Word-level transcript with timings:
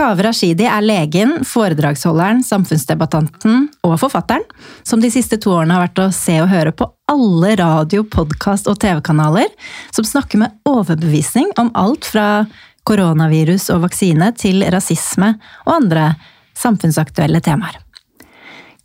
Kaveh 0.00 0.24
Rashidi 0.24 0.64
er 0.64 0.80
legen, 0.80 1.32
foredragsholderen, 1.44 2.38
samfunnsdebattanten 2.40 3.66
og 3.84 3.98
forfatteren, 4.00 4.46
som 4.80 5.02
de 5.02 5.10
siste 5.12 5.36
to 5.36 5.52
årene 5.52 5.76
har 5.76 5.82
vært 5.82 6.00
å 6.00 6.06
se 6.16 6.38
og 6.40 6.48
høre 6.48 6.72
på 6.72 6.86
alle 7.12 7.50
radio-, 7.60 8.06
podkast- 8.08 8.70
og 8.72 8.78
TV-kanaler, 8.80 9.50
som 9.92 10.06
snakker 10.08 10.40
med 10.40 10.56
overbevisning 10.64 11.50
om 11.60 11.68
alt 11.76 12.08
fra 12.08 12.46
koronavirus 12.88 13.68
og 13.76 13.84
vaksine 13.84 14.30
til 14.40 14.64
rasisme 14.72 15.34
og 15.66 15.74
andre 15.74 16.08
samfunnsaktuelle 16.56 17.44
temaer. 17.44 17.76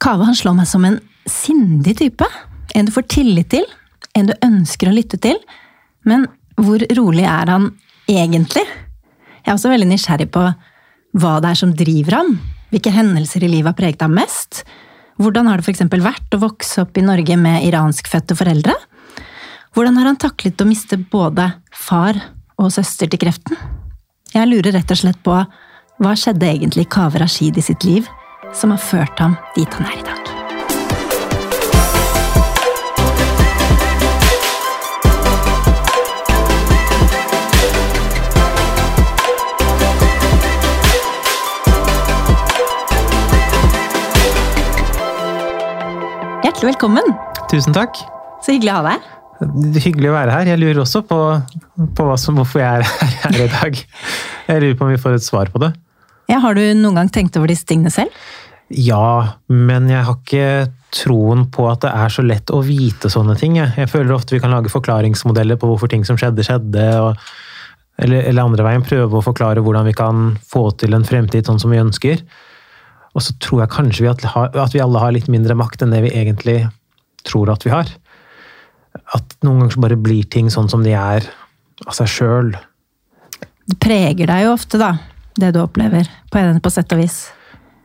Kaveh 0.04 0.36
slår 0.36 0.59
meg 0.59 0.68
som 0.68 0.84
en 0.84 1.00
sindig 1.32 1.95
type. 2.04 2.27
En 2.75 2.91
du 2.91 2.91
får 2.91 3.07
tillit 3.21 3.54
til, 3.55 3.63
en 4.20 4.34
du 4.34 4.36
ønsker 4.43 4.91
å 4.91 5.00
lytte 5.00 5.23
til. 5.23 5.39
Men 6.04 6.27
hvor 6.59 6.84
rolig 7.00 7.23
er 7.23 7.55
han 7.55 7.71
egentlig? 8.04 8.68
Jeg 8.68 9.54
er 9.54 9.55
også 9.55 9.71
veldig 9.71 9.93
nysgjerrig 9.95 10.34
på 10.36 10.50
hva 11.16 11.38
det 11.43 11.54
er 11.54 11.59
som 11.59 11.73
driver 11.75 12.20
ham. 12.20 12.34
Hvilke 12.74 12.92
hendelser 12.93 13.46
i 13.46 13.51
livet 13.51 13.71
har 13.71 13.78
preget 13.78 14.04
ham 14.04 14.15
mest? 14.18 14.64
Hvordan 15.21 15.47
har 15.47 15.61
det 15.61 15.68
f.eks. 15.68 15.86
vært 16.04 16.36
å 16.36 16.41
vokse 16.41 16.83
opp 16.83 16.97
i 17.00 17.05
Norge 17.05 17.38
med 17.39 17.64
iranskfødte 17.69 18.36
foreldre? 18.36 18.75
Hvordan 19.75 20.00
har 20.00 20.10
han 20.11 20.19
taklet 20.19 20.61
å 20.61 20.68
miste 20.68 21.00
både 21.00 21.50
far 21.75 22.19
og 22.60 22.71
søster 22.75 23.11
til 23.11 23.21
kreften? 23.24 23.60
Jeg 24.36 24.51
lurer 24.51 24.75
rett 24.75 24.91
og 24.91 25.00
slett 25.00 25.21
på 25.24 25.36
hva 25.36 26.15
skjedde 26.19 26.51
egentlig 26.51 26.88
i 26.88 26.91
Kaveh 26.91 27.24
Rashid 27.24 27.60
i 27.60 27.63
sitt 27.63 27.88
liv 27.88 28.07
som 28.55 28.75
har 28.75 28.83
ført 28.83 29.19
ham 29.24 29.39
dit 29.55 29.79
han 29.79 29.88
er 29.88 30.00
i 30.02 30.07
dag? 30.07 30.35
Hjertelig 46.66 46.80
velkommen! 46.81 47.09
Tusen 47.45 47.75
takk. 47.75 47.99
Så 48.41 48.55
hyggelig 48.55 48.71
å 48.73 48.77
ha 48.80 48.85
deg. 48.88 49.03
Det 49.38 49.77
er 49.77 49.83
Hyggelig 49.83 50.08
å 50.09 50.13
være 50.16 50.31
her. 50.33 50.47
Jeg 50.49 50.58
lurer 50.63 50.80
også 50.81 51.03
på, 51.05 51.17
på 51.94 52.05
som, 52.17 52.39
hvorfor 52.39 52.63
jeg 52.63 52.80
er 52.80 52.88
her 53.21 53.35
i 53.44 53.49
dag. 53.52 53.81
Jeg 54.47 54.63
lurer 54.63 54.80
på 54.80 54.88
om 54.88 54.89
vi 54.89 54.97
får 55.03 55.19
et 55.19 55.25
svar 55.27 55.52
på 55.53 55.61
det. 55.61 55.69
Ja, 56.31 56.39
har 56.41 56.58
du 56.58 56.63
noen 56.80 56.97
gang 56.97 57.11
tenkt 57.13 57.38
over 57.38 57.53
disse 57.53 57.67
tingene 57.69 57.93
selv? 57.93 58.09
Ja, 58.73 59.36
men 59.45 59.91
jeg 59.93 60.08
har 60.08 60.17
ikke 60.17 60.71
troen 61.03 61.45
på 61.53 61.67
at 61.69 61.86
det 61.86 61.93
er 61.93 62.16
så 62.16 62.25
lett 62.25 62.49
å 62.49 62.63
vite 62.66 63.13
sånne 63.13 63.38
ting. 63.38 63.59
Jeg, 63.61 63.75
jeg 63.83 63.91
føler 63.91 64.17
ofte 64.17 64.33
vi 64.33 64.41
kan 64.41 64.55
lage 64.55 64.73
forklaringsmodeller 64.73 65.61
på 65.61 65.69
hvorfor 65.69 65.93
ting 65.93 66.08
som 66.09 66.17
skjedde, 66.17 66.47
skjedde. 66.49 66.88
Og, 66.97 67.30
eller, 68.02 68.25
eller 68.25 68.49
andre 68.49 68.66
veien 68.71 68.89
prøve 68.89 69.21
å 69.21 69.27
forklare 69.27 69.61
hvordan 69.61 69.86
vi 69.91 69.93
kan 70.02 70.31
få 70.49 70.71
til 70.81 70.97
en 70.97 71.05
fremtid 71.05 71.45
sånn 71.45 71.61
som 71.61 71.77
vi 71.77 71.83
ønsker. 71.86 72.25
Og 73.16 73.23
så 73.23 73.35
tror 73.39 73.63
jeg 73.63 73.73
kanskje 73.73 74.05
vi 74.05 74.11
at, 74.11 74.25
at 74.27 74.75
vi 74.75 74.83
alle 74.83 75.02
har 75.02 75.16
litt 75.16 75.30
mindre 75.31 75.55
makt 75.58 75.85
enn 75.85 75.94
det 75.95 76.03
vi 76.03 76.13
egentlig 76.16 76.58
tror 77.25 77.52
at 77.53 77.63
vi 77.66 77.71
har. 77.73 77.89
At 79.16 79.35
noen 79.45 79.63
ganger 79.63 79.75
så 79.75 79.83
bare 79.85 79.99
blir 79.99 80.27
ting 80.31 80.52
sånn 80.52 80.69
som 80.71 80.83
de 80.85 80.94
er 80.99 81.27
av 81.86 81.95
seg 81.95 82.11
sjøl. 82.11 82.53
Det 83.66 83.77
preger 83.81 84.30
deg 84.30 84.45
jo 84.45 84.53
ofte, 84.53 84.80
da, 84.80 84.93
det 85.39 85.53
du 85.55 85.61
opplever, 85.63 86.08
på, 86.31 86.39
en, 86.41 86.61
på 86.61 86.71
sett 86.73 86.91
og 86.93 87.02
vis. 87.02 87.25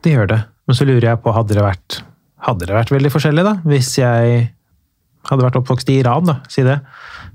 Det 0.04 0.12
gjør 0.12 0.30
det. 0.34 0.40
Men 0.68 0.78
så 0.78 0.86
lurer 0.86 1.08
jeg 1.12 1.22
på, 1.22 1.32
hadde 1.34 1.56
det 1.56 1.64
vært, 1.64 2.00
hadde 2.46 2.68
det 2.68 2.76
vært 2.76 2.92
veldig 2.94 3.12
forskjellig, 3.14 3.46
da? 3.46 3.54
Hvis 3.70 3.94
jeg 3.98 4.44
hadde 5.30 5.44
vært 5.46 5.58
oppvokst 5.60 5.90
i 5.92 5.98
Iran, 6.02 6.28
da, 6.28 6.38
si 6.52 6.64
det. 6.66 6.78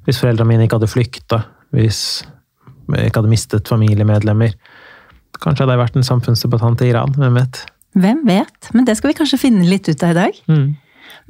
Hvis 0.05 0.21
foreldrene 0.21 0.51
mine 0.51 0.67
ikke 0.67 0.79
hadde 0.79 0.91
flykta. 0.91 1.41
Hvis 1.75 1.99
jeg 2.93 3.09
ikke 3.09 3.21
hadde 3.21 3.31
mistet 3.31 3.71
familiemedlemmer. 3.71 4.53
Kanskje 5.41 5.65
hadde 5.65 5.75
jeg 5.75 5.83
vært 5.83 5.97
en 5.99 6.07
samfunnsdebattant 6.07 6.83
i 6.85 6.91
Iran, 6.93 7.15
hvem 7.17 7.41
vet? 7.41 7.65
Hvem 7.95 8.25
vet? 8.27 8.71
Men 8.75 8.87
det 8.87 8.97
skal 8.99 9.11
vi 9.13 9.19
kanskje 9.19 9.39
finne 9.39 9.67
litt 9.69 9.87
ut 9.87 10.03
av 10.03 10.11
i 10.11 10.17
dag. 10.17 10.41
Mm. 10.51 10.67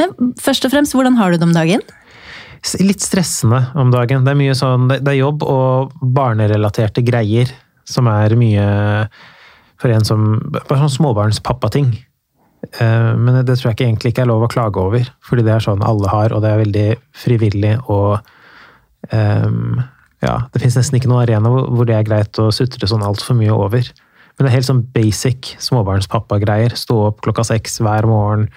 Men 0.02 0.34
først 0.42 0.66
og 0.66 0.74
fremst, 0.74 0.96
hvordan 0.98 1.20
har 1.20 1.32
du 1.32 1.40
det 1.40 1.48
om 1.48 1.54
dagen? 1.56 1.84
Litt 2.82 3.04
stressende 3.06 3.68
om 3.78 3.92
dagen. 3.94 4.26
Det 4.26 4.34
er 4.34 4.40
mye 4.40 4.58
sånn, 4.58 4.90
det 4.90 5.06
er 5.12 5.20
jobb 5.20 5.46
og 5.46 5.94
barnerelaterte 6.16 7.06
greier 7.06 7.52
som 7.86 8.10
er 8.10 8.34
mye 8.40 8.66
for 9.82 9.94
en 9.94 10.06
som 10.08 10.26
Bare 10.56 10.80
sånn 10.82 10.96
småbarnspappating. 10.98 11.92
Eh, 12.80 13.12
men 13.18 13.42
det 13.46 13.58
tror 13.58 13.70
jeg 13.70 13.78
ikke 13.78 13.88
egentlig 13.90 14.14
ikke 14.14 14.24
er 14.26 14.32
lov 14.32 14.46
å 14.46 14.52
klage 14.52 14.82
over, 14.82 15.10
fordi 15.26 15.46
det 15.46 15.54
er 15.56 15.66
sånn 15.66 15.84
alle 15.86 16.10
har, 16.10 16.34
og 16.34 16.42
det 16.44 16.52
er 16.52 16.64
veldig 16.64 16.88
frivillig 17.26 17.76
og 17.86 18.18
um, 19.12 19.84
Ja, 20.24 20.48
det 20.50 20.64
fins 20.64 20.78
nesten 20.80 20.98
ikke 20.98 21.12
noen 21.12 21.26
arena 21.28 21.52
hvor 21.52 21.86
det 21.86 21.98
er 22.00 22.08
greit 22.08 22.40
å 22.42 22.48
sutre 22.56 22.88
sånn 22.90 23.06
altfor 23.06 23.38
mye 23.38 23.54
over. 23.54 23.86
Men 24.36 24.46
det 24.46 24.50
er 24.52 24.58
helt 24.58 24.68
sånn 24.68 24.86
basic 24.96 25.54
småbarnspappa-greier. 25.64 26.76
Stå 26.76 26.98
opp 27.10 27.22
klokka 27.24 27.46
seks 27.48 27.80
hver 27.84 28.08
morgen. 28.10 28.50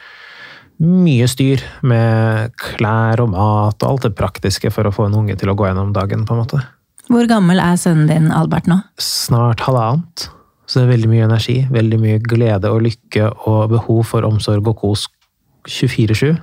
Mye 0.78 1.26
styr 1.30 1.62
med 1.86 2.54
klær 2.58 3.22
og 3.22 3.32
mat 3.34 3.82
og 3.82 3.88
alt 3.88 4.08
det 4.08 4.16
praktiske 4.18 4.70
for 4.74 4.86
å 4.86 4.94
få 4.94 5.06
en 5.08 5.16
unge 5.20 5.38
til 5.38 5.50
å 5.50 5.56
gå 5.58 5.66
gjennom 5.66 5.94
dagen. 5.94 6.26
på 6.26 6.34
en 6.34 6.42
måte. 6.42 6.62
Hvor 7.08 7.26
gammel 7.30 7.60
er 7.62 7.78
sønnen 7.80 8.10
din 8.10 8.32
Albert 8.34 8.66
nå? 8.68 8.82
Snart 9.00 9.62
halvannet. 9.64 10.28
Så 10.68 10.80
det 10.80 10.84
er 10.84 10.92
veldig 10.92 11.08
mye 11.08 11.24
energi, 11.24 11.56
veldig 11.72 11.98
mye 12.02 12.18
glede 12.20 12.68
og 12.68 12.82
lykke 12.84 13.30
og 13.48 13.70
behov 13.72 14.02
for 14.10 14.26
omsorg 14.28 14.66
og 14.68 14.76
kos 14.82 15.06
24-7. 15.68 16.36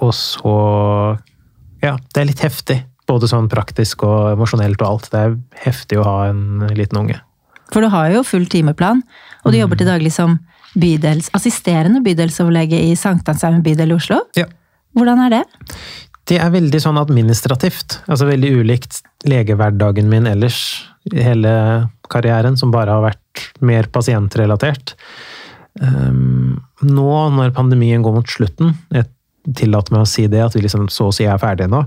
Og 0.00 0.14
så 0.16 0.54
Ja, 1.82 1.94
det 2.14 2.20
er 2.20 2.30
litt 2.30 2.42
heftig. 2.42 2.80
Både 3.06 3.28
sånn 3.30 3.46
praktisk 3.48 4.02
og 4.02 4.32
emosjonelt 4.32 4.80
og 4.82 4.88
alt. 4.88 5.10
Det 5.12 5.20
er 5.20 5.36
heftig 5.62 6.00
å 6.00 6.06
ha 6.06 6.16
en 6.30 6.66
liten 6.74 6.98
unge. 6.98 7.20
For 7.72 7.84
du 7.84 7.90
har 7.92 8.12
jo 8.14 8.24
full 8.26 8.46
timeplan, 8.50 9.02
og 9.44 9.52
du 9.52 9.60
jobber 9.60 9.80
til 9.80 9.90
daglig 9.90 10.12
som 10.14 10.38
bydels, 10.78 11.30
assisterende 11.36 12.02
bydelsoverlege 12.04 12.80
i 12.90 12.94
Sankthanshaugen 12.98 13.64
bydel 13.64 13.92
i 13.92 13.96
Oslo. 13.96 14.20
Ja. 14.38 14.46
Hvordan 14.96 15.24
er 15.26 15.34
det? 15.38 15.42
Det 16.28 16.38
er 16.42 16.52
veldig 16.52 16.80
sånn 16.82 17.00
administrativt. 17.00 18.00
Altså 18.06 18.28
veldig 18.28 18.50
ulikt 18.60 19.00
legehverdagen 19.28 20.10
min 20.10 20.28
ellers. 20.28 20.60
i 21.08 21.24
Hele 21.24 21.52
karrieren, 22.12 22.56
som 22.56 22.72
bare 22.72 22.96
har 22.96 23.04
vært 23.04 23.44
mer 23.64 23.88
pasientrelatert. 23.92 24.94
Um, 25.80 26.58
nå 26.82 27.12
når 27.36 27.54
pandemien 27.56 28.02
går 28.04 28.16
mot 28.18 28.28
slutten, 28.28 28.74
jeg 28.92 29.08
tillater 29.56 29.94
meg 29.94 30.04
å 30.04 30.10
si 30.10 30.26
det, 30.28 30.42
at 30.44 30.56
vi 30.56 30.64
liksom 30.64 30.88
så 30.92 31.08
å 31.08 31.14
si 31.14 31.24
er 31.28 31.40
ferdige 31.40 31.70
nå, 31.72 31.84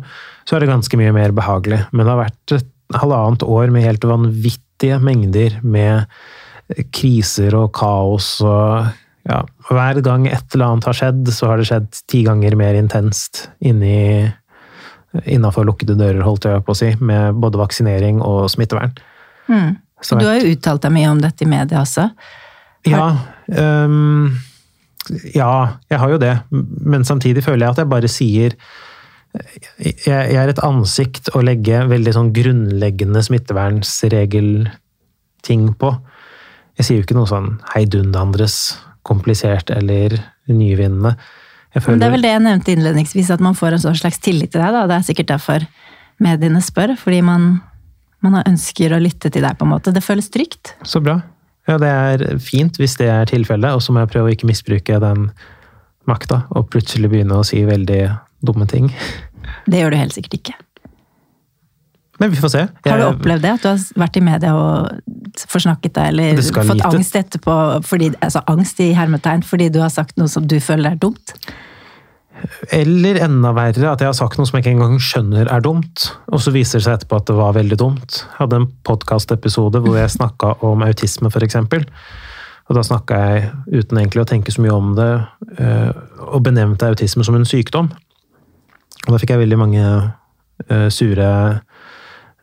så 0.48 0.56
er 0.56 0.64
det 0.64 0.72
ganske 0.72 0.98
mye 0.98 1.14
mer 1.14 1.34
behagelig. 1.38 1.84
Men 1.92 2.06
det 2.06 2.14
har 2.14 2.24
vært 2.24 2.56
et 2.58 2.98
halvannet 2.98 3.46
år 3.46 3.74
med 3.74 3.86
helt 3.86 4.06
vanvittige 4.82 5.00
mengder 5.00 5.62
med 5.64 6.06
kriser 6.92 7.54
og 7.56 7.72
kaos 7.74 8.42
og 8.42 8.88
ja, 9.28 9.44
hver 9.70 10.02
gang 10.02 10.26
et 10.28 10.56
eller 10.56 10.72
annet 10.72 10.86
har 10.86 10.94
skjedd, 10.98 11.28
så 11.30 11.52
har 11.52 11.58
det 11.60 11.68
skjedd 11.70 11.90
ti 12.10 12.24
ganger 12.26 12.56
mer 12.56 12.74
intenst 12.74 13.50
inni 13.60 14.32
innafor 15.28 15.66
lukkede 15.68 15.98
dører, 16.00 16.24
holdt 16.24 16.46
jeg 16.48 16.64
på 16.64 16.72
å 16.72 16.78
si, 16.78 16.96
med 17.00 17.36
både 17.36 17.60
vaksinering 17.60 18.22
og 18.24 18.50
smittevern. 18.50 18.94
Mm. 19.48 19.76
Så 20.02 20.18
du 20.18 20.26
har 20.26 20.40
jo 20.40 20.54
uttalt 20.56 20.82
deg 20.82 20.94
mye 20.96 21.12
om 21.12 21.20
dette 21.22 21.44
i 21.44 21.50
media 21.52 21.84
også. 21.84 22.08
Ja. 22.88 23.12
Um, 23.52 24.40
ja, 25.36 25.78
jeg 25.92 26.00
har 26.02 26.16
jo 26.16 26.22
det. 26.22 26.34
Men 26.50 27.06
samtidig 27.06 27.44
føler 27.44 27.68
jeg 27.68 27.76
at 27.76 27.84
jeg 27.84 27.92
bare 27.92 28.10
sier 28.10 28.56
Jeg 29.82 30.36
er 30.36 30.50
et 30.52 30.60
ansikt 30.66 31.30
å 31.36 31.42
legge 31.46 31.88
veldig 31.88 32.14
sånn 32.18 32.34
grunnleggende 32.36 33.22
smittevernsregelting 33.24 35.64
på. 35.80 35.90
Jeg 36.80 36.88
sier 36.88 36.98
jo 37.00 37.06
ikke 37.06 37.20
noe 37.20 37.30
sånn 37.30 37.50
heidundandres 37.74 38.56
komplisert 39.08 39.68
eller 39.74 40.08
nyvinnende. 40.52 41.12
Føler... 41.78 42.00
Det 42.02 42.08
er 42.08 42.16
vel 42.16 42.26
det 42.26 42.34
jeg 42.34 42.44
nevnte 42.44 42.74
innledningsvis, 42.76 43.30
at 43.32 43.44
man 43.44 43.56
får 43.56 43.72
en 43.78 43.84
sånn 43.86 44.02
slags 44.02 44.20
tillit 44.24 44.52
til 44.52 44.62
deg. 44.64 44.72
Da. 44.76 44.82
Det 44.90 44.96
er 44.98 45.08
sikkert 45.08 45.30
derfor 45.32 45.60
mediene 46.22 46.62
spør, 46.64 46.90
fordi 47.00 47.22
man, 47.26 47.42
man 48.26 48.34
ønsker 48.44 48.90
å 48.92 49.00
lytte 49.02 49.28
til 49.32 49.44
deg, 49.48 49.54
på 49.58 49.64
en 49.68 49.72
måte. 49.72 49.94
Det 49.96 50.04
føles 50.04 50.28
trygt. 50.34 50.64
Så 50.84 51.00
bra. 51.04 51.16
Ja, 51.70 51.76
det 51.80 51.88
er 51.88 52.18
fint 52.44 52.74
hvis 52.82 52.98
det 53.00 53.08
er 53.14 53.26
tilfellet, 53.30 53.72
og 53.78 53.82
så 53.86 53.90
må 53.94 53.98
jeg 54.04 54.12
prøve 54.12 54.28
å 54.28 54.34
ikke 54.36 54.50
misbruke 54.50 55.00
den 55.02 55.20
makta 56.10 56.38
og 56.58 56.62
plutselig 56.74 57.10
begynne 57.12 57.36
å 57.38 57.48
si 57.48 57.60
veldig 57.68 58.02
dumme 58.46 58.68
ting. 58.70 58.92
Det 59.66 59.82
gjør 59.82 59.94
du 59.94 60.00
helt 60.02 60.16
sikkert 60.18 60.38
ikke. 60.40 60.58
Men 62.22 62.30
vi 62.30 62.38
får 62.38 62.52
se. 62.54 62.62
Jeg... 62.86 62.92
Har 62.92 63.00
du 63.02 63.08
opplevd 63.08 63.42
det? 63.42 63.56
At 63.58 63.64
du 63.64 63.68
har 63.72 63.82
vært 64.04 64.20
i 64.20 64.22
media 64.22 64.54
og 64.54 65.42
forsnakket 65.50 65.96
deg, 65.96 66.12
eller 66.12 66.42
fått 66.44 66.76
lite. 66.76 66.92
angst 66.92 67.18
etterpå? 67.18 67.58
Fordi, 67.88 68.12
altså 68.22 68.44
angst 68.52 68.82
i 68.84 68.92
hermetegn 68.94 69.42
fordi 69.48 69.72
du 69.74 69.80
har 69.82 69.90
sagt 69.94 70.20
noe 70.22 70.30
som 70.30 70.46
du 70.46 70.60
føler 70.62 70.94
er 70.94 71.02
dumt? 71.02 71.34
Eller 72.74 73.20
enda 73.26 73.52
verre, 73.58 73.90
at 73.90 74.02
jeg 74.02 74.10
har 74.10 74.18
sagt 74.18 74.38
noe 74.38 74.50
som 74.50 74.58
jeg 74.58 74.66
ikke 74.66 74.76
engang 74.76 75.02
skjønner 75.02 75.50
er 75.50 75.66
dumt. 75.66 76.12
Og 76.30 76.44
så 76.46 76.54
viser 76.54 76.78
det 76.78 76.86
seg 76.86 77.00
etterpå 77.00 77.22
at 77.22 77.30
det 77.30 77.38
var 77.38 77.58
veldig 77.58 77.80
dumt. 77.82 78.22
Jeg 78.22 78.38
hadde 78.38 78.62
en 78.62 78.70
podkastepisode 78.88 79.82
hvor 79.82 79.98
jeg 79.98 80.14
snakka 80.14 80.56
om 80.68 80.86
autisme, 80.86 81.34
f.eks. 81.34 81.58
Og 82.70 82.78
da 82.78 82.86
snakka 82.86 83.18
jeg, 83.26 83.50
uten 83.82 83.98
egentlig 83.98 84.24
å 84.24 84.30
tenke 84.30 84.54
så 84.54 84.62
mye 84.64 84.78
om 84.78 84.94
det, 84.98 85.10
eh, 85.58 85.90
og 86.30 86.46
benevnte 86.46 86.94
autisme 86.94 87.26
som 87.26 87.38
en 87.38 87.50
sykdom. 87.50 87.90
Og 89.08 89.14
da 89.14 89.20
fikk 89.22 89.34
jeg 89.34 89.44
veldig 89.44 89.60
mange 89.60 89.86
uh, 89.86 90.90
sure 90.94 91.30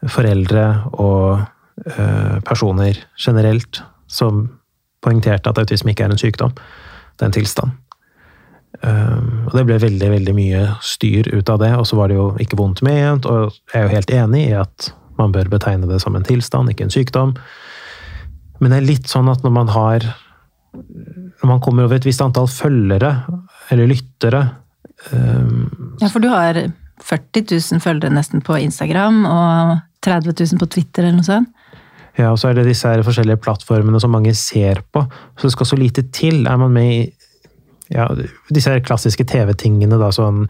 foreldre 0.08 0.64
og 0.94 1.42
uh, 1.42 2.38
personer 2.46 2.98
generelt 3.18 3.82
som 4.10 4.46
poengterte 5.04 5.50
at 5.50 5.60
autisme 5.60 5.92
ikke 5.92 6.06
er 6.06 6.14
en 6.14 6.20
sykdom, 6.20 6.54
det 7.18 7.24
er 7.24 7.30
en 7.30 7.36
tilstand. 7.36 7.76
Um, 8.82 9.48
og 9.48 9.54
det 9.56 9.64
ble 9.66 9.78
veldig 9.82 10.10
veldig 10.12 10.34
mye 10.36 10.62
styr 10.84 11.30
ut 11.32 11.50
av 11.50 11.62
det, 11.62 11.72
og 11.78 11.86
så 11.88 11.98
var 11.98 12.10
det 12.10 12.18
jo 12.18 12.28
ikke 12.42 12.58
vondt 12.60 12.82
ment, 12.86 13.26
og 13.26 13.54
jeg 13.72 13.80
er 13.80 13.86
jo 13.86 13.94
helt 13.94 14.12
enig 14.14 14.42
i 14.50 14.54
at 14.58 14.90
man 15.18 15.34
bør 15.34 15.50
betegne 15.50 15.88
det 15.90 15.98
som 16.02 16.14
en 16.14 16.26
tilstand, 16.26 16.70
ikke 16.70 16.86
en 16.86 16.94
sykdom. 16.94 17.34
Men 18.58 18.74
det 18.74 18.78
er 18.78 18.90
litt 18.90 19.10
sånn 19.10 19.30
at 19.30 19.44
når 19.46 19.54
man 19.54 19.70
har 19.70 20.08
Når 20.78 21.46
man 21.48 21.60
kommer 21.64 21.86
over 21.86 21.96
et 21.96 22.04
visst 22.04 22.20
antall 22.20 22.46
følgere, 22.46 23.24
eller 23.72 23.88
lyttere 23.88 24.42
um, 25.12 25.96
Ja, 26.02 26.08
for 26.08 26.22
du 26.22 26.28
har 26.32 26.58
40 27.04 27.44
000 27.50 27.82
følgere 27.84 28.14
nesten 28.14 28.42
på 28.44 28.58
Instagram, 28.60 29.22
og 29.28 29.78
30 30.04 30.34
000 30.34 30.60
på 30.60 30.70
Twitter, 30.74 31.06
eller 31.06 31.20
noe 31.20 31.28
sånt? 31.28 31.54
Ja, 32.18 32.32
og 32.32 32.40
så 32.40 32.50
er 32.50 32.58
det 32.58 32.66
disse 32.66 32.90
her 32.90 33.04
forskjellige 33.06 33.38
plattformene 33.44 34.00
som 34.02 34.10
mange 34.10 34.32
ser 34.34 34.80
på. 34.90 35.04
Så 35.38 35.46
det 35.46 35.54
skal 35.54 35.68
så 35.70 35.76
lite 35.78 36.02
til. 36.14 36.40
Er 36.50 36.58
man 36.58 36.74
med 36.74 36.88
i 36.90 37.04
ja, 37.94 38.08
disse 38.52 38.72
her 38.72 38.82
klassiske 38.84 39.24
TV-tingene, 39.28 39.96
da, 40.00 40.10
sånn 40.12 40.42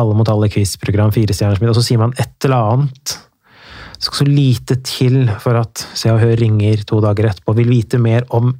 Alle 0.00 0.16
mot 0.16 0.28
alle 0.32 0.48
quiz-program, 0.50 1.12
Firestjerners 1.14 1.60
middag, 1.60 1.76
og 1.76 1.82
så 1.82 1.84
sier 1.84 2.00
man 2.00 2.14
et 2.16 2.46
eller 2.48 2.72
annet. 2.72 3.12
Det 3.92 4.06
skal 4.08 4.22
så 4.22 4.26
lite 4.26 4.78
til 4.88 5.18
for 5.42 5.60
at 5.60 5.84
Se 5.92 6.10
og 6.10 6.22
Hør 6.22 6.32
ringer 6.40 6.80
to 6.88 7.02
dager 7.04 7.28
etterpå, 7.28 7.54
vil 7.60 7.70
vite 7.70 8.00
mer 8.02 8.24
om 8.34 8.54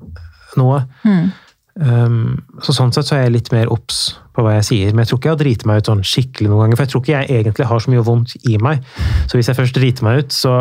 noe. 0.60 0.82
Mm. 1.08 1.32
Um, 1.72 2.42
så 2.60 2.74
sånn 2.76 2.92
sett 2.92 3.08
så 3.08 3.16
er 3.16 3.26
jeg 3.26 3.36
litt 3.38 3.50
mer 3.54 3.70
obs 3.72 4.18
på 4.36 4.44
hva 4.44 4.58
jeg 4.58 4.68
sier. 4.68 4.92
Men 4.92 5.04
jeg 5.04 5.12
tror 5.12 5.20
ikke 5.20 5.30
jeg 5.30 5.36
har 5.36 5.42
driti 5.44 5.68
meg 5.70 5.80
ut 5.80 5.90
sånn 5.90 6.04
skikkelig 6.06 6.50
noen 6.50 6.66
ganger. 6.66 6.78
For 6.78 6.84
jeg 6.84 6.92
tror 6.92 7.02
ikke 7.04 7.16
jeg 7.16 7.40
egentlig 7.40 7.68
har 7.70 7.82
så 7.84 7.92
mye 7.94 8.04
vondt 8.06 8.36
i 8.48 8.60
meg. 8.62 8.86
Så 9.26 9.38
hvis 9.38 9.50
jeg 9.50 9.58
først 9.58 9.78
driter 9.78 10.08
meg 10.08 10.22
ut, 10.22 10.36
så 10.36 10.60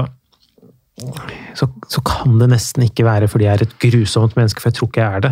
så, 1.55 1.65
så, 1.87 2.01
kan 2.05 2.35
det 2.37 2.49
nesten 2.51 2.83
ikke 2.85 3.05
være 3.07 3.29
fordi 3.31 3.47
jeg 3.47 3.57
er 3.57 3.63
et 3.65 3.75
grusomt 3.81 4.35
menneske, 4.37 4.61
for 4.61 4.69
jeg 4.69 4.77
tror 4.77 4.89
ikke 4.91 5.01
jeg 5.01 5.17
er 5.17 5.23
det. 5.25 5.31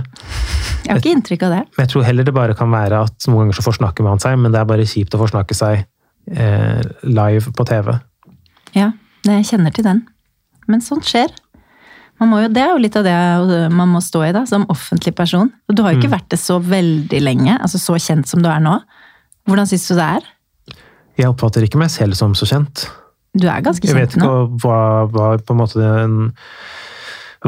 Jeg 0.86 0.92
har 0.92 1.02
ikke 1.02 1.14
inntrykk 1.14 1.46
av 1.46 1.54
det. 1.54 1.60
Men 1.76 1.84
jeg 1.84 1.92
tror 1.94 2.06
heller 2.08 2.28
det 2.28 2.36
bare 2.36 2.56
kan 2.58 2.72
være 2.74 3.02
at 3.06 3.28
noen 3.28 3.44
ganger 3.44 3.60
så 3.60 3.66
forsnakker 3.68 4.08
man 4.08 4.24
seg, 4.24 4.38
men 4.42 4.56
det 4.56 4.62
er 4.62 4.70
bare 4.70 4.88
kjipt 4.90 5.14
å 5.14 5.22
forsnakke 5.22 5.58
seg 5.58 5.84
eh, 6.34 6.82
live 7.06 7.54
på 7.54 7.68
TV. 7.70 7.92
Ja, 8.78 8.92
jeg 9.28 9.46
kjenner 9.52 9.76
til 9.76 9.86
den. 9.86 10.02
Men 10.70 10.84
sånt 10.86 11.08
skjer. 11.10 11.34
Jo, 12.20 12.40
det 12.52 12.62
er 12.62 12.74
jo 12.74 12.82
litt 12.84 12.98
av 13.00 13.06
det 13.08 13.16
man 13.72 13.92
må 13.94 14.02
stå 14.04 14.26
i 14.28 14.34
da, 14.36 14.44
som 14.50 14.68
offentlig 14.72 15.14
person. 15.16 15.52
Og 15.70 15.76
du 15.76 15.84
har 15.86 15.94
jo 15.94 16.02
ikke 16.02 16.12
mm. 16.12 16.18
vært 16.18 16.32
det 16.34 16.40
så 16.42 16.60
veldig 16.60 17.22
lenge, 17.24 17.56
altså 17.56 17.80
så 17.80 17.96
kjent 17.96 18.28
som 18.28 18.44
du 18.44 18.50
er 18.52 18.60
nå. 18.64 18.76
Hvordan 19.48 19.70
syns 19.70 19.88
du 19.88 19.96
det 19.96 20.10
er? 20.20 20.28
Jeg 21.20 21.32
oppfatter 21.32 21.66
ikke 21.66 21.80
meg 21.80 21.92
selv 21.94 22.20
som 22.20 22.36
så 22.38 22.48
kjent. 22.50 22.86
Du 23.40 23.48
er 23.48 23.64
ganske 23.64 23.86
kjent 23.86 23.96
nå. 23.96 24.00
Jeg 24.00 24.06
vet 24.06 24.20
ikke 24.20 24.62
hva, 24.66 24.84
hva, 25.14 25.32
på 25.40 25.56
en 25.56 25.62
måte 25.62 25.80
den, 25.80 26.16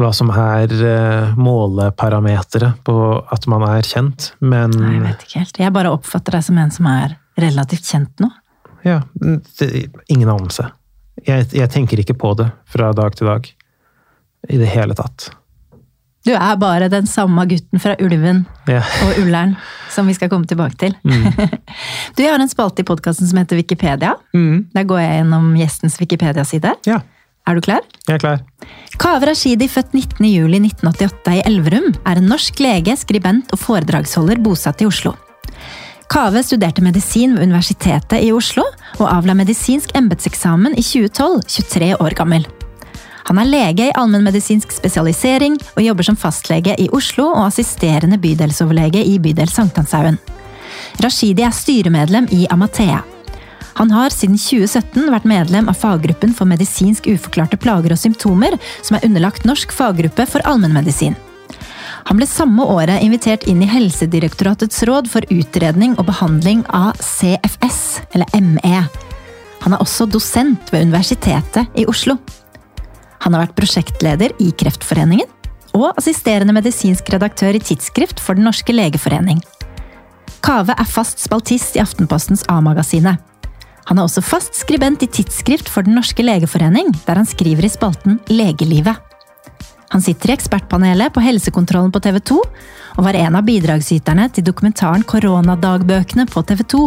hva 0.00 0.12
som 0.16 0.32
er 0.32 0.72
uh, 0.72 1.32
måleparameteret 1.36 2.82
på 2.86 2.98
at 3.34 3.48
man 3.52 3.64
er 3.68 3.86
kjent, 3.86 4.32
men 4.40 4.72
Nei, 4.76 4.94
Jeg 4.96 5.06
vet 5.06 5.26
ikke 5.26 5.42
helt. 5.44 5.64
Jeg 5.66 5.76
bare 5.76 5.94
oppfatter 5.94 6.38
deg 6.38 6.46
som 6.48 6.60
en 6.62 6.72
som 6.74 6.88
er 6.90 7.16
relativt 7.40 7.88
kjent 7.92 8.24
nå. 8.24 8.30
Ja. 8.86 9.02
Det, 9.14 9.68
ingen 10.10 10.30
anelse. 10.32 10.68
Jeg, 11.26 11.52
jeg 11.54 11.70
tenker 11.70 12.00
ikke 12.02 12.16
på 12.18 12.32
det 12.40 12.48
fra 12.72 12.90
dag 12.96 13.14
til 13.18 13.28
dag. 13.30 13.52
I 14.48 14.58
det 14.58 14.70
hele 14.72 14.96
tatt. 14.98 15.30
Du 16.22 16.30
er 16.36 16.58
bare 16.58 16.86
den 16.90 17.08
samme 17.10 17.42
gutten 17.50 17.82
fra 17.82 17.96
Ulven 17.98 18.44
yeah. 18.70 18.86
og 19.02 19.16
Ullern, 19.24 19.56
som 19.90 20.06
vi 20.06 20.14
skal 20.14 20.30
komme 20.30 20.46
tilbake 20.46 20.78
til. 20.78 20.94
Mm. 21.02 21.32
Du, 22.14 22.22
Jeg 22.22 22.30
har 22.30 22.42
en 22.42 22.50
spalte 22.50 22.84
i 22.84 22.86
podkasten 22.86 23.26
som 23.26 23.40
heter 23.40 23.58
Wikipedia. 23.58 24.14
Mm. 24.36 24.68
Der 24.74 24.86
går 24.86 25.00
jeg 25.02 25.16
gjennom 25.18 25.50
gjestens 25.58 25.98
Wikipedia-side. 25.98 26.76
Ja. 26.86 27.00
Er 27.48 27.58
du 27.58 27.64
klar? 27.64 27.82
Jeg 28.06 28.20
er 28.20 28.22
klar. 28.22 28.42
Kaveh 29.02 29.26
Rashidi, 29.32 29.66
født 29.66 29.96
19.07.1988 29.98 31.40
i 31.40 31.42
Elverum, 31.48 31.90
er 32.06 32.20
en 32.20 32.30
norsk 32.30 32.62
lege, 32.62 32.94
skribent 33.00 33.50
og 33.50 33.58
foredragsholder 33.64 34.38
bosatt 34.44 34.84
i 34.84 34.86
Oslo. 34.86 35.16
Kaveh 36.12 36.44
studerte 36.46 36.84
medisin 36.84 37.34
ved 37.34 37.48
Universitetet 37.48 38.22
i 38.22 38.30
Oslo, 38.36 38.68
og 39.00 39.06
avla 39.10 39.34
medisinsk 39.34 39.96
embetseksamen 39.98 40.76
i 40.76 40.84
2012, 40.86 41.40
23 41.48 41.94
år 41.98 42.20
gammel. 42.20 42.46
Han 43.28 43.38
er 43.38 43.48
lege 43.48 43.88
i 43.88 43.94
allmennmedisinsk 43.98 44.72
spesialisering 44.74 45.56
og 45.76 45.82
jobber 45.84 46.08
som 46.08 46.18
fastlege 46.18 46.74
i 46.80 46.88
Oslo 46.92 47.28
og 47.30 47.46
assisterende 47.46 48.18
bydelsoverlege 48.22 49.04
i 49.06 49.18
bydel 49.22 49.50
Sankthanshaugen. 49.50 50.18
Rashidi 51.02 51.44
er 51.46 51.54
styremedlem 51.54 52.28
i 52.34 52.46
Amathea. 52.50 53.02
Han 53.74 53.90
har 53.90 54.12
siden 54.12 54.36
2017 54.36 55.08
vært 55.12 55.28
medlem 55.28 55.70
av 55.70 55.78
faggruppen 55.80 56.34
for 56.36 56.48
medisinsk 56.48 57.06
uforklarte 57.08 57.56
plager 57.60 57.94
og 57.94 58.00
symptomer, 58.00 58.58
som 58.84 58.98
er 58.98 59.06
underlagt 59.08 59.46
Norsk 59.48 59.72
faggruppe 59.72 60.26
for 60.28 60.44
allmennmedisin. 60.48 61.16
Han 62.10 62.18
ble 62.18 62.26
samme 62.26 62.66
året 62.66 63.00
invitert 63.04 63.46
inn 63.48 63.62
i 63.62 63.70
Helsedirektoratets 63.70 64.82
råd 64.88 65.08
for 65.10 65.24
utredning 65.30 65.94
og 65.96 66.08
behandling 66.10 66.64
av 66.74 66.98
CFS, 66.98 68.02
eller 68.12 68.28
ME. 68.42 68.82
Han 69.62 69.76
er 69.76 69.82
også 69.82 70.08
dosent 70.10 70.72
ved 70.74 70.88
Universitetet 70.88 71.78
i 71.78 71.86
Oslo. 71.88 72.18
Han 73.22 73.34
har 73.34 73.46
vært 73.46 73.58
prosjektleder 73.58 74.34
i 74.42 74.50
Kreftforeningen 74.58 75.28
og 75.72 75.92
assisterende 75.96 76.54
medisinsk 76.56 77.06
redaktør 77.14 77.56
i 77.56 77.62
Tidsskrift 77.62 78.20
for 78.20 78.36
Den 78.36 78.44
norske 78.48 78.74
legeforening. 78.74 79.40
Kave 80.42 80.74
er 80.74 80.90
fast 80.90 81.22
spaltist 81.22 81.78
i 81.78 81.82
Aftenpostens 81.82 82.42
A-magasinet. 82.50 83.22
Han 83.88 83.98
er 83.98 84.06
også 84.06 84.22
fast 84.24 84.58
skribent 84.58 85.02
i 85.02 85.10
Tidsskrift 85.10 85.70
for 85.70 85.86
Den 85.86 85.96
norske 85.98 86.22
legeforening, 86.22 86.92
der 87.06 87.18
han 87.18 87.28
skriver 87.28 87.66
i 87.66 87.72
spalten 87.72 88.20
Legelivet. 88.30 88.98
Han 89.92 90.00
sitter 90.00 90.30
i 90.30 90.34
ekspertpanelet 90.34 91.12
på 91.12 91.20
Helsekontrollen 91.20 91.92
på 91.92 92.00
TV 92.00 92.16
2, 92.30 92.38
og 92.96 93.04
var 93.04 93.18
en 93.18 93.36
av 93.36 93.44
bidragsyterne 93.44 94.28
til 94.32 94.46
dokumentaren 94.46 95.04
Koronadagbøkene 95.08 96.24
på 96.32 96.42
TV 96.48 96.64
2, 96.74 96.80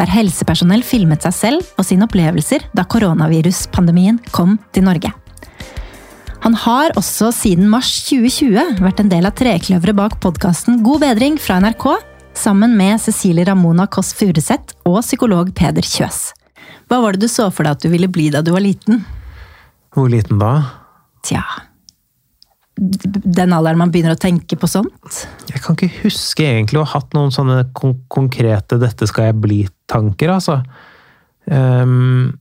der 0.00 0.10
helsepersonell 0.10 0.82
filmet 0.86 1.22
seg 1.26 1.36
selv 1.36 1.70
og 1.78 1.86
sine 1.86 2.08
opplevelser 2.08 2.66
da 2.74 2.86
koronaviruspandemien 2.90 4.18
kom 4.34 4.58
til 4.74 4.88
Norge. 4.90 5.14
Han 6.44 6.54
har 6.54 6.94
også 6.98 7.32
siden 7.34 7.66
mars 7.70 7.90
2020 8.06 8.78
vært 8.84 9.00
en 9.02 9.10
del 9.10 9.26
av 9.26 9.34
trekløveret 9.38 9.96
bak 9.98 10.18
podkasten 10.22 10.82
God 10.86 11.02
bedring 11.02 11.38
fra 11.42 11.58
NRK, 11.62 11.86
sammen 12.38 12.76
med 12.78 13.02
Cecilie 13.02 13.46
Ramona 13.48 13.88
Kåss 13.90 14.12
Furuseth 14.16 14.76
og 14.86 15.00
psykolog 15.02 15.50
Peder 15.58 15.82
Kjøs. 15.82 16.28
Hva 16.88 17.00
var 17.02 17.16
det 17.16 17.26
du 17.26 17.32
så 17.32 17.48
for 17.50 17.66
deg 17.66 17.74
at 17.74 17.84
du 17.84 17.90
ville 17.92 18.10
bli 18.12 18.28
da 18.32 18.44
du 18.46 18.52
var 18.54 18.62
liten? 18.64 19.02
Hvor 19.94 20.06
liten 20.12 20.38
da? 20.40 20.52
Tja 21.26 21.42
Den 22.78 23.52
alderen 23.56 23.80
man 23.80 23.90
begynner 23.90 24.14
å 24.14 24.20
tenke 24.20 24.54
på 24.56 24.68
sånt? 24.70 25.22
Jeg 25.50 25.64
kan 25.64 25.74
ikke 25.74 26.04
huske 26.04 26.46
egentlig 26.46 26.78
å 26.78 26.86
ha 26.86 27.00
hatt 27.00 27.16
noen 27.18 27.34
sånne 27.34 27.64
kon 27.74 27.96
konkrete 28.06 28.78
'dette 28.78 29.08
skal 29.10 29.32
jeg 29.32 29.40
bli'-tanker, 29.42 30.30
altså. 30.30 30.60
Um, 31.50 32.38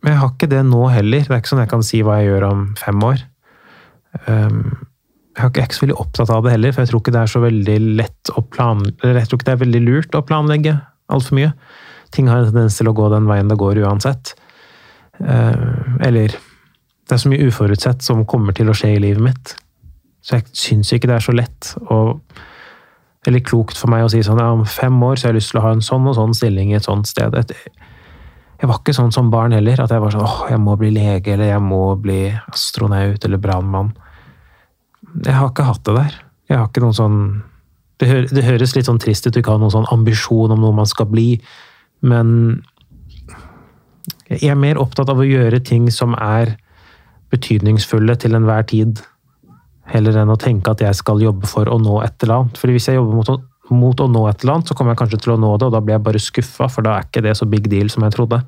men 0.00 0.14
jeg 0.14 0.20
har 0.22 0.30
ikke 0.32 0.48
det 0.50 0.60
nå 0.64 0.84
heller. 0.92 1.26
Det 1.26 1.34
er 1.34 1.42
ikke 1.42 1.52
sånn 1.52 1.62
jeg 1.64 1.72
kan 1.72 1.84
si 1.84 2.00
hva 2.04 2.20
jeg 2.20 2.30
gjør 2.30 2.46
om 2.48 2.62
fem 2.80 3.04
år. 3.04 3.24
Um, 4.26 4.60
jeg 5.36 5.46
er 5.46 5.66
ikke 5.66 5.76
så 5.76 5.84
veldig 5.84 5.98
opptatt 6.02 6.32
av 6.34 6.44
det 6.44 6.54
heller, 6.54 6.74
for 6.74 6.82
jeg 6.82 6.90
tror 6.90 7.02
ikke 7.02 7.14
det 7.14 7.22
er 7.22 7.32
så 7.32 7.42
veldig 7.44 7.76
lett 8.00 8.30
å 8.34 8.42
planlegge 8.42 9.12
Jeg 9.14 9.28
tror 9.28 9.38
ikke 9.38 9.46
det 9.46 9.52
er 9.52 9.62
veldig 9.62 9.82
lurt 9.86 10.16
å 10.18 10.24
planlegge 10.26 10.76
altfor 11.12 11.38
mye. 11.38 11.52
Ting 12.14 12.30
har 12.30 12.42
en 12.42 12.50
tendens 12.50 12.78
til 12.80 12.90
å 12.90 12.94
gå 12.96 13.08
den 13.12 13.28
veien 13.30 13.50
det 13.50 13.58
går 13.60 13.82
uansett. 13.84 14.34
Uh, 15.20 15.98
eller 16.06 16.32
Det 16.32 17.16
er 17.16 17.20
så 17.20 17.30
mye 17.32 17.50
uforutsett 17.50 18.04
som 18.06 18.22
kommer 18.28 18.56
til 18.56 18.70
å 18.70 18.76
skje 18.76 18.94
i 18.94 19.02
livet 19.02 19.22
mitt. 19.24 19.54
Så 20.24 20.38
jeg 20.38 20.48
syns 20.56 20.92
ikke 20.94 21.10
det 21.10 21.18
er 21.18 21.24
så 21.24 21.34
lett 21.34 21.74
og 21.88 22.20
eller 23.28 23.42
klokt 23.44 23.76
for 23.76 23.92
meg 23.92 24.06
å 24.06 24.08
si 24.08 24.22
sånn 24.24 24.40
ja, 24.40 24.48
om 24.54 24.62
fem 24.64 24.94
år 25.04 25.18
så 25.18 25.26
har 25.26 25.34
jeg 25.34 25.42
lyst 25.42 25.52
til 25.52 25.60
å 25.60 25.64
ha 25.66 25.74
en 25.76 25.84
sånn 25.84 26.06
og 26.08 26.16
sånn 26.16 26.32
stilling 26.36 26.70
i 26.72 26.78
et 26.78 26.86
sånt 26.86 27.08
sted. 27.10 27.34
Jeg 28.60 28.68
var 28.68 28.80
ikke 28.82 28.92
sånn 28.92 29.12
som 29.14 29.30
barn 29.32 29.54
heller, 29.56 29.80
at 29.80 29.92
jeg 29.92 30.02
var 30.02 30.12
sånn 30.12 30.26
åh, 30.26 30.40
jeg 30.52 30.60
må 30.60 30.74
bli 30.80 30.90
lege, 30.92 31.32
eller 31.32 31.48
jeg 31.48 31.62
må 31.64 31.94
bli 32.00 32.22
astronaut 32.52 33.24
eller 33.24 33.40
brannmann. 33.40 33.94
Jeg 35.24 35.36
har 35.38 35.48
ikke 35.48 35.64
hatt 35.64 35.84
det 35.88 35.94
der. 35.96 36.18
Jeg 36.50 36.58
har 36.58 36.68
ikke 36.68 36.82
noen 36.84 36.98
sånn 36.98 37.20
det, 38.00 38.08
hø 38.08 38.18
det, 38.28 38.44
høres 38.44 38.74
litt 38.76 38.88
sånn 38.88 39.00
trist 39.00 39.26
ut 39.26 39.36
å 39.36 39.40
ikke 39.40 39.54
ha 39.54 39.60
noen 39.60 39.72
sånn 39.72 39.88
ambisjon 39.92 40.52
om 40.52 40.60
noe 40.60 40.76
man 40.76 40.88
skal 40.88 41.08
bli, 41.08 41.34
men 42.00 42.60
jeg 44.30 44.52
er 44.52 44.58
mer 44.58 44.80
opptatt 44.80 45.10
av 45.12 45.20
å 45.20 45.26
gjøre 45.26 45.60
ting 45.66 45.88
som 45.92 46.14
er 46.16 46.54
betydningsfulle 47.32 48.16
til 48.20 48.36
enhver 48.38 48.64
tid, 48.70 49.02
heller 49.90 50.16
enn 50.22 50.32
å 50.32 50.38
tenke 50.40 50.72
at 50.72 50.82
jeg 50.84 50.96
skal 50.98 51.22
jobbe 51.22 51.48
for 51.50 51.68
å 51.68 51.78
nå 51.82 51.98
et 52.04 52.22
eller 52.22 52.42
annet. 52.44 52.60
Fordi 52.60 52.76
hvis 52.76 52.88
jeg 52.88 52.98
jobber 52.98 53.18
mot 53.18 53.32
mot 53.70 54.00
å 54.02 54.08
nå 54.10 54.24
et 54.28 54.42
eller 54.42 54.56
annet, 54.58 54.68
så 54.70 54.74
kommer 54.74 54.94
jeg 54.94 55.00
kanskje 55.04 55.20
til 55.24 55.32
å 55.34 55.40
nå 55.40 55.50
det, 55.58 55.68
og 55.68 55.72
da 55.76 55.80
blir 55.84 55.94
jeg 55.96 56.04
bare 56.06 56.20
skuffa, 56.22 56.68
for 56.72 56.82
da 56.86 56.96
er 56.98 57.06
ikke 57.08 57.22
det 57.22 57.36
så 57.38 57.46
big 57.46 57.68
deal 57.70 57.90
som 57.92 58.02
jeg 58.06 58.14
trodde. 58.16 58.40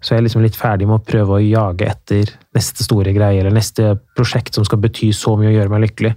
Så 0.00 0.14
jeg 0.14 0.22
er 0.22 0.24
liksom 0.24 0.42
litt 0.44 0.56
ferdig 0.56 0.86
med 0.88 0.96
å 0.96 1.04
prøve 1.04 1.36
å 1.36 1.42
jage 1.44 1.88
etter 1.90 2.30
neste 2.56 2.86
store 2.86 3.12
greie, 3.12 3.40
eller 3.42 3.52
neste 3.52 3.98
prosjekt 4.16 4.56
som 4.56 4.64
skal 4.64 4.80
bety 4.80 5.10
så 5.12 5.34
mye 5.36 5.50
og 5.52 5.58
gjøre 5.58 5.72
meg 5.74 5.84
lykkelig. 5.88 6.14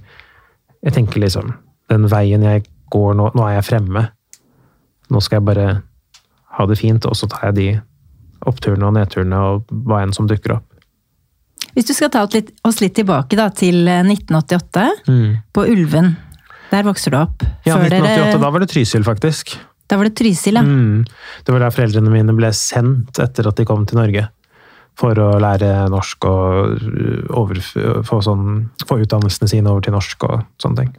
Jeg 0.83 0.93
tenker 0.95 1.23
liksom 1.23 1.53
Den 1.91 2.07
veien 2.07 2.41
jeg 2.43 2.63
går 2.91 3.13
nå 3.15 3.29
Nå 3.35 3.43
er 3.47 3.57
jeg 3.57 3.65
fremme. 3.67 4.05
Nå 5.11 5.19
skal 5.21 5.37
jeg 5.41 5.45
bare 5.45 5.67
ha 6.57 6.65
det 6.69 6.77
fint, 6.79 7.05
og 7.05 7.15
så 7.19 7.27
tar 7.27 7.49
jeg 7.51 7.55
de 7.57 7.67
oppturene 8.47 8.87
og 8.87 8.95
nedturene 8.95 9.39
og 9.39 9.73
hva 9.87 10.01
enn 10.03 10.13
som 10.15 10.27
dukker 10.27 10.55
opp. 10.57 10.65
Hvis 11.73 11.87
du 11.89 11.93
skal 11.95 12.11
ta 12.13 12.21
oss 12.23 12.79
litt, 12.81 12.93
tilbake 12.95 13.35
da, 13.39 13.49
til 13.49 13.87
eh, 13.87 14.03
1988, 14.05 14.83
Mm. 15.07 15.37
på 15.53 15.65
Ulven. 15.65 16.15
Der 16.73 16.85
vokser 16.87 17.13
du 17.13 17.19
opp. 17.21 17.43
Ja, 17.67 17.77
1988, 17.77 18.15
dere, 18.17 18.39
da 18.41 18.49
var 18.49 18.63
det 18.63 18.69
Trysil, 18.73 19.03
faktisk. 19.05 19.55
da 19.87 19.99
var 19.99 20.09
det 20.09 20.15
Trysil, 20.17 20.57
ja. 20.57 20.63
Mm. 20.65 21.03
Det 21.45 21.53
var 21.53 21.61
der 21.61 21.75
foreldrene 21.75 22.13
mine 22.13 22.33
ble 22.33 22.49
sendt 22.57 23.19
etter 23.21 23.49
at 23.51 23.59
de 23.59 23.65
kom 23.69 23.85
til 23.89 24.01
Norge. 24.01 24.25
For 24.97 25.17
å 25.17 25.29
lære 25.41 25.69
norsk 25.89 26.25
og 26.29 26.81
uh, 26.81 27.37
over, 27.39 27.57
få, 28.05 28.19
sånn, 28.25 28.67
få 28.85 28.99
utdannelsene 29.01 29.49
sine 29.49 29.71
over 29.71 29.85
til 29.85 29.95
norsk 29.95 30.25
og 30.27 30.43
sånne 30.61 30.83
ting. 30.83 30.91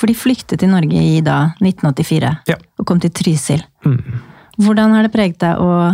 For 0.00 0.08
de 0.08 0.16
flyktet 0.16 0.62
til 0.62 0.72
Norge 0.72 1.00
i 1.00 1.18
da 1.24 1.52
1984 1.60 2.32
Ja. 2.48 2.56
og 2.80 2.88
kom 2.88 3.00
til 3.00 3.12
Trysil. 3.12 3.64
Mm. 3.84 4.20
Hvordan 4.60 4.96
har 4.96 5.04
det 5.06 5.12
preget 5.12 5.40
deg 5.44 5.60
å 5.60 5.92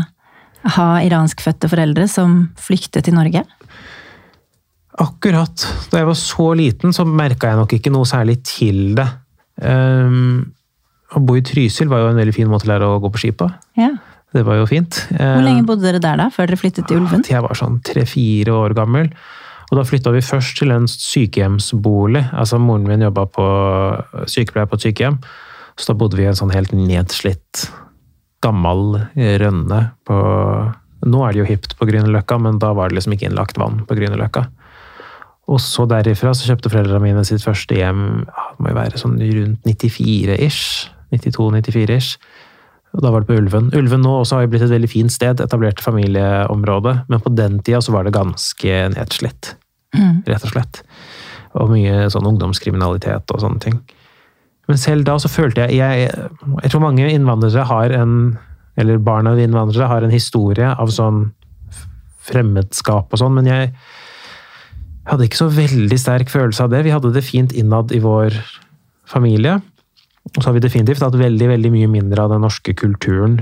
ha 0.78 0.88
iranskfødte 1.07 1.71
foreldre 1.71 2.07
som 2.11 2.40
flyktet 2.59 3.07
til 3.07 3.14
Norge? 3.18 3.42
Akkurat. 4.99 5.62
Da 5.92 6.00
jeg 6.00 6.09
var 6.09 6.18
så 6.18 6.49
liten, 6.59 6.95
så 6.95 7.07
merka 7.07 7.52
jeg 7.52 7.59
nok 7.61 7.75
ikke 7.76 7.92
noe 7.95 8.07
særlig 8.09 8.40
til 8.47 8.97
det. 8.99 9.07
Um, 9.62 10.53
å 11.17 11.23
bo 11.25 11.38
i 11.38 11.43
Trysil 11.45 11.88
var 11.91 12.05
jo 12.05 12.12
en 12.12 12.21
veldig 12.21 12.37
fin 12.37 12.50
måte 12.50 12.69
å 12.69 12.73
lære 12.73 12.88
å 12.88 13.00
gå 13.03 13.11
på 13.15 13.23
ski 13.23 13.33
på. 13.37 13.49
Ja. 13.81 13.95
Det 14.37 14.45
var 14.45 14.59
jo 14.61 14.67
fint. 14.69 15.00
Hvor 15.09 15.45
lenge 15.45 15.65
bodde 15.69 15.87
dere 15.87 16.00
der 16.05 16.19
da, 16.21 16.29
før 16.33 16.50
dere 16.50 16.61
flyttet 16.61 16.88
til 16.88 17.00
Ulven? 17.00 17.25
Jeg 17.25 17.41
var 17.47 17.57
sånn 17.57 17.79
tre-fire 17.87 18.53
år 18.53 18.75
gammel. 18.77 19.09
Og 19.69 19.77
da 19.77 19.85
flytta 19.88 20.12
vi 20.12 20.25
først 20.25 20.61
til 20.61 20.73
en 20.73 20.88
sykehjemsbolig. 20.88 22.27
Altså 22.37 22.61
Moren 22.61 22.88
min 22.88 23.05
jobba 23.05 23.25
på 23.33 23.47
sykepleier 24.29 24.69
på 24.69 24.77
et 24.77 24.87
sykehjem. 24.88 25.19
Så 25.79 25.93
da 25.93 25.97
bodde 26.00 26.19
vi 26.19 26.25
i 26.27 26.29
en 26.29 26.37
sånn 26.37 26.53
helt 26.53 26.73
nedslitt, 26.75 27.69
gammel 28.45 29.00
rønne 29.17 29.81
på 30.07 30.19
Nå 31.09 31.21
er 31.23 31.31
det 31.31 31.38
jo 31.38 31.45
hipt 31.47 31.77
på 31.79 31.87
Grünerløkka, 31.87 32.41
men 32.43 32.57
da 32.59 32.73
var 32.75 32.91
det 32.91 32.97
liksom 32.97 33.12
ikke 33.15 33.29
innlagt 33.29 33.59
vann 33.61 33.85
på 33.87 33.95
Grünerløkka. 33.95 34.49
Og 35.49 35.61
så 35.64 35.87
derifra 35.88 36.35
så 36.37 36.50
kjøpte 36.50 36.71
foreldrene 36.73 37.00
mine 37.07 37.23
sitt 37.25 37.40
første 37.45 37.76
hjem 37.78 38.02
ja, 38.26 38.43
det 38.52 38.64
må 38.64 38.73
jo 38.73 38.76
være 38.76 39.00
sånn 39.00 39.17
rundt 39.21 39.64
94-ish. 39.64 40.90
92-94-ish. 41.14 42.19
Og 42.97 43.05
da 43.05 43.12
var 43.12 43.23
det 43.25 43.28
på 43.31 43.37
Ulven. 43.40 43.71
Ulven 43.76 44.02
nå 44.05 44.12
også 44.21 44.37
har 44.37 44.45
jo 44.45 44.50
blitt 44.52 44.64
et 44.67 44.73
veldig 44.73 44.90
fint 44.93 45.12
sted, 45.12 45.40
etablert 45.45 45.81
familieområde, 45.85 46.95
men 47.09 47.21
på 47.25 47.33
den 47.37 47.59
tida 47.64 47.81
så 47.85 47.93
var 47.95 48.05
det 48.09 48.17
ganske 48.17 48.76
nedslitt, 48.97 49.55
Mm. 49.97 50.19
rett 50.28 50.45
og 50.45 50.50
slett. 50.52 50.83
Og 51.57 51.71
mye 51.73 52.11
sånn 52.12 52.26
ungdomskriminalitet 52.28 53.33
og 53.33 53.40
sånne 53.40 53.61
ting. 53.64 53.78
Men 54.69 54.76
selv 54.76 55.07
da 55.09 55.14
så 55.17 55.31
følte 55.33 55.64
jeg 55.64 55.78
Jeg, 55.78 56.11
jeg 56.62 56.71
tror 56.71 56.83
mange 56.85 57.09
innvandrere 57.09 57.64
har 57.64 57.90
en 57.97 58.37
Eller 58.76 58.99
barn 58.99 59.26
av 59.26 59.38
innvandrere 59.40 59.88
har 59.88 60.05
en 60.05 60.12
historie 60.12 60.69
av 60.69 60.93
sånn 60.93 61.33
fremmedskap 62.21 63.09
og 63.12 63.19
sånn, 63.19 63.35
men 63.35 63.47
jeg 63.47 63.73
hadde 65.09 65.27
ikke 65.29 65.41
så 65.41 65.49
veldig 65.53 65.99
sterk 66.00 66.33
følelse 66.33 66.65
av 66.65 66.73
det. 66.73 66.85
Vi 66.87 66.93
hadde 66.95 67.12
det 67.15 67.25
fint 67.27 67.55
innad 67.57 67.93
i 67.97 68.00
vår 68.05 68.37
familie. 69.09 69.59
Og 70.37 70.43
så 70.43 70.50
har 70.50 70.59
vi 70.59 70.65
definitivt 70.65 71.05
hatt 71.05 71.17
veldig 71.17 71.49
veldig 71.55 71.71
mye 71.73 71.91
mindre 71.91 72.25
av 72.25 72.35
den 72.35 72.45
norske 72.45 72.75
kulturen 72.77 73.41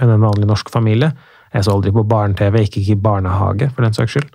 enn 0.00 0.12
en 0.12 0.24
vanlig 0.24 0.48
norsk 0.48 0.70
familie. 0.72 1.12
Jeg 1.52 1.66
så 1.66 1.74
aldri 1.74 1.92
på 1.92 2.06
barne-TV, 2.08 2.62
ikke 2.64 2.80
i 2.80 2.96
barnehage, 2.96 3.68
for 3.74 3.84
den 3.84 3.92
saks 3.96 4.14
skyld. 4.14 4.30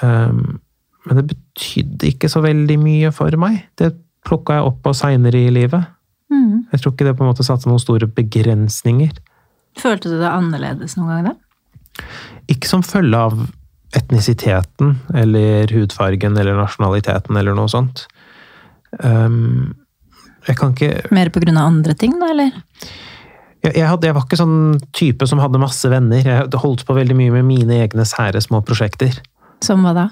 Um, 0.00 0.62
men 1.06 1.20
det 1.20 1.26
betydde 1.34 2.08
ikke 2.08 2.30
så 2.32 2.40
veldig 2.44 2.78
mye 2.80 3.12
for 3.14 3.36
meg. 3.40 3.60
Det 3.78 3.92
plukka 4.26 4.56
jeg 4.56 4.70
opp 4.70 4.80
på 4.86 4.94
seinere 4.96 5.44
i 5.44 5.52
livet. 5.52 5.92
Mm. 6.32 6.66
Jeg 6.72 6.82
tror 6.82 6.94
ikke 6.94 7.06
det 7.06 7.14
på 7.18 7.26
en 7.26 7.30
måte 7.30 7.46
satte 7.46 7.68
noen 7.68 7.82
store 7.82 8.08
begrensninger. 8.10 9.12
Følte 9.78 10.10
du 10.10 10.16
deg 10.16 10.32
annerledes 10.32 10.96
noen 10.96 11.12
gang 11.12 11.28
da? 11.28 11.36
Ikke 12.50 12.70
som 12.70 12.82
følge 12.86 13.20
av 13.28 13.44
etnisiteten 13.94 14.96
eller 15.14 15.70
hudfargen 15.72 16.36
eller 16.36 16.58
nasjonaliteten 16.58 17.36
eller 17.38 17.54
noe 17.56 17.70
sånt. 17.70 18.06
Um, 18.98 19.74
jeg 20.46 20.58
kan 20.58 20.74
ikke 20.74 21.10
Mer 21.14 21.30
på 21.34 21.42
grunn 21.42 21.58
av 21.58 21.70
andre 21.70 21.94
ting 21.98 22.16
da, 22.20 22.30
eller? 22.32 22.54
jeg, 23.66 23.74
jeg, 23.80 23.86
hadde, 23.88 24.08
jeg 24.08 24.16
var 24.16 24.26
ikke 24.26 24.38
sånn 24.40 24.58
type 24.96 25.28
som 25.28 25.40
hadde 25.42 25.60
masse 25.62 25.90
venner. 25.90 26.22
Jeg 26.22 26.62
holdt 26.62 26.86
på 26.86 26.96
veldig 26.96 27.16
mye 27.18 27.34
med 27.38 27.48
mine 27.48 27.80
egne 27.84 28.06
sære 28.08 28.42
små 28.44 28.62
prosjekter. 28.66 29.18
Som 29.64 29.86
hva 29.86 29.94
da? 29.96 30.08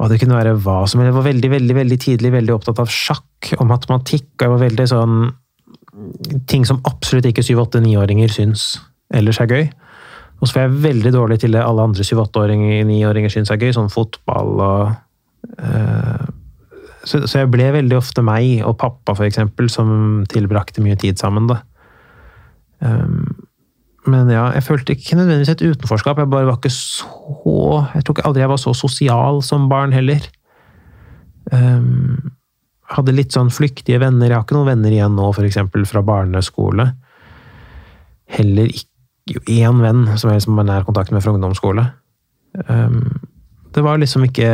Og 0.00 0.12
det 0.12 0.20
kunne 0.20 0.36
være 0.36 0.56
hva 0.60 0.82
som 0.88 1.00
helst. 1.00 1.10
Jeg 1.10 1.16
var 1.16 1.26
veldig, 1.26 1.50
veldig, 1.54 1.76
veldig 1.78 1.98
tidlig 2.02 2.32
veldig 2.34 2.54
opptatt 2.56 2.82
av 2.82 2.92
sjakk 2.92 3.52
og 3.56 3.66
matematikk. 3.70 4.28
Og 4.36 4.46
jeg 4.46 4.54
var 4.54 4.64
veldig 4.68 4.88
sånn 4.92 5.18
Ting 6.44 6.66
som 6.68 6.82
absolutt 6.84 7.24
ikke 7.24 7.40
7-8-9-åringer 7.40 8.28
syns 8.28 8.74
ellers 9.16 9.38
er 9.40 9.48
gøy. 9.48 9.62
Og 10.36 10.48
så 10.48 10.58
var 10.58 10.66
jeg 10.66 10.82
veldig 10.84 11.12
dårlig 11.14 11.38
til 11.42 11.56
det 11.56 11.62
alle 11.64 11.86
andre 11.88 12.04
7-8-åringer 12.04 12.84
9-åringer 12.88 13.32
syns 13.32 13.52
er 13.52 13.60
gøy, 13.60 13.72
sånn 13.76 13.92
fotball 13.92 14.60
og 14.60 14.90
eh, 15.56 16.26
så, 17.06 17.22
så 17.30 17.42
jeg 17.44 17.50
ble 17.54 17.68
veldig 17.76 17.96
ofte 18.00 18.22
meg 18.26 18.64
og 18.66 18.76
pappa, 18.80 19.14
for 19.14 19.26
eksempel, 19.28 19.70
som 19.70 20.24
tilbrakte 20.30 20.82
mye 20.82 20.98
tid 20.98 21.20
sammen, 21.20 21.46
da. 21.46 21.60
Um, 22.82 23.28
men 24.10 24.30
ja, 24.30 24.48
jeg 24.54 24.64
følte 24.66 24.94
ikke 24.94 25.18
nødvendigvis 25.18 25.52
et 25.54 25.62
utenforskap. 25.64 26.18
Jeg 26.18 26.30
bare 26.30 26.46
var 26.46 26.58
ikke 26.58 26.70
så 26.70 27.86
Jeg 27.94 28.04
tror 28.04 28.14
ikke 28.14 28.26
aldri 28.28 28.42
jeg 28.42 28.50
var 28.52 28.60
så 28.62 28.74
sosial 28.76 29.40
som 29.42 29.68
barn 29.70 29.94
heller. 29.94 30.26
Um, 31.50 32.34
hadde 32.90 33.14
litt 33.14 33.34
sånn 33.34 33.50
flyktige 33.54 33.98
venner. 34.02 34.28
Jeg 34.28 34.38
har 34.38 34.46
ikke 34.46 34.58
noen 34.58 34.70
venner 34.70 34.94
igjen 34.94 35.16
nå, 35.18 35.30
eksempel 35.42 35.86
fra 35.90 36.04
barneskole. 36.06 36.90
Heller 38.36 38.70
ikke 38.70 38.94
jo, 39.26 39.40
én 39.50 39.80
venn 39.82 40.04
som 40.18 40.30
jeg 40.30 40.40
liksom 40.40 40.58
har 40.60 40.68
nær 40.68 40.84
kontakt 40.86 41.12
med 41.14 41.24
fra 41.24 41.34
ungdomsskole. 41.34 41.88
Um, 42.68 43.20
det 43.74 43.82
var 43.84 43.98
liksom 44.00 44.24
ikke 44.24 44.48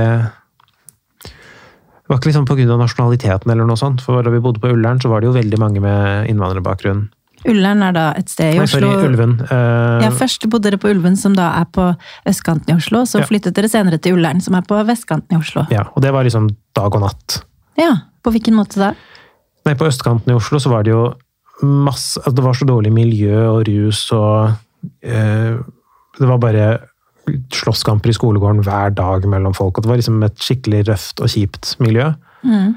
Det 1.22 2.08
var 2.10 2.18
ikke 2.18 2.32
liksom 2.32 2.72
av 2.74 2.80
nasjonaliteten 2.82 3.52
eller 3.52 3.68
noe 3.68 3.78
sånt. 3.78 4.02
For 4.04 4.22
da 4.24 4.30
vi 4.32 4.40
bodde 4.42 4.60
på 4.60 4.72
Ullern, 4.74 5.00
så 5.00 5.08
var 5.08 5.22
det 5.22 5.30
jo 5.30 5.36
veldig 5.36 5.58
mange 5.62 5.80
med 5.80 6.28
innvandrerbakgrunn. 6.32 7.06
Ullern 7.48 7.82
er 7.82 7.94
da 7.94 8.04
et 8.18 8.28
sted 8.30 8.54
i 8.54 8.60
Oslo. 8.62 8.82
Nei, 8.84 8.90
sorry, 8.92 9.06
Ulven. 9.08 9.32
Uh, 9.48 10.02
Ja, 10.04 10.10
først 10.14 10.44
bodde 10.50 10.70
dere 10.70 10.78
på 10.82 10.90
Ulven, 10.92 11.16
som 11.18 11.34
da 11.34 11.48
er 11.60 11.66
på 11.72 11.88
østkanten 12.28 12.70
i 12.70 12.76
Oslo. 12.76 13.02
Så 13.08 13.20
Ja. 13.20 13.26
flyttet 13.26 13.54
dere 13.54 13.68
senere 13.70 13.98
til 13.98 14.14
Ullern, 14.14 14.40
som 14.42 14.54
er 14.54 14.62
på 14.62 14.78
vestkanten 14.86 15.32
i 15.32 15.40
Oslo. 15.40 15.66
ja, 15.70 15.88
og 15.94 16.02
det 16.02 16.12
var 16.12 16.24
liksom 16.24 16.50
dag 16.74 16.94
og 16.94 17.00
natt. 17.00 17.42
Ja, 17.78 17.94
På 18.22 18.30
hvilken 18.30 18.54
måte 18.54 18.78
da? 18.78 18.94
Nei, 19.66 19.74
på 19.74 19.86
østkanten 19.86 20.30
i 20.30 20.34
Oslo 20.34 20.58
så 20.58 20.70
var 20.70 20.84
det 20.84 20.92
jo 20.92 21.14
masse 21.62 22.20
altså 22.20 22.34
Det 22.34 22.44
var 22.44 22.54
så 22.54 22.66
dårlig 22.66 22.92
miljø 22.92 23.38
og 23.50 23.66
rus 23.66 24.12
og 24.12 24.52
Det 25.02 26.28
var 26.28 26.40
bare 26.42 26.64
slåsskamper 27.54 28.10
i 28.10 28.16
skolegården 28.16 28.62
hver 28.66 28.94
dag 28.96 29.26
mellom 29.30 29.54
folk. 29.54 29.78
og 29.78 29.84
Det 29.84 29.90
var 29.90 30.00
liksom 30.00 30.22
et 30.26 30.40
skikkelig 30.42 30.86
røft 30.88 31.22
og 31.22 31.30
kjipt 31.30 31.76
miljø. 31.82 32.12
Mm. 32.42 32.74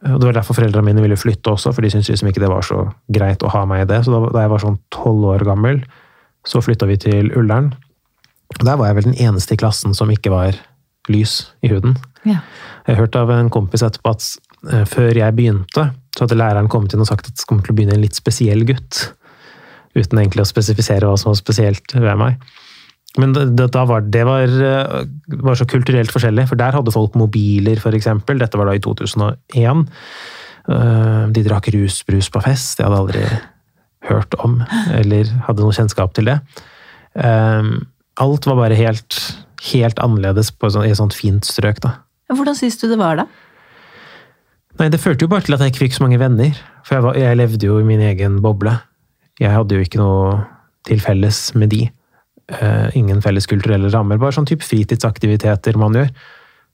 Og 0.00 0.20
Det 0.20 0.28
var 0.28 0.38
derfor 0.38 0.56
foreldrene 0.56 0.86
mine 0.86 1.02
ville 1.04 1.18
flytte 1.18 1.52
også, 1.52 1.74
for 1.74 1.82
de 1.82 1.90
syntes 1.90 2.08
liksom 2.08 2.30
ikke 2.30 2.40
det 2.40 2.52
var 2.52 2.64
så 2.64 2.86
greit 3.12 3.42
å 3.42 3.52
ha 3.52 3.64
meg 3.68 3.84
i 3.84 3.88
det. 3.90 4.04
Så 4.04 4.14
da, 4.14 4.22
da 4.32 4.46
jeg 4.46 4.52
var 4.54 4.62
sånn 4.62 4.78
tolv 4.94 5.26
år 5.34 5.44
gammel, 5.44 5.82
så 6.46 6.62
flytta 6.64 6.88
vi 6.88 6.96
til 7.02 7.32
Ullern. 7.36 7.74
Og 8.58 8.64
Der 8.64 8.78
var 8.78 8.88
jeg 8.88 8.96
vel 8.96 9.10
den 9.10 9.20
eneste 9.20 9.54
i 9.54 9.60
klassen 9.60 9.94
som 9.94 10.10
ikke 10.10 10.32
var 10.32 10.56
lys 11.10 11.52
i 11.62 11.70
huden. 11.72 11.98
Ja. 12.24 12.40
Jeg 12.88 12.98
hørte 12.98 13.20
av 13.20 13.30
en 13.34 13.50
kompis 13.52 13.84
etterpå 13.84 14.14
at 14.14 14.24
eh, 14.72 14.86
før 14.88 15.16
jeg 15.16 15.36
begynte, 15.36 15.90
så 16.16 16.24
hadde 16.24 16.38
læreren 16.38 16.68
kommet 16.68 16.94
inn 16.94 17.04
og 17.04 17.08
sagt 17.08 17.28
at 17.28 17.36
det 17.36 17.46
kommer 17.48 17.64
til 17.64 17.74
å 17.74 17.78
begynne 17.78 17.96
en 17.96 18.04
litt 18.04 18.18
spesiell 18.18 18.64
gutt. 18.68 19.12
Uten 19.96 20.20
egentlig 20.22 20.44
å 20.44 20.50
spesifisere 20.50 21.08
hva 21.08 21.16
som 21.18 21.32
var 21.32 21.38
spesielt 21.40 21.94
ved 21.96 22.18
meg. 22.20 22.42
Men 23.18 23.32
det, 23.34 23.66
var, 23.74 24.04
det 24.06 24.22
var, 24.28 24.46
eh, 24.46 25.06
var 25.42 25.58
så 25.58 25.66
kulturelt 25.66 26.12
forskjellig, 26.14 26.44
for 26.46 26.60
der 26.60 26.76
hadde 26.76 26.92
folk 26.94 27.16
mobiler, 27.18 27.80
eksempel. 27.98 28.38
Dette 28.38 28.58
var 28.60 28.70
da 28.70 28.76
i 28.78 28.82
2001. 28.84 29.82
Eh, 30.70 31.24
De 31.34 31.42
drakk 31.46 31.72
rusbrus 31.74 32.28
på 32.30 32.42
fest. 32.44 32.78
Jeg 32.78 32.86
hadde 32.86 33.00
aldri 33.02 33.24
hørt 34.06 34.34
om, 34.44 34.60
eller 34.94 35.26
hadde 35.48 35.64
noe 35.66 35.74
kjennskap 35.74 36.14
til 36.16 36.30
det. 36.30 36.38
Eh, 37.18 37.72
Alt 38.20 38.44
var 38.46 38.58
bare 38.58 38.76
helt, 38.76 39.16
helt 39.72 39.98
annerledes 40.02 40.50
sånt- 40.52 40.84
i 40.86 40.90
et 40.90 40.98
sånt 40.98 41.14
fint 41.16 41.42
strøk, 41.46 41.80
da. 41.80 41.94
Hvordan 42.30 42.54
syns 42.54 42.76
du 42.78 42.86
det 42.88 42.98
var 42.98 43.16
da? 43.16 43.24
Nei, 44.78 44.88
det 44.88 45.00
førte 45.00 45.24
jo 45.24 45.28
bare 45.28 45.42
til 45.42 45.54
at 45.54 45.60
jeg 45.64 45.72
ikke 45.72 45.82
fikk 45.88 45.96
så 45.98 46.04
mange 46.04 46.18
venner. 46.20 46.54
For 46.84 46.94
jeg, 46.96 47.02
var, 47.02 47.14
jeg 47.18 47.36
levde 47.36 47.66
jo 47.66 47.78
i 47.80 47.86
min 47.86 48.00
egen 48.00 48.38
boble. 48.44 48.76
Jeg 49.40 49.54
hadde 49.54 49.76
jo 49.78 49.84
ikke 49.86 50.00
noe 50.00 50.34
til 50.88 51.00
felles 51.02 51.38
med 51.58 51.70
de. 51.72 51.84
Eh, 52.50 52.88
ingen 52.98 53.22
felles 53.24 53.46
kulturelle 53.48 53.90
rammer. 53.92 54.18
Bare 54.20 54.34
sånn 54.36 54.48
type 54.48 54.66
fritidsaktiviteter 54.66 55.78
man 55.80 55.96
gjør. 55.96 56.10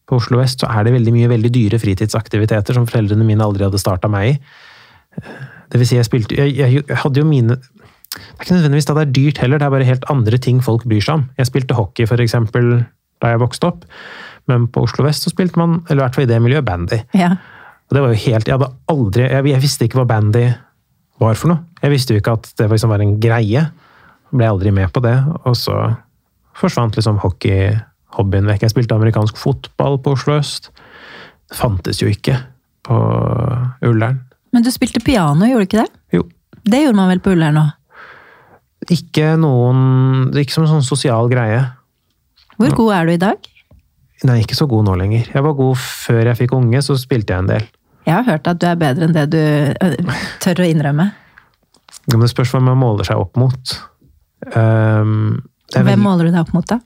På 0.06 0.20
Oslo 0.20 0.38
vest 0.38 0.62
så 0.62 0.68
er 0.70 0.86
det 0.86 0.94
veldig 0.94 1.12
mye 1.14 1.30
veldig 1.30 1.50
dyre 1.54 1.78
fritidsaktiviteter 1.82 2.76
som 2.76 2.86
foreldrene 2.86 3.26
mine 3.26 3.42
aldri 3.44 3.66
hadde 3.66 3.80
starta 3.82 4.10
meg 4.10 4.34
i. 4.34 4.36
Eh, 5.18 5.36
Det 5.66 5.80
vil 5.80 5.88
si, 5.88 5.96
jeg 5.98 6.06
spilte 6.06 6.36
jeg, 6.38 6.52
jeg, 6.54 6.82
jeg 6.86 6.96
hadde 7.02 7.18
jo 7.18 7.24
mine 7.26 7.56
Det 7.58 8.20
er 8.38 8.44
ikke 8.44 8.54
nødvendigvis 8.54 8.86
at 8.88 8.96
det 8.96 9.02
er 9.02 9.14
dyrt 9.16 9.38
heller, 9.42 9.58
det 9.58 9.66
er 9.66 9.72
bare 9.74 9.84
helt 9.88 10.04
andre 10.08 10.38
ting 10.38 10.60
folk 10.62 10.84
bryr 10.86 11.02
seg 11.02 11.14
om. 11.18 11.24
Jeg 11.36 11.46
spilte 11.50 11.74
hockey, 11.74 12.06
for 12.06 12.22
eksempel, 12.22 12.84
da 13.20 13.32
jeg 13.34 13.40
vokste 13.42 13.66
opp. 13.68 13.82
Men 14.48 14.68
på 14.72 14.84
Oslo 14.86 15.04
vest 15.04 15.26
så 15.26 15.32
spilte 15.34 15.58
man, 15.58 15.80
eller 15.90 16.00
i 16.00 16.04
hvert 16.06 16.14
fall 16.14 16.24
i 16.24 16.30
det 16.30 16.38
miljøet, 16.40 16.64
bandy. 16.64 17.00
Ja. 17.18 17.32
Og 17.90 17.96
det 17.98 18.02
var 18.04 18.14
jo 18.14 18.20
helt, 18.22 18.46
Jeg 18.48 18.56
hadde 18.56 18.70
aldri, 18.88 19.26
jeg, 19.26 19.46
jeg 19.52 19.60
visste 19.66 19.84
ikke 19.88 19.98
hva 20.00 20.06
bandy 20.08 20.46
var 21.22 21.38
for 21.38 21.52
noe. 21.52 21.64
Jeg 21.82 21.92
visste 21.92 22.14
jo 22.14 22.20
ikke 22.20 22.36
at 22.36 22.48
det 22.58 22.68
liksom 22.70 22.92
var 22.92 23.04
en 23.04 23.16
greie. 23.22 23.62
Ble 24.34 24.48
aldri 24.50 24.72
med 24.74 24.90
på 24.92 25.02
det. 25.04 25.14
Og 25.46 25.56
så 25.58 25.76
forsvant 26.56 26.96
liksom 26.96 27.20
hockey, 27.22 27.74
hobbyen 28.16 28.48
vekk. 28.48 28.66
Jeg 28.66 28.74
spilte 28.74 28.96
amerikansk 28.96 29.38
fotball 29.40 29.98
på 30.02 30.16
Oslo 30.16 30.38
øst. 30.40 30.70
Det 31.46 31.58
fantes 31.58 32.02
jo 32.02 32.10
ikke 32.10 32.38
på 32.86 33.00
Ullern. 33.86 34.22
Men 34.54 34.64
du 34.64 34.70
spilte 34.72 35.02
piano, 35.04 35.46
gjorde 35.46 35.64
du 35.64 35.68
ikke 35.68 35.82
det? 35.84 35.90
Jo. 36.16 36.26
Det 36.66 36.82
gjorde 36.82 36.98
man 36.98 37.10
vel 37.12 37.22
på 37.22 37.34
Ullern 37.36 37.60
òg? 37.60 37.74
Ikke 38.92 39.32
noen 39.40 40.30
Ikke 40.36 40.54
som 40.54 40.66
en 40.66 40.76
sånn 40.76 40.86
sosial 40.86 41.30
greie. 41.32 41.62
Hvor 42.56 42.72
god 42.76 42.92
er 42.96 43.08
du 43.08 43.14
i 43.16 43.20
dag? 43.20 43.48
Nei, 44.26 44.38
ikke 44.42 44.56
så 44.56 44.64
god 44.70 44.86
nå 44.86 44.94
lenger. 44.96 45.26
Jeg 45.34 45.44
var 45.44 45.56
god 45.58 45.76
før 45.80 46.22
jeg 46.30 46.38
fikk 46.38 46.54
unge, 46.56 46.80
så 46.84 46.96
spilte 46.98 47.34
jeg 47.34 47.44
en 47.44 47.50
del. 47.50 47.66
Jeg 48.06 48.14
har 48.14 48.26
hørt 48.28 48.46
at 48.46 48.60
du 48.62 48.66
er 48.70 48.76
bedre 48.78 49.06
enn 49.08 49.14
det 49.16 49.24
du 49.32 49.38
øh, 49.40 50.18
tør 50.44 50.62
å 50.62 50.68
innrømme. 50.70 51.08
Men 52.12 52.22
det 52.22 52.28
spørs 52.30 52.52
hva 52.54 52.60
man 52.62 52.78
måler 52.78 53.06
seg 53.08 53.18
opp 53.18 53.34
mot. 53.40 53.72
Um, 54.54 55.42
Hvem 55.74 55.88
veldig- 55.88 55.98
måler 56.04 56.28
du 56.28 56.30
deg 56.36 56.40
opp 56.44 56.52
mot, 56.54 56.66
da? 56.70 56.78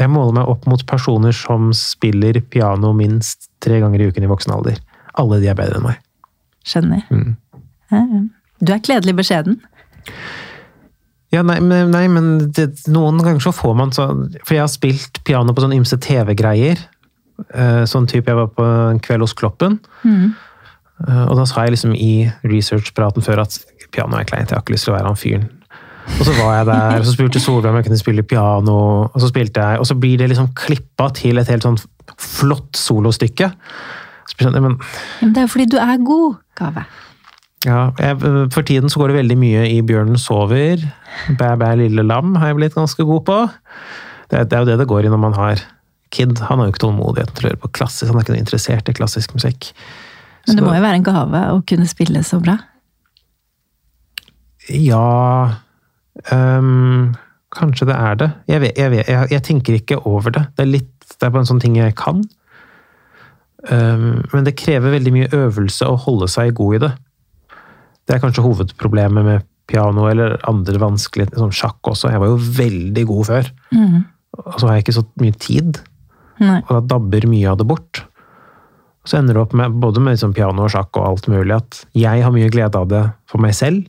Jeg 0.00 0.08
måler 0.08 0.32
meg 0.38 0.48
opp 0.48 0.64
mot 0.70 0.80
personer 0.88 1.34
som 1.36 1.68
spiller 1.76 2.38
piano 2.48 2.94
minst 2.96 3.50
tre 3.60 3.80
ganger 3.82 4.00
i 4.00 4.06
uken 4.08 4.24
i 4.24 4.30
voksen 4.30 4.54
alder. 4.54 4.78
Alle 5.20 5.40
de 5.42 5.50
er 5.52 5.58
bedre 5.58 5.76
enn 5.76 5.84
meg. 5.90 5.98
Skjønner. 6.64 7.02
Mm. 7.12 8.30
Du 8.62 8.72
er 8.72 8.80
kledelig 8.80 9.12
beskjeden. 9.18 9.58
Ja, 11.32 11.42
nei, 11.44 11.58
men, 11.64 11.90
nei, 11.92 12.06
men 12.12 12.30
det, 12.56 12.70
noen 12.92 13.20
ganger 13.24 13.40
så 13.44 13.52
får 13.56 13.74
man 13.78 13.92
sånn 13.96 14.26
For 14.44 14.52
jeg 14.56 14.60
har 14.66 14.68
spilt 14.72 15.20
piano 15.24 15.54
på 15.56 15.62
sånne 15.64 15.78
ymse 15.80 15.96
TV-greier. 16.04 16.80
Eh, 17.56 17.82
Sånn 17.88 18.08
type 18.10 18.28
jeg 18.28 18.36
var 18.38 18.50
på 18.52 18.64
en 18.92 19.00
kveld 19.02 19.24
hos 19.24 19.32
Kloppen. 19.36 19.78
Mm. 20.04 20.32
Eh, 21.08 21.24
Og 21.28 21.36
da 21.38 21.46
sa 21.48 21.64
jeg 21.66 21.76
liksom 21.76 21.94
i 21.96 22.30
researchpraten 22.44 23.24
før 23.24 23.44
at 23.44 23.58
piano 23.92 24.16
er 24.16 24.24
kleint, 24.28 24.50
jeg 24.50 24.56
har 24.56 24.62
ikke 24.64 24.76
lyst 24.76 24.88
til 24.88 24.94
å 24.94 24.98
være 24.98 25.10
han 25.10 25.20
fyren. 25.20 25.48
Og 26.18 26.24
så 26.26 26.32
var 26.34 26.56
jeg 26.56 26.66
der, 26.66 26.98
og 26.98 27.04
så 27.06 27.12
spurte 27.14 27.40
Solveig 27.40 27.70
om 27.70 27.76
jeg 27.78 27.86
kunne 27.86 28.00
spille 28.00 28.24
piano, 28.26 28.76
og 29.06 29.20
så 29.22 29.28
spilte 29.30 29.62
jeg, 29.62 29.78
og 29.78 29.86
så 29.86 29.94
blir 29.94 30.18
det 30.18 30.32
liksom 30.32 30.48
klippa 30.58 31.06
til 31.14 31.38
et 31.38 31.50
helt 31.52 31.62
sånn 31.62 31.78
flott 32.18 32.74
solostykke. 32.78 33.52
Sånn, 34.32 34.56
men 34.58 34.78
Men 35.20 35.32
det 35.32 35.42
er 35.42 35.46
jo 35.46 35.52
fordi 35.52 35.68
du 35.70 35.78
er 35.78 36.02
god, 36.02 36.40
Gave. 36.58 36.84
Ja, 37.62 37.92
jeg, 38.00 38.18
for 38.50 38.62
tiden 38.66 38.90
så 38.90 38.98
går 38.98 39.12
det 39.12 39.20
veldig 39.20 39.36
mye 39.38 39.62
i 39.70 39.78
Bjørnen 39.86 40.18
sover. 40.18 40.82
Bæ, 41.38 41.52
bæ, 41.60 41.68
lille 41.78 42.02
lam 42.02 42.34
har 42.34 42.50
jeg 42.50 42.58
blitt 42.58 42.74
ganske 42.74 43.04
god 43.06 43.22
på. 43.28 43.36
Det, 44.32 44.48
det 44.50 44.56
er 44.56 44.64
jo 44.64 44.70
det 44.72 44.78
det 44.80 44.88
går 44.90 45.06
i 45.06 45.12
når 45.12 45.20
man 45.22 45.36
har 45.38 45.62
kid. 46.10 46.34
Han 46.48 46.58
har 46.58 46.66
jo 46.66 46.72
ikke 46.74 46.82
tålmodighet 46.88 47.30
til 47.36 47.46
å 47.46 47.52
høre 47.52 47.62
på 47.62 47.70
klassisk, 47.78 48.10
han 48.10 48.18
er 48.18 48.26
ikke 48.26 48.34
noe 48.34 48.42
interessert 48.42 48.90
i 48.90 48.96
klassisk 48.98 49.36
musikk. 49.38 49.70
Men 50.46 50.58
det 50.58 50.64
må 50.64 50.74
jo 50.74 50.84
være 50.84 50.98
en 51.00 51.06
gave 51.06 51.42
å 51.52 51.60
kunne 51.68 51.88
spille 51.90 52.22
så 52.26 52.40
bra. 52.42 52.56
Ja 54.70 55.02
um, 56.30 57.12
Kanskje 57.52 57.88
det 57.90 57.96
er 57.98 58.18
det. 58.20 58.28
Jeg, 58.48 58.62
vet, 58.62 58.78
jeg, 58.78 58.90
vet, 58.94 59.08
jeg, 59.10 59.28
jeg 59.34 59.44
tenker 59.44 59.76
ikke 59.76 59.98
over 60.08 60.32
det. 60.32 60.46
Det 60.56 60.64
er, 60.64 60.70
litt, 60.70 60.92
det 61.04 61.26
er 61.26 61.32
bare 61.34 61.42
en 61.44 61.50
sånn 61.50 61.60
ting 61.60 61.74
jeg 61.76 61.92
kan. 61.98 62.22
Um, 63.68 64.22
men 64.32 64.46
det 64.46 64.56
krever 64.56 64.94
veldig 64.94 65.12
mye 65.12 65.32
øvelse 65.36 65.86
å 65.86 65.98
holde 66.00 66.30
seg 66.32 66.54
god 66.56 66.78
i 66.78 66.80
det. 66.86 66.92
Det 68.08 68.16
er 68.16 68.22
kanskje 68.22 68.44
hovedproblemet 68.46 69.26
med 69.26 69.44
piano 69.68 70.08
eller 70.08 70.38
andre 70.48 70.80
vanskelige 70.80 71.36
som 71.36 71.52
sjakk 71.54 71.92
også. 71.92 72.10
Jeg 72.14 72.22
var 72.22 72.32
jo 72.32 72.40
veldig 72.56 73.04
god 73.10 73.28
før. 73.28 73.52
Mm. 73.76 74.00
Og 74.40 74.56
så 74.56 74.66
har 74.66 74.78
jeg 74.78 74.86
ikke 74.86 74.96
så 74.96 75.04
mye 75.20 75.36
tid, 75.44 75.82
Nei. 76.40 76.58
og 76.64 76.72
da 76.72 76.82
dabber 76.96 77.28
mye 77.28 77.52
av 77.52 77.60
det 77.60 77.68
bort. 77.68 78.02
Så 79.08 79.18
ender 79.18 79.34
det 79.34 79.42
opp 79.42 79.56
med 79.58 79.74
både 79.82 80.02
med 80.02 80.14
liksom 80.14 80.34
piano 80.36 80.66
og 80.66 80.70
sjakk 80.74 80.94
og 81.00 81.08
alt 81.08 81.26
mulig 81.30 81.56
at 81.56 81.80
jeg 81.98 82.22
har 82.22 82.34
mye 82.34 82.50
glede 82.52 82.78
av 82.78 82.86
det 82.90 83.02
for 83.30 83.42
meg 83.42 83.56
selv, 83.58 83.88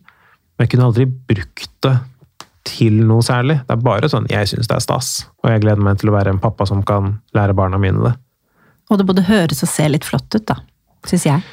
men 0.58 0.66
jeg 0.66 0.74
kunne 0.74 0.90
aldri 0.90 1.06
brukt 1.06 1.70
det 1.86 1.94
til 2.68 3.02
noe 3.06 3.24
særlig. 3.26 3.60
Det 3.68 3.76
er 3.76 3.84
bare 3.86 4.10
sånn 4.10 4.30
jeg 4.32 4.50
syns 4.50 4.70
det 4.72 4.78
er 4.78 4.86
stas, 4.86 5.10
og 5.44 5.52
jeg 5.52 5.64
gleder 5.66 5.84
meg 5.86 6.00
til 6.02 6.10
å 6.10 6.16
være 6.16 6.34
en 6.34 6.42
pappa 6.42 6.66
som 6.70 6.82
kan 6.88 7.18
lære 7.36 7.56
barna 7.58 7.80
mine 7.82 8.02
det. 8.06 8.14
Og 8.92 9.00
det 9.00 9.08
både 9.08 9.26
høres 9.28 9.64
og 9.66 9.70
ser 9.72 9.92
litt 9.94 10.08
flott 10.08 10.30
ut, 10.34 10.46
da. 10.50 10.58
Syns 11.08 11.28
jeg. 11.28 11.44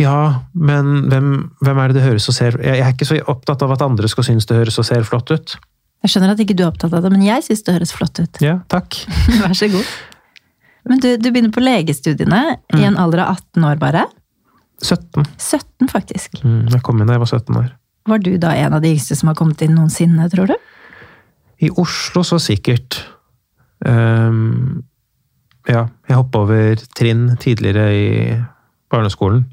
Ja, 0.00 0.46
men 0.56 1.10
hvem, 1.10 1.28
hvem 1.60 1.80
er 1.82 1.90
det 1.90 2.00
det 2.00 2.06
høres 2.06 2.24
og 2.30 2.34
ser 2.34 2.56
Jeg 2.64 2.78
jeg 2.78 2.86
er 2.86 2.94
ikke 2.94 3.08
så 3.10 3.18
opptatt 3.28 3.60
av 3.62 3.74
at 3.74 3.84
andre 3.84 4.08
skal 4.08 4.24
synes 4.24 4.48
det 4.48 4.56
høres 4.56 4.78
og 4.80 4.88
ser 4.88 5.04
flott 5.04 5.30
ut. 5.34 5.56
Jeg 6.02 6.14
skjønner 6.14 6.32
at 6.32 6.40
ikke 6.42 6.56
du 6.58 6.64
er 6.64 6.70
opptatt 6.72 6.94
av 6.96 7.04
det, 7.04 7.12
men 7.12 7.22
jeg 7.26 7.44
syns 7.46 7.62
det 7.66 7.76
høres 7.76 7.92
flott 7.94 8.18
ut. 8.18 8.40
Ja, 8.42 8.56
takk. 8.72 8.96
Vær 9.42 9.54
så 9.58 9.68
god. 9.70 9.90
Men 10.88 11.02
du, 11.02 11.14
du 11.16 11.30
begynner 11.30 11.52
på 11.54 11.62
legestudiene 11.62 12.42
i 12.74 12.82
en 12.86 12.98
alder 12.98 13.24
av 13.24 13.36
18 13.36 13.68
år 13.68 13.80
bare. 13.82 14.06
17. 14.82 15.24
17, 15.38 15.88
faktisk. 15.92 16.40
Mm, 16.42 16.66
jeg 16.72 16.82
kom 16.82 16.98
inn 16.98 17.10
da 17.10 17.16
jeg 17.16 17.22
var 17.22 17.32
17 17.38 17.58
år. 17.60 17.70
Var 18.10 18.22
du 18.24 18.32
da 18.42 18.54
en 18.58 18.74
av 18.74 18.82
de 18.82 18.90
yngste 18.96 19.14
som 19.18 19.30
har 19.30 19.38
kommet 19.38 19.62
inn 19.62 19.76
noensinne, 19.78 20.26
tror 20.32 20.50
du? 20.50 20.56
I 21.62 21.70
Oslo 21.78 22.24
så 22.26 22.40
sikkert. 22.42 22.98
Um, 23.86 24.82
ja, 25.70 25.86
jeg 26.08 26.18
hoppa 26.18 26.42
over 26.42 26.82
trinn 26.98 27.28
tidligere 27.38 27.86
i 27.94 28.08
barneskolen. 28.90 29.44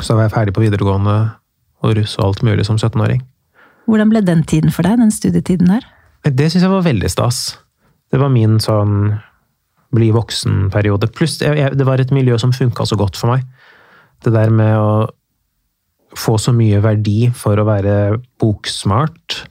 Så 0.00 0.16
var 0.16 0.26
jeg 0.26 0.34
ferdig 0.36 0.56
på 0.56 0.64
videregående 0.64 1.18
og 1.84 1.94
russ 1.98 2.16
og 2.18 2.30
alt 2.30 2.44
mulig 2.46 2.64
som 2.66 2.80
17-åring. 2.80 3.20
Hvordan 3.88 4.10
ble 4.12 4.24
den 4.24 4.42
tiden 4.48 4.72
for 4.72 4.84
deg, 4.84 4.98
den 5.00 5.12
studietiden 5.12 5.70
der? 5.72 5.84
Det 6.24 6.48
syns 6.50 6.64
jeg 6.64 6.72
var 6.72 6.84
veldig 6.84 7.10
stas. 7.12 7.58
Det 8.08 8.20
var 8.20 8.32
min 8.32 8.56
sånn 8.60 9.18
bli 9.94 10.10
voksen-periode. 10.12 11.08
Pluss 11.16 11.38
det 11.40 11.86
var 11.86 12.00
et 12.00 12.12
miljø 12.12 12.36
som 12.40 12.52
funka 12.52 12.84
så 12.86 12.96
godt 13.00 13.16
for 13.16 13.32
meg. 13.32 13.46
Det 14.24 14.32
der 14.34 14.50
med 14.52 14.74
å 14.76 15.08
få 16.18 16.36
så 16.40 16.52
mye 16.56 16.80
verdi 16.82 17.28
for 17.36 17.60
å 17.60 17.66
være 17.68 18.18
boksmart, 18.40 19.42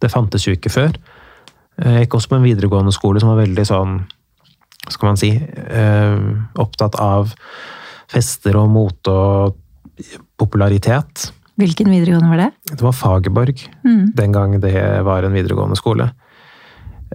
det 0.00 0.10
fantes 0.12 0.46
jo 0.46 0.54
ikke 0.54 0.72
før. 0.72 0.96
Jeg 1.78 2.04
gikk 2.06 2.14
også 2.18 2.30
på 2.30 2.38
en 2.38 2.46
videregående 2.46 2.94
skole 2.94 3.20
som 3.22 3.32
var 3.32 3.40
veldig 3.42 3.64
sånn, 3.66 3.96
skal 4.88 5.08
man 5.08 5.18
si, 5.18 5.30
eh, 5.34 6.18
opptatt 6.60 6.94
av 7.02 7.34
fester 8.12 8.56
og 8.60 8.68
mote 8.70 9.10
og 9.10 9.56
popularitet. 10.38 11.30
Hvilken 11.58 11.90
videregående 11.90 12.30
var 12.30 12.40
det? 12.44 12.50
Det 12.76 12.82
var 12.82 12.92
Fagerborg 12.92 13.68
Mm. 13.84 14.14
den 14.14 14.32
gang 14.32 14.60
det 14.60 15.04
var 15.04 15.22
en 15.22 15.32
videregående 15.32 15.76
skole. 15.76 16.10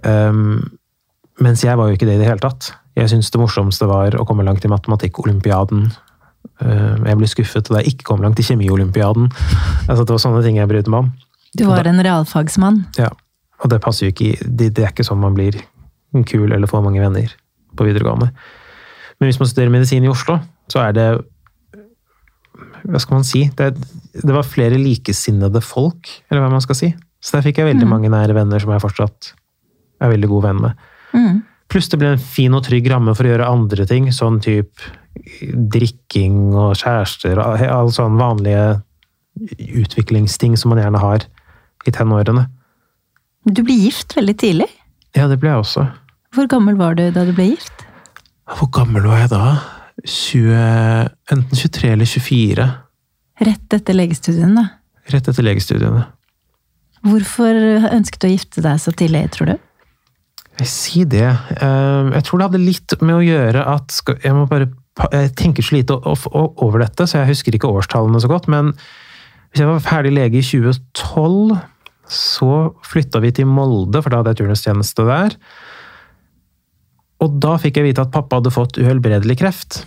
Um, 0.03 0.78
mens 1.39 1.63
jeg 1.63 1.77
var 1.79 1.89
jo 1.89 1.95
ikke 1.97 2.07
det 2.09 2.17
i 2.17 2.21
det 2.21 2.27
hele 2.29 2.43
tatt. 2.43 2.73
Jeg 2.99 3.09
syntes 3.11 3.31
det 3.31 3.39
morsomste 3.41 3.87
var 3.87 4.15
å 4.19 4.25
komme 4.27 4.43
langt 4.43 4.65
i 4.65 4.71
matematikkolympiaden. 4.71 5.89
Um, 6.59 7.05
jeg 7.07 7.17
ble 7.19 7.27
skuffet 7.31 7.69
da 7.71 7.79
jeg 7.79 7.93
ikke 7.95 8.07
kom 8.11 8.21
langt 8.23 8.39
i 8.39 8.43
kjemiolympiaden. 8.43 9.29
Altså, 9.87 10.03
det 10.03 10.11
var 10.15 10.21
sånne 10.23 10.43
ting 10.43 10.59
jeg 10.59 10.67
brydde 10.71 10.91
meg 10.91 11.05
om. 11.05 11.11
Du 11.57 11.65
var 11.69 11.87
en 11.87 12.03
realfagsmann. 12.03 12.83
Ja. 12.99 13.09
Og 13.63 13.71
det 13.71 13.81
passer 13.83 14.07
jo 14.07 14.13
ikke 14.13 14.27
i 14.29 14.35
det, 14.45 14.73
det 14.77 14.85
er 14.85 14.91
ikke 14.93 15.03
sånn 15.07 15.19
man 15.23 15.35
blir 15.35 15.57
kul 16.27 16.51
eller 16.51 16.67
får 16.69 16.83
mange 16.83 17.01
venner 17.03 17.31
på 17.75 17.85
videregående. 17.87 18.29
Men 19.19 19.27
hvis 19.29 19.39
man 19.41 19.49
studerer 19.51 19.71
medisin 19.73 20.05
i 20.07 20.11
Oslo, 20.11 20.37
så 20.71 20.83
er 20.87 20.95
det 20.95 21.07
Hva 22.89 22.99
skal 23.01 23.19
man 23.19 23.27
si? 23.27 23.41
Det, 23.55 23.73
det 24.23 24.33
var 24.33 24.47
flere 24.47 24.79
likesinnede 24.79 25.61
folk, 25.63 26.07
eller 26.31 26.43
hva 26.45 26.51
man 26.53 26.63
skal 26.63 26.77
si. 26.79 26.89
Så 27.19 27.35
der 27.37 27.43
fikk 27.45 27.59
jeg 27.59 27.67
veldig 27.73 27.85
Mm. 27.85 27.91
mange 27.91 28.09
nære 28.11 28.33
venner 28.35 28.59
som 28.59 28.71
jeg 28.71 28.81
fortsatt 28.81 29.33
er 30.01 30.09
veldig 30.13 30.29
god 30.31 30.43
venn 30.47 30.61
med. 30.63 30.85
Mm. 31.13 31.41
Pluss 31.69 31.89
det 31.91 31.99
ble 32.01 32.13
en 32.15 32.21
fin 32.21 32.53
og 32.57 32.63
trygg 32.65 32.89
ramme 32.89 33.13
for 33.17 33.27
å 33.27 33.33
gjøre 33.33 33.49
andre 33.49 33.85
ting, 33.89 34.09
sånn 34.13 34.39
type 34.41 34.89
drikking 35.73 36.53
og 36.57 36.77
kjærester 36.79 37.39
og 37.41 37.61
alle 37.65 37.93
sånne 37.93 38.21
vanlige 38.21 38.63
utviklingsting 39.83 40.57
som 40.59 40.73
man 40.73 40.81
gjerne 40.81 41.01
har 41.01 41.25
i 41.87 41.93
tenårene. 41.95 42.47
Du 43.47 43.61
ble 43.63 43.75
gift 43.85 44.15
veldig 44.17 44.35
tidlig. 44.39 44.67
Ja, 45.15 45.27
det 45.29 45.39
ble 45.41 45.53
jeg 45.53 45.63
også. 45.63 45.85
Hvor 46.35 46.49
gammel 46.49 46.77
var 46.79 46.97
du 46.97 47.05
da 47.13 47.23
du 47.25 47.33
ble 47.37 47.51
gift? 47.53 47.85
Hvor 48.57 48.69
gammel 48.73 49.05
var 49.07 49.23
jeg 49.23 49.31
da? 49.31 49.43
20, 50.05 51.09
enten 51.33 51.59
23 51.59 51.93
eller 51.93 52.09
24. 52.09 52.67
Rett 53.45 53.75
etter 53.75 53.95
legestudiene. 53.95 54.65
Rett 55.09 55.29
etter 55.31 55.45
legestudiene. 55.45 56.05
Hvorfor 57.05 57.55
ønsket 57.89 58.21
du 58.21 58.27
å 58.27 58.33
gifte 58.33 58.63
deg 58.63 58.81
så 58.83 58.91
tidlig, 58.91 59.23
tror 59.35 59.53
du? 59.53 59.68
Jeg 60.59 60.67
sier 60.67 61.05
det. 61.07 61.23
Eh, 61.61 62.09
Jeg 62.17 62.23
tror 62.27 62.39
det 62.41 62.47
hadde 62.49 62.59
litt 62.65 62.95
med 63.01 63.15
å 63.15 63.23
gjøre 63.23 63.65
at 63.75 64.01
Jeg 64.23 64.33
må 64.35 64.47
bare 64.49 64.69
jeg 65.13 65.29
tenker 65.39 65.63
så 65.63 65.77
lite 65.77 65.95
over 65.95 66.81
dette, 66.83 67.05
så 67.07 67.21
jeg 67.21 67.29
husker 67.29 67.55
ikke 67.55 67.69
årstallene 67.71 68.19
så 68.19 68.27
godt. 68.27 68.49
Men 68.51 68.73
hvis 69.53 69.61
jeg 69.61 69.67
var 69.69 69.79
ferdig 69.79 70.11
lege 70.11 70.41
i 70.41 70.43
2012, 70.43 71.53
så 72.11 72.49
flytta 72.83 73.21
vi 73.23 73.31
til 73.31 73.47
Molde, 73.47 74.01
for 74.03 74.09
da 74.11 74.17
hadde 74.19 74.33
jeg 74.33 74.41
turnustjeneste 74.41 75.05
der. 75.07 75.37
Og 77.23 77.39
da 77.39 77.53
fikk 77.63 77.79
jeg 77.79 77.87
vite 77.89 78.03
at 78.03 78.11
pappa 78.11 78.41
hadde 78.41 78.51
fått 78.51 78.75
uhelbredelig 78.81 79.37
kreft. 79.39 79.85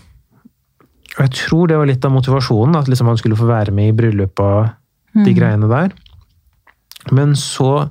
Og 1.18 1.26
jeg 1.26 1.34
tror 1.42 1.68
det 1.68 1.76
var 1.82 1.90
litt 1.92 2.04
av 2.08 2.14
motivasjonen, 2.16 2.78
at 2.80 2.88
liksom 2.88 3.10
han 3.12 3.20
skulle 3.20 3.36
få 3.36 3.50
være 3.50 3.74
med 3.76 3.92
i 3.92 3.96
bryllupet 3.98 4.40
og 4.40 4.72
de 5.12 5.28
Mm. 5.28 5.36
greiene 5.36 5.68
der. 5.68 5.92
Men 7.12 7.34
så 7.36 7.90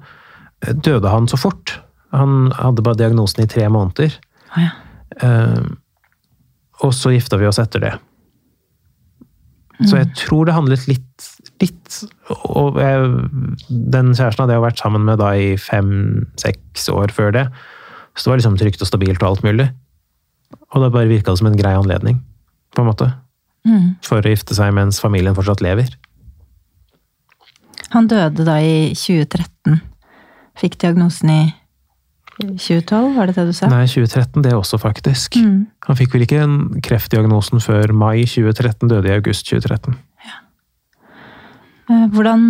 eh, 0.66 0.74
døde 0.74 1.10
han 1.10 1.28
så 1.30 1.38
fort. 1.38 1.78
Han 2.12 2.52
hadde 2.58 2.84
bare 2.86 3.00
diagnosen 3.00 3.44
i 3.44 3.50
tre 3.50 3.68
måneder. 3.72 4.16
Å 4.52 4.64
ja. 4.64 4.72
uh, 5.24 5.68
og 6.82 6.96
så 6.98 7.14
gifta 7.14 7.38
vi 7.38 7.48
oss 7.50 7.62
etter 7.62 7.84
det. 7.84 7.92
Så 9.90 9.98
jeg 9.98 10.12
tror 10.18 10.46
det 10.46 10.54
handlet 10.54 10.84
litt, 10.90 11.28
litt 11.62 11.96
Og 12.54 12.78
jeg, 12.78 13.06
den 13.70 14.12
kjæresten 14.14 14.44
hadde 14.44 14.58
jeg 14.58 14.66
vært 14.66 14.82
sammen 14.82 15.08
med 15.08 15.18
da 15.22 15.32
i 15.34 15.56
fem-seks 15.58 16.86
år 16.94 17.14
før 17.16 17.34
det. 17.34 17.46
Så 18.14 18.28
det 18.28 18.32
var 18.32 18.42
liksom 18.42 18.60
trygt 18.62 18.84
og 18.84 18.90
stabilt 18.90 19.24
og 19.24 19.30
alt 19.32 19.46
mulig. 19.48 19.68
Og 20.72 20.84
det 20.84 20.92
bare 20.94 21.10
virka 21.10 21.34
som 21.38 21.50
en 21.50 21.58
grei 21.58 21.74
anledning, 21.78 22.20
på 22.76 22.84
en 22.84 22.92
måte. 22.92 23.10
Mm. 23.68 23.96
For 24.06 24.22
å 24.22 24.34
gifte 24.34 24.58
seg 24.58 24.74
mens 24.76 25.02
familien 25.02 25.38
fortsatt 25.38 25.64
lever. 25.66 25.90
Han 27.96 28.08
døde 28.12 28.46
da 28.48 28.60
i 28.64 28.92
2013. 28.96 29.82
Fikk 30.62 30.78
diagnosen 30.84 31.34
i 31.34 31.42
2012, 32.42 33.16
var 33.18 33.30
det 33.30 33.36
det 33.38 33.48
du 33.50 33.54
sa? 33.56 33.70
Nei, 33.72 33.86
2013 33.90 34.46
det 34.46 34.54
også, 34.58 34.80
faktisk. 34.82 35.38
Mm. 35.42 35.68
Han 35.88 36.00
fikk 36.00 36.16
vel 36.16 36.26
ikke 36.26 36.42
en 36.44 36.58
kreftdiagnosen 36.84 37.64
før 37.64 37.94
mai 37.96 38.24
2013, 38.26 38.90
døde 38.92 39.10
i 39.10 39.16
august 39.16 39.48
2013. 39.50 39.98
Ja. 40.28 40.38
Hvordan 42.16 42.44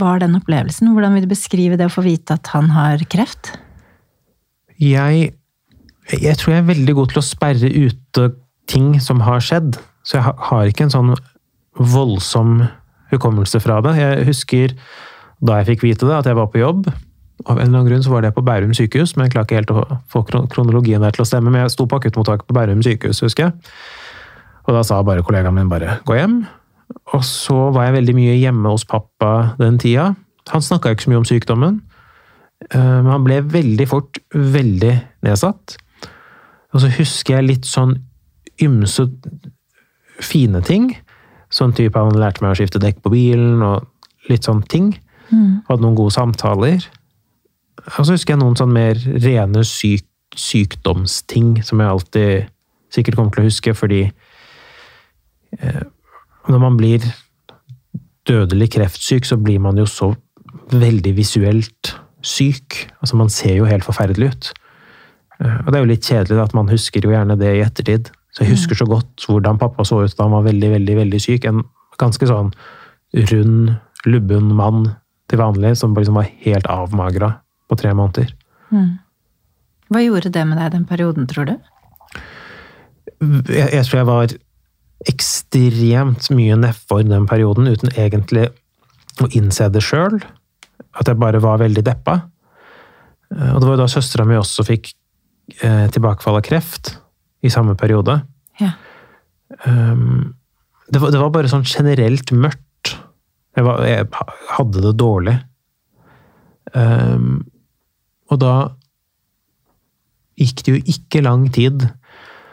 var 0.00 0.22
den 0.22 0.36
opplevelsen? 0.38 0.92
Hvordan 0.92 1.16
vil 1.16 1.26
du 1.26 1.32
beskrive 1.32 1.78
det 1.80 1.88
å 1.88 1.92
få 1.92 2.04
vite 2.06 2.36
at 2.38 2.52
han 2.54 2.72
har 2.74 3.04
kreft? 3.12 3.54
Jeg, 4.82 5.32
jeg 6.12 6.38
tror 6.40 6.54
jeg 6.54 6.64
er 6.64 6.70
veldig 6.72 6.96
god 6.98 7.12
til 7.12 7.22
å 7.22 7.26
sperre 7.26 7.70
ute 7.70 8.28
ting 8.70 8.94
som 9.02 9.22
har 9.26 9.42
skjedd. 9.44 9.78
Så 10.06 10.18
jeg 10.18 10.34
har 10.48 10.68
ikke 10.68 10.88
en 10.88 10.94
sånn 10.94 11.14
voldsom 11.78 12.64
hukommelse 13.12 13.60
fra 13.62 13.80
det. 13.84 13.96
Jeg 14.00 14.26
husker 14.28 14.76
da 15.42 15.60
jeg 15.60 15.72
fikk 15.72 15.86
vite 15.86 16.08
det, 16.08 16.18
at 16.20 16.28
jeg 16.30 16.38
var 16.38 16.50
på 16.52 16.62
jobb. 16.62 16.86
Av 17.46 17.58
en 17.58 17.66
eller 17.66 17.78
annen 17.78 17.88
grunn 17.88 18.04
så 18.04 18.12
var 18.12 18.22
det 18.22 18.34
på 18.36 18.44
Bærum 18.46 18.74
sykehus, 18.76 19.16
men 19.16 19.26
jeg 19.26 19.34
klarer 19.34 19.48
ikke 19.48 19.60
helt 19.60 19.72
å 19.74 20.00
få 20.12 20.22
kronologien 20.52 21.02
der 21.02 21.14
til 21.14 21.24
å 21.24 21.28
stemme. 21.28 21.50
Men 21.50 21.64
jeg 21.64 21.74
sto 21.74 21.86
på 21.90 21.98
akuttmottaket 21.98 22.46
på 22.46 22.56
Bærum 22.56 22.82
sykehus, 22.84 23.22
husker 23.24 23.48
jeg. 23.48 23.76
Og 24.68 24.76
da 24.76 24.82
sa 24.86 25.00
bare 25.02 25.24
kollegaen 25.26 25.54
min 25.54 25.70
bare 25.70 26.00
'gå 26.06 26.18
hjem'. 26.18 26.46
Og 27.14 27.24
så 27.24 27.72
var 27.72 27.84
jeg 27.86 27.94
veldig 27.94 28.14
mye 28.14 28.38
hjemme 28.38 28.68
hos 28.68 28.84
pappa 28.84 29.54
den 29.58 29.78
tida. 29.78 30.14
Han 30.52 30.60
snakka 30.60 30.90
ikke 30.92 31.06
så 31.06 31.10
mye 31.10 31.22
om 31.22 31.24
sykdommen. 31.24 31.80
Eh, 32.70 33.02
Men 33.02 33.10
han 33.10 33.24
ble 33.24 33.40
veldig 33.42 33.88
fort 33.88 34.18
veldig 34.34 35.02
nedsatt. 35.22 35.76
Og 36.74 36.80
så 36.80 36.88
husker 36.98 37.36
jeg 37.36 37.48
litt 37.48 37.68
sånn 37.68 37.96
ymse 38.62 39.08
fine 40.20 40.62
ting. 40.62 40.96
Sånn 41.52 41.74
type 41.76 41.98
han 41.98 42.16
lærte 42.16 42.42
meg 42.42 42.54
å 42.54 42.58
skifte 42.60 42.80
dekk 42.80 43.02
på 43.02 43.10
bilen 43.10 43.62
og 43.62 43.86
litt 44.28 44.44
sånne 44.44 44.68
ting. 44.68 44.92
Mm. 45.30 45.62
Hadde 45.68 45.82
noen 45.82 45.98
gode 45.98 46.14
samtaler. 46.14 46.86
Og 47.86 48.06
så 48.06 48.14
husker 48.14 48.34
jeg 48.34 48.42
noen 48.42 48.58
sånn 48.58 48.72
mer 48.74 48.98
rene 48.98 49.64
syk, 49.66 50.06
sykdomsting 50.38 51.58
som 51.66 51.80
jeg 51.82 51.92
alltid 51.92 52.52
sikkert 52.92 53.18
kommer 53.18 53.34
til 53.34 53.42
å 53.42 53.48
huske, 53.48 53.74
fordi 53.76 54.02
eh, 55.58 55.82
når 56.48 56.62
man 56.62 56.78
blir 56.78 57.04
dødelig 58.28 58.70
kreftsyk, 58.76 59.26
så 59.26 59.38
blir 59.40 59.60
man 59.62 59.80
jo 59.80 59.86
så 59.88 60.12
veldig 60.72 61.14
visuelt 61.16 61.94
syk. 62.22 62.84
Altså, 63.00 63.18
man 63.18 63.32
ser 63.32 63.56
jo 63.58 63.68
helt 63.68 63.86
forferdelig 63.86 64.32
ut. 64.32 64.50
Eh, 65.40 65.58
Og 65.64 65.70
det 65.72 65.78
er 65.78 65.84
jo 65.84 65.92
litt 65.92 66.08
kjedelig 66.08 66.42
at 66.44 66.56
man 66.56 66.70
husker 66.72 67.04
jo 67.04 67.14
gjerne 67.14 67.38
det 67.40 67.54
i 67.56 67.64
ettertid. 67.64 68.12
Så 68.32 68.44
jeg 68.44 68.54
husker 68.54 68.78
så 68.78 68.88
godt 68.88 69.26
hvordan 69.28 69.60
pappa 69.60 69.84
så 69.84 70.04
ut 70.04 70.16
da 70.16 70.24
han 70.24 70.36
var 70.36 70.46
veldig, 70.46 70.70
veldig, 70.78 70.96
veldig 71.02 71.20
syk. 71.20 71.48
En 71.48 71.64
ganske 72.00 72.28
sånn 72.28 72.52
rund, 73.32 73.74
lubben 74.08 74.52
mann 74.56 74.86
til 75.28 75.40
vanlig, 75.42 75.74
som 75.80 75.96
liksom 75.96 76.16
var 76.16 76.30
helt 76.44 76.68
avmagra 76.72 77.34
på 77.72 77.80
tre 77.80 77.94
måneder. 77.96 78.30
Mm. 78.70 78.92
Hva 79.92 80.04
gjorde 80.04 80.32
det 80.32 80.44
med 80.48 80.60
deg 80.60 80.72
den 80.76 80.86
perioden, 80.88 81.26
tror 81.28 81.48
du? 81.50 81.54
Jeg, 83.48 83.68
jeg 83.72 83.84
tror 83.88 83.98
jeg 83.98 84.08
var 84.08 84.34
ekstremt 85.10 86.28
mye 86.34 86.56
nedfor 86.62 87.02
den 87.06 87.26
perioden, 87.30 87.68
uten 87.70 87.90
egentlig 87.96 88.48
å 89.20 89.28
innse 89.34 89.66
det 89.74 89.82
sjøl. 89.84 90.20
At 90.98 91.08
jeg 91.08 91.20
bare 91.20 91.40
var 91.42 91.60
veldig 91.62 91.84
deppa. 91.86 92.20
Eh, 93.34 93.50
Og 93.52 93.60
det 93.60 93.68
var 93.68 93.76
jo 93.76 93.82
da 93.82 93.90
søstera 93.90 94.26
mi 94.28 94.38
også 94.38 94.64
fikk 94.68 94.92
eh, 95.60 95.86
tilbakefall 95.92 96.38
av 96.40 96.46
kreft 96.46 96.94
i 97.42 97.50
samme 97.52 97.74
periode. 97.78 98.20
Ja. 98.60 98.74
Um, 99.66 100.34
det, 100.88 101.00
var, 101.02 101.10
det 101.12 101.20
var 101.20 101.32
bare 101.34 101.50
sånn 101.50 101.66
generelt 101.66 102.30
mørkt. 102.32 102.94
Jeg, 103.56 103.66
var, 103.66 103.82
jeg 103.84 104.06
hadde 104.54 104.84
det 104.86 104.92
dårlig. 105.00 105.34
Um, 106.72 107.42
og 108.32 108.40
da 108.40 108.54
gikk 110.40 110.62
det 110.64 110.72
jo 110.72 110.80
ikke 110.94 111.22
lang 111.24 111.46
tid 111.52 111.84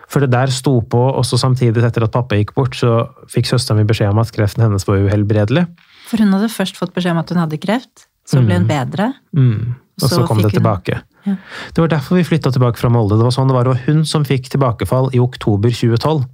før 0.10 0.26
det 0.26 0.32
der 0.34 0.50
sto 0.54 0.80
på, 0.90 1.00
også 1.20 1.38
samtidig 1.38 1.84
etter 1.86 2.08
at 2.08 2.14
pappa 2.16 2.38
gikk 2.40 2.56
bort, 2.58 2.74
så 2.78 3.04
fikk 3.30 3.46
søstera 3.46 3.78
mi 3.78 3.86
beskjed 3.88 4.10
om 4.10 4.22
at 4.24 4.32
kreften 4.34 4.66
hennes 4.66 4.88
var 4.88 5.04
uhelbredelig. 5.06 5.68
For 6.10 6.18
hun 6.24 6.34
hadde 6.34 6.50
først 6.50 6.80
fått 6.82 6.96
beskjed 6.96 7.14
om 7.14 7.22
at 7.22 7.30
hun 7.30 7.42
hadde 7.44 7.60
kreft, 7.62 8.08
så 8.26 8.42
ble 8.42 8.58
hun 8.58 8.66
bedre. 8.70 9.12
Mm. 9.38 9.76
Og 10.02 10.08
så, 10.08 10.16
Så 10.16 10.26
kom 10.26 10.42
det 10.42 10.50
hun- 10.50 10.58
tilbake. 10.58 11.02
Ja. 11.28 11.36
Det 11.76 11.84
var 11.84 11.92
derfor 11.94 12.18
vi 12.18 12.24
flytta 12.24 12.50
tilbake 12.52 12.78
fra 12.82 12.90
Molde. 12.90 13.18
Det 13.20 13.28
var 13.28 13.36
sånn 13.36 13.48
det 13.52 13.54
var, 13.54 13.68
og 13.68 13.78
hun 13.86 14.04
som 14.06 14.26
fikk 14.26 14.50
tilbakefall 14.50 15.14
i 15.14 15.20
oktober 15.20 15.70
2012. 15.70 16.26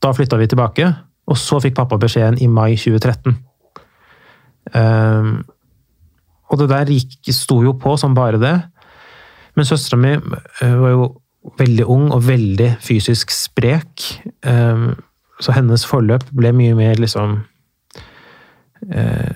Da 0.00 0.12
flytta 0.12 0.38
vi 0.40 0.46
tilbake, 0.50 0.96
og 1.28 1.36
så 1.36 1.60
fikk 1.62 1.76
pappa 1.76 1.96
beskjeden 1.96 2.40
i 2.42 2.48
mai 2.48 2.74
2013. 2.74 3.36
Um, 4.74 5.44
og 6.50 6.58
det 6.58 6.68
der 6.68 6.86
gikk, 6.86 7.30
sto 7.32 7.62
jo 7.62 7.74
på 7.74 7.94
som 8.00 8.14
bare 8.16 8.40
det. 8.40 8.56
Men 9.54 9.68
søstera 9.68 10.00
mi 10.00 10.14
eh, 10.14 10.76
var 10.80 10.94
jo 10.94 11.08
veldig 11.60 11.86
ung 11.90 12.06
og 12.14 12.24
veldig 12.26 12.70
fysisk 12.82 13.32
sprek. 13.34 14.06
Ehm, 14.48 14.94
så 15.42 15.54
hennes 15.56 15.84
forløp 15.86 16.24
ble 16.32 16.54
mye 16.56 16.76
mer 16.78 17.00
liksom 17.02 17.40
eh, 18.88 19.34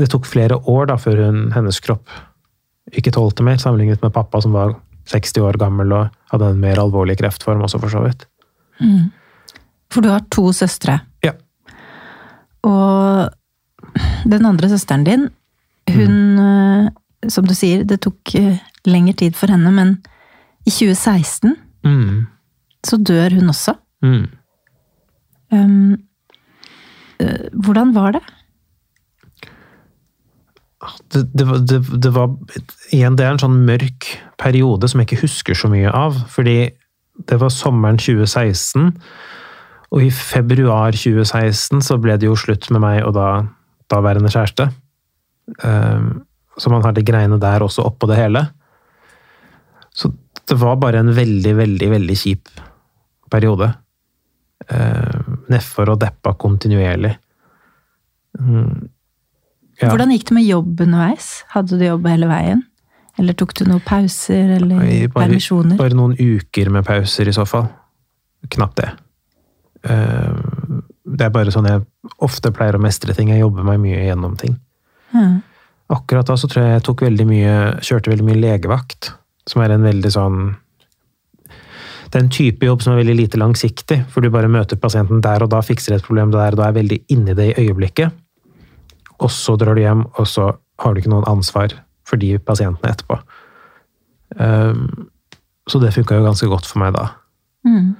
Det 0.00 0.08
tok 0.10 0.26
flere 0.26 0.56
år 0.70 0.88
da 0.90 0.96
før 0.98 1.26
hun, 1.26 1.40
hennes 1.54 1.78
kropp 1.84 2.08
ikke 2.96 3.12
tålte 3.14 3.44
mer, 3.46 3.60
sammenlignet 3.60 4.02
med 4.02 4.10
pappa 4.14 4.40
som 4.42 4.54
var 4.56 4.74
60 5.10 5.44
år 5.46 5.58
gammel 5.60 5.92
og 5.94 6.08
hadde 6.32 6.48
en 6.50 6.62
mer 6.62 6.80
alvorlig 6.82 7.16
kreftform 7.20 7.62
også, 7.62 7.78
for 7.82 7.92
så 7.92 8.02
vidt. 8.02 8.24
For 9.90 10.02
du 10.02 10.10
har 10.10 10.24
to 10.32 10.48
søstre. 10.56 10.96
Ja. 11.22 11.34
Og 12.66 13.30
den 14.30 14.46
andre 14.46 14.70
søsteren 14.72 15.06
din, 15.06 15.28
hun 15.90 16.18
mm. 16.40 16.96
Som 17.28 17.44
du 17.44 17.52
sier, 17.52 17.82
det 17.84 17.98
tok 18.00 18.30
eh, 18.38 18.56
lengre 18.86 19.14
tid 19.20 19.36
for 19.36 19.50
henne, 19.52 19.72
men 19.74 19.96
i 20.66 20.70
2016 20.70 21.56
Mm. 21.84 22.26
så 22.84 22.96
dør 23.00 23.32
hun 23.38 23.48
også. 23.48 23.74
Mm. 24.04 24.26
Um, 25.52 25.96
uh, 27.22 27.48
hvordan 27.64 27.94
var 27.94 28.12
det? 28.12 28.20
Det, 31.12 31.22
det, 31.34 31.44
var- 31.46 31.58
det, 31.68 31.80
det 32.02 32.12
var 32.14 32.30
Igjen, 32.92 33.16
det 33.18 33.24
er 33.26 33.34
en 33.34 33.40
sånn 33.42 33.58
mørk 33.68 34.06
periode 34.40 34.88
som 34.88 35.00
jeg 35.02 35.10
ikke 35.10 35.22
husker 35.26 35.54
så 35.58 35.68
mye 35.72 35.90
av. 35.92 36.16
Fordi 36.32 36.70
det 37.28 37.36
var 37.40 37.52
sommeren 37.52 37.98
2016, 38.00 38.94
og 39.90 40.04
i 40.06 40.08
februar 40.14 40.94
2016 40.96 41.82
så 41.84 41.98
ble 42.00 42.14
det 42.16 42.28
jo 42.30 42.36
slutt 42.38 42.70
med 42.72 42.80
meg 42.84 43.02
og 43.04 43.12
da 43.18 43.26
daværende 43.92 44.30
kjæreste. 44.32 44.70
Um, 45.64 46.22
så 46.60 46.70
man 46.72 46.84
har 46.86 46.92
de 46.96 47.02
greiene 47.04 47.40
der 47.42 47.64
også 47.64 47.84
oppå 47.88 48.08
det 48.08 48.16
hele. 48.20 48.46
Så 49.94 50.12
det 50.48 50.56
var 50.58 50.76
bare 50.82 51.02
en 51.02 51.12
veldig, 51.14 51.52
veldig, 51.58 51.90
veldig 51.90 52.16
kjip 52.18 52.48
periode. 53.30 53.72
Uh, 54.70 55.36
Nedfor 55.50 55.92
og 55.94 56.00
deppa 56.02 56.34
kontinuerlig. 56.38 57.12
Mm. 58.38 58.88
Ja. 59.80 59.88
Hvordan 59.88 60.12
gikk 60.12 60.26
det 60.28 60.36
med 60.36 60.44
jobb 60.46 60.80
underveis? 60.84 61.28
Hadde 61.54 61.78
du 61.80 61.84
jobb 61.86 62.06
hele 62.10 62.28
veien? 62.30 62.64
Eller 63.18 63.36
tok 63.36 63.54
du 63.58 63.64
noen 63.66 63.82
pauser 63.84 64.54
eller 64.58 64.80
bare, 64.80 65.08
permisjoner? 65.26 65.76
bare 65.80 65.96
noen 65.96 66.14
uker 66.18 66.70
med 66.72 66.84
pauser, 66.86 67.28
i 67.28 67.34
så 67.36 67.46
fall. 67.48 67.66
Knapt 68.52 68.80
det. 68.80 68.90
Eh, 69.84 70.34
Det 71.10 71.26
er 71.26 71.32
bare 71.34 71.50
sånn 71.52 71.66
jeg 71.66 71.82
ofte 72.22 72.52
pleier 72.54 72.76
å 72.76 72.80
mestre 72.80 73.14
ting. 73.16 73.32
Jeg 73.32 73.40
jobber 73.42 73.64
meg 73.66 73.80
mye 73.82 74.04
gjennom 74.04 74.36
ting. 74.38 74.54
Ja. 75.12 75.40
Akkurat 75.90 76.28
da 76.28 76.36
så 76.38 76.46
tror 76.48 76.62
jeg 76.62 76.76
jeg 76.76 76.84
tok 76.86 77.02
veldig 77.02 77.26
mye, 77.26 77.54
kjørte 77.82 78.12
veldig 78.12 78.26
mye 78.28 78.38
legevakt. 78.38 79.10
Som 79.48 79.62
er 79.62 79.72
en 79.74 79.86
veldig 79.86 80.10
sånn 80.12 80.40
Det 82.10 82.18
er 82.18 82.24
en 82.24 82.32
type 82.34 82.66
jobb 82.66 82.82
som 82.82 82.92
er 82.92 83.04
veldig 83.04 83.14
lite 83.16 83.38
langsiktig. 83.38 84.00
For 84.10 84.20
du 84.20 84.30
bare 84.34 84.50
møter 84.50 84.76
pasienten 84.76 85.20
der 85.22 85.44
og 85.44 85.52
da, 85.52 85.60
fikser 85.62 85.94
et 85.94 86.02
problem 86.06 86.32
der 86.34 86.56
og 86.56 86.58
da, 86.58 86.68
er 86.68 86.78
veldig 86.80 86.98
inni 87.14 87.36
det 87.38 87.52
i 87.52 87.66
øyeblikket. 87.68 88.10
Og 89.20 89.30
så 89.30 89.54
drar 89.60 89.78
du 89.78 89.84
hjem, 89.84 90.02
og 90.18 90.26
så 90.26 90.48
har 90.82 90.94
du 90.94 90.98
ikke 90.98 91.12
noen 91.12 91.28
ansvar 91.30 91.76
for 92.08 92.18
de 92.18 92.32
pasientene 92.42 92.90
etterpå. 92.90 93.20
Um, 94.40 95.10
så 95.70 95.78
det 95.78 95.92
funka 95.94 96.18
jo 96.18 96.26
ganske 96.26 96.48
godt 96.50 96.66
for 96.66 96.82
meg 96.82 96.94
da, 96.98 97.10
Mm. 97.66 97.94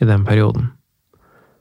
i 0.00 0.04
den 0.04 0.24
perioden. 0.24 0.70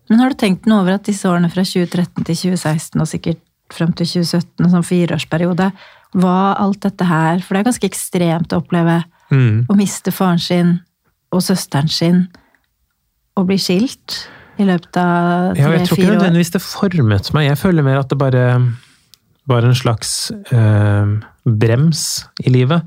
Men 0.09 0.19
har 0.19 0.29
du 0.29 0.35
tenkt 0.35 0.67
noe 0.67 0.83
over 0.83 0.93
at 0.95 1.07
disse 1.07 1.27
årene 1.27 1.49
fra 1.49 1.63
2013 1.63 2.23
til 2.23 2.35
2016, 2.35 3.01
og 3.01 3.07
sikkert 3.07 3.41
frem 3.71 3.91
til 3.93 4.05
2017, 4.05 4.65
en 4.65 4.71
sånn 4.71 4.85
fireårsperiode, 4.85 5.71
var 6.13 6.57
alt 6.59 6.81
dette 6.83 7.05
her 7.07 7.39
For 7.39 7.53
det 7.55 7.61
er 7.61 7.69
ganske 7.71 7.87
ekstremt 7.89 8.53
å 8.53 8.61
oppleve 8.63 9.03
Mm. 9.31 9.65
å 9.71 9.75
miste 9.79 10.11
faren 10.11 10.39
sin 10.43 10.71
og 11.31 11.39
søsteren 11.41 11.87
sin 11.87 12.17
og 13.39 13.45
bli 13.47 13.55
skilt 13.55 14.27
i 14.59 14.65
løpet 14.67 14.97
av 14.99 15.55
Ja, 15.55 15.69
jeg 15.71 15.85
tror 15.87 15.95
ikke 15.95 15.95
tre-fire 15.95 16.09
år. 16.11 16.17
nødvendigvis 16.19 16.51
det 16.51 16.61
formet 16.61 17.29
meg. 17.33 17.45
Jeg 17.47 17.57
føler 17.61 17.83
mer 17.87 17.99
at 18.01 18.09
det 18.09 18.17
bare 18.19 18.43
var 19.47 19.63
en 19.63 19.73
slags 19.73 20.33
øh, 20.51 21.13
brems 21.47 22.25
i 22.43 22.49
livet. 22.51 22.83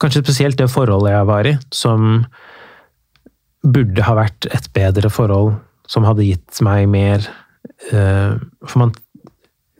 kanskje 0.00 0.24
spesielt 0.24 0.56
det 0.56 0.70
forholdet 0.72 1.12
jeg 1.12 1.26
var 1.26 1.44
i, 1.46 1.58
som 1.70 2.24
burde 3.64 4.02
ha 4.08 4.14
vært 4.18 4.48
et 4.52 4.66
bedre 4.76 5.10
forhold, 5.12 5.54
som 5.86 6.04
hadde 6.08 6.24
gitt 6.26 6.60
meg 6.64 6.88
mer 6.88 7.28
øh, 7.92 8.40
For 8.66 8.78
man, 8.78 8.92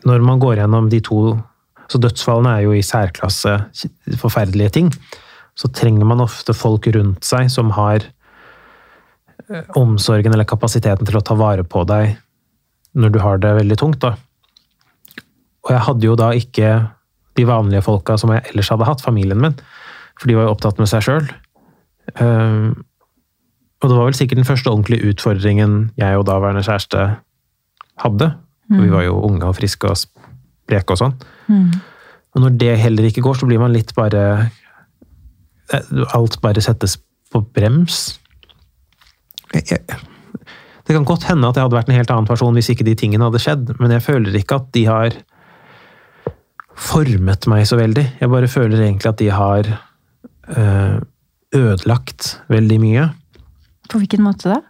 når 0.04 0.20
man 0.20 0.38
går 0.38 0.56
gjennom 0.60 0.90
de 0.92 1.00
to 1.00 1.38
Så 1.90 2.00
dødsfallene 2.00 2.56
er 2.56 2.66
jo 2.66 2.74
i 2.74 2.84
særklasse 2.84 3.56
forferdelige 4.20 4.74
ting. 4.78 4.90
Så 5.54 5.70
trenger 5.74 6.06
man 6.08 6.22
ofte 6.24 6.54
folk 6.56 6.86
rundt 6.94 7.26
seg 7.26 7.50
som 7.52 7.72
har 7.76 8.06
eh, 9.48 9.64
omsorgen 9.78 10.34
eller 10.34 10.48
kapasiteten 10.48 11.06
til 11.06 11.20
å 11.20 11.24
ta 11.24 11.36
vare 11.38 11.66
på 11.66 11.84
deg 11.88 12.16
når 12.94 13.14
du 13.14 13.20
har 13.22 13.40
det 13.42 13.54
veldig 13.58 13.78
tungt. 13.78 14.00
da. 14.04 14.14
Og 15.64 15.72
jeg 15.74 15.86
hadde 15.88 16.08
jo 16.08 16.16
da 16.18 16.32
ikke 16.36 16.72
de 17.34 17.46
vanlige 17.48 17.84
folka 17.84 18.16
som 18.20 18.30
jeg 18.30 18.44
ellers 18.52 18.70
hadde 18.70 18.86
hatt, 18.86 19.02
familien 19.02 19.40
min. 19.42 19.56
For 20.20 20.30
de 20.30 20.36
var 20.38 20.46
jo 20.46 20.54
opptatt 20.54 20.78
med 20.78 20.90
seg 20.90 21.02
sjøl. 21.02 21.24
Og 23.84 23.90
det 23.90 23.96
var 23.98 24.06
vel 24.06 24.16
sikkert 24.16 24.38
den 24.38 24.46
første 24.48 24.70
ordentlige 24.70 25.10
utfordringen 25.10 25.90
jeg 25.98 26.20
og 26.20 26.28
daværende 26.28 26.62
kjæreste 26.64 27.08
hadde. 28.04 28.30
Mm. 28.70 28.78
Vi 28.80 28.92
var 28.92 29.02
jo 29.08 29.18
unge 29.26 29.48
og 29.48 29.56
friske 29.58 29.90
og 29.90 29.98
spreke 30.64 30.96
og 30.96 31.00
sånn. 31.00 31.16
Mm. 31.48 31.70
Og 32.35 32.44
når 32.44 32.59
det 32.59 32.74
heller 32.83 33.09
ikke 33.09 33.22
går, 33.24 33.38
så 33.38 33.48
blir 33.48 33.62
man 33.62 33.74
litt 33.74 33.94
bare 33.96 34.50
Alt 36.12 36.37
bare 36.42 36.61
settes 36.61 36.98
på 37.33 37.40
brems. 37.57 38.18
Det 40.85 40.92
kan 40.92 41.07
godt 41.09 41.24
hende 41.31 41.48
at 41.48 41.57
jeg 41.57 41.64
hadde 41.64 41.79
vært 41.79 41.88
en 41.88 41.96
helt 41.96 42.11
annen 42.12 42.29
person 42.29 42.53
hvis 42.55 42.68
ikke 42.74 42.85
de 42.85 42.92
tingene 43.00 43.24
hadde 43.24 43.40
skjedd, 43.40 43.72
men 43.81 43.94
jeg 43.94 44.05
føler 44.05 44.37
ikke 44.37 44.59
at 44.61 44.68
de 44.77 44.83
har 44.90 45.16
formet 46.74 47.48
meg 47.50 47.64
så 47.70 47.79
veldig. 47.81 48.05
Jeg 48.20 48.33
bare 48.35 48.50
føler 48.50 48.83
egentlig 48.83 49.09
at 49.09 49.22
de 49.22 49.31
har 49.33 49.70
øh, 49.72 51.00
ødelagt 51.57 52.35
veldig 52.53 52.79
mye. 52.83 53.09
På 53.88 54.03
hvilken 54.03 54.24
måte 54.27 54.53
da? 54.53 54.61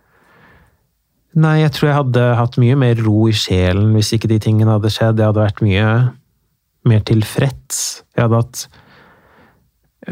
Nei, 1.35 1.57
jeg 1.64 1.73
tror 1.75 1.88
jeg 1.88 1.99
hadde 1.99 2.25
hatt 2.38 2.57
mye 2.62 2.77
mer 2.79 3.01
ro 3.03 3.25
i 3.27 3.35
sjelen 3.35 3.90
hvis 3.97 4.12
ikke 4.14 4.31
de 4.31 4.38
tingene 4.42 4.77
hadde 4.77 4.92
skjedd. 4.92 5.18
Jeg 5.18 5.33
hadde 5.33 5.42
vært 5.42 5.62
mye 5.66 5.87
mer 6.87 7.03
tilfreds. 7.09 7.81
Jeg 8.14 8.27
hadde 8.27 8.40
hatt 8.42 8.62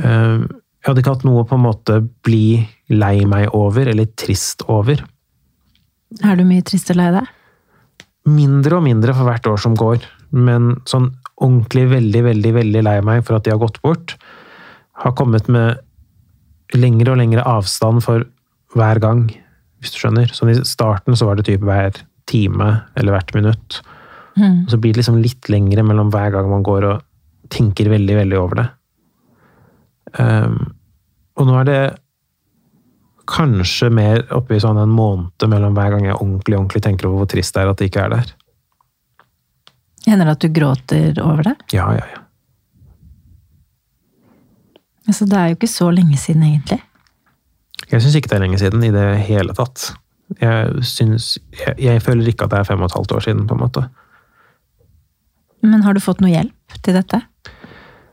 øh, 0.00 0.42
Jeg 0.42 0.88
hadde 0.88 1.04
ikke 1.04 1.14
hatt 1.14 1.26
noe 1.28 1.44
å 1.44 1.46
på 1.46 1.58
en 1.58 1.66
måte 1.68 2.00
bli 2.26 2.64
lei 2.90 3.22
meg 3.28 3.52
over, 3.54 3.87
eller 3.92 4.11
trist 4.18 4.64
over. 4.66 5.04
Er 6.26 6.37
du 6.37 6.42
mye 6.48 6.64
trist 6.66 6.90
og 6.92 6.98
lei 6.98 7.12
deg? 7.14 7.30
Mindre 8.28 8.80
og 8.80 8.85
mindre 8.87 9.14
for 9.14 9.28
hvert 9.28 9.46
år 9.50 9.62
som 9.62 9.78
går. 9.78 10.02
Men 10.35 10.74
sånn 10.90 11.12
ordentlig 11.42 11.87
veldig, 11.92 12.24
veldig, 12.28 12.52
veldig 12.58 12.82
lei 12.85 12.98
meg 13.04 13.22
for 13.26 13.38
at 13.38 13.46
de 13.46 13.54
har 13.54 13.62
gått 13.62 13.78
bort. 13.85 14.16
Har 15.04 15.14
kommet 15.18 15.46
med 15.52 15.78
lengre 16.74 17.14
og 17.14 17.20
lengre 17.20 17.46
avstand 17.46 18.02
for 18.04 18.26
hver 18.74 19.00
gang, 19.02 19.26
hvis 19.83 19.95
du 19.95 19.99
skjønner. 20.01 20.31
Sånn 20.35 20.53
I 20.53 20.61
starten 20.68 21.18
så 21.18 21.29
var 21.29 21.38
det 21.38 21.49
type 21.51 21.66
hver 21.66 21.99
time 22.31 22.68
eller 22.97 23.16
hvert 23.16 23.35
minutt. 23.37 23.83
Mm. 24.33 24.64
så 24.68 24.79
blir 24.81 24.95
det 24.95 25.03
liksom 25.03 25.18
litt 25.21 25.49
lengre 25.53 25.83
mellom 25.85 26.09
hver 26.09 26.31
gang 26.33 26.47
man 26.49 26.62
går 26.64 26.87
og 26.88 27.03
tenker 27.53 27.90
veldig, 27.92 28.14
veldig 28.16 28.38
over 28.40 28.62
det. 28.62 28.68
Um, 30.16 30.73
og 31.37 31.49
nå 31.49 31.59
er 31.61 31.68
det 31.68 31.81
kanskje 33.29 33.90
mer 33.92 34.25
oppi 34.35 34.59
sånn 34.61 34.81
en 34.81 34.92
måned 34.92 35.47
mellom 35.49 35.77
hver 35.77 35.95
gang 35.95 36.07
jeg 36.09 36.16
ordentlig, 36.16 36.57
ordentlig 36.59 36.83
tenker 36.85 37.09
over 37.09 37.23
hvor 37.23 37.31
trist 37.33 37.55
det 37.55 37.62
er 37.62 37.73
at 37.73 37.81
det 37.81 37.90
ikke 37.90 38.07
er 38.07 38.14
der. 38.16 38.33
Hender 40.09 40.29
det 40.29 40.37
at 40.37 40.45
du 40.47 40.57
gråter 40.57 41.21
over 41.23 41.47
det? 41.47 41.55
Ja, 41.77 41.92
ja, 41.95 42.09
ja. 42.14 42.23
Altså, 45.09 45.27
det 45.29 45.38
er 45.38 45.51
jo 45.51 45.59
ikke 45.59 45.71
så 45.71 45.90
lenge 45.92 46.16
siden, 46.18 46.42
egentlig. 46.47 46.81
Jeg 47.92 48.02
syns 48.02 48.16
ikke 48.16 48.33
det 48.33 48.38
er 48.38 48.44
lenge 48.46 48.61
siden 48.61 48.85
i 48.87 48.92
det 48.94 49.09
hele 49.28 49.55
tatt. 49.57 49.90
Jeg, 50.40 50.85
synes, 50.88 51.35
jeg, 51.59 51.74
jeg, 51.83 52.02
føler 52.02 52.31
ikke 52.31 52.46
at 52.46 52.55
det 52.55 52.62
er 52.62 52.68
fem 52.70 52.81
og 52.81 52.88
et 52.88 52.96
halvt 52.96 53.12
år 53.18 53.26
siden, 53.26 53.44
på 53.48 53.57
en 53.57 53.61
måte. 53.61 53.83
Men 55.62 55.85
har 55.85 55.94
du 55.94 56.00
fått 56.02 56.22
noe 56.24 56.33
hjelp 56.33 56.78
til 56.83 56.96
dette? 56.96 57.20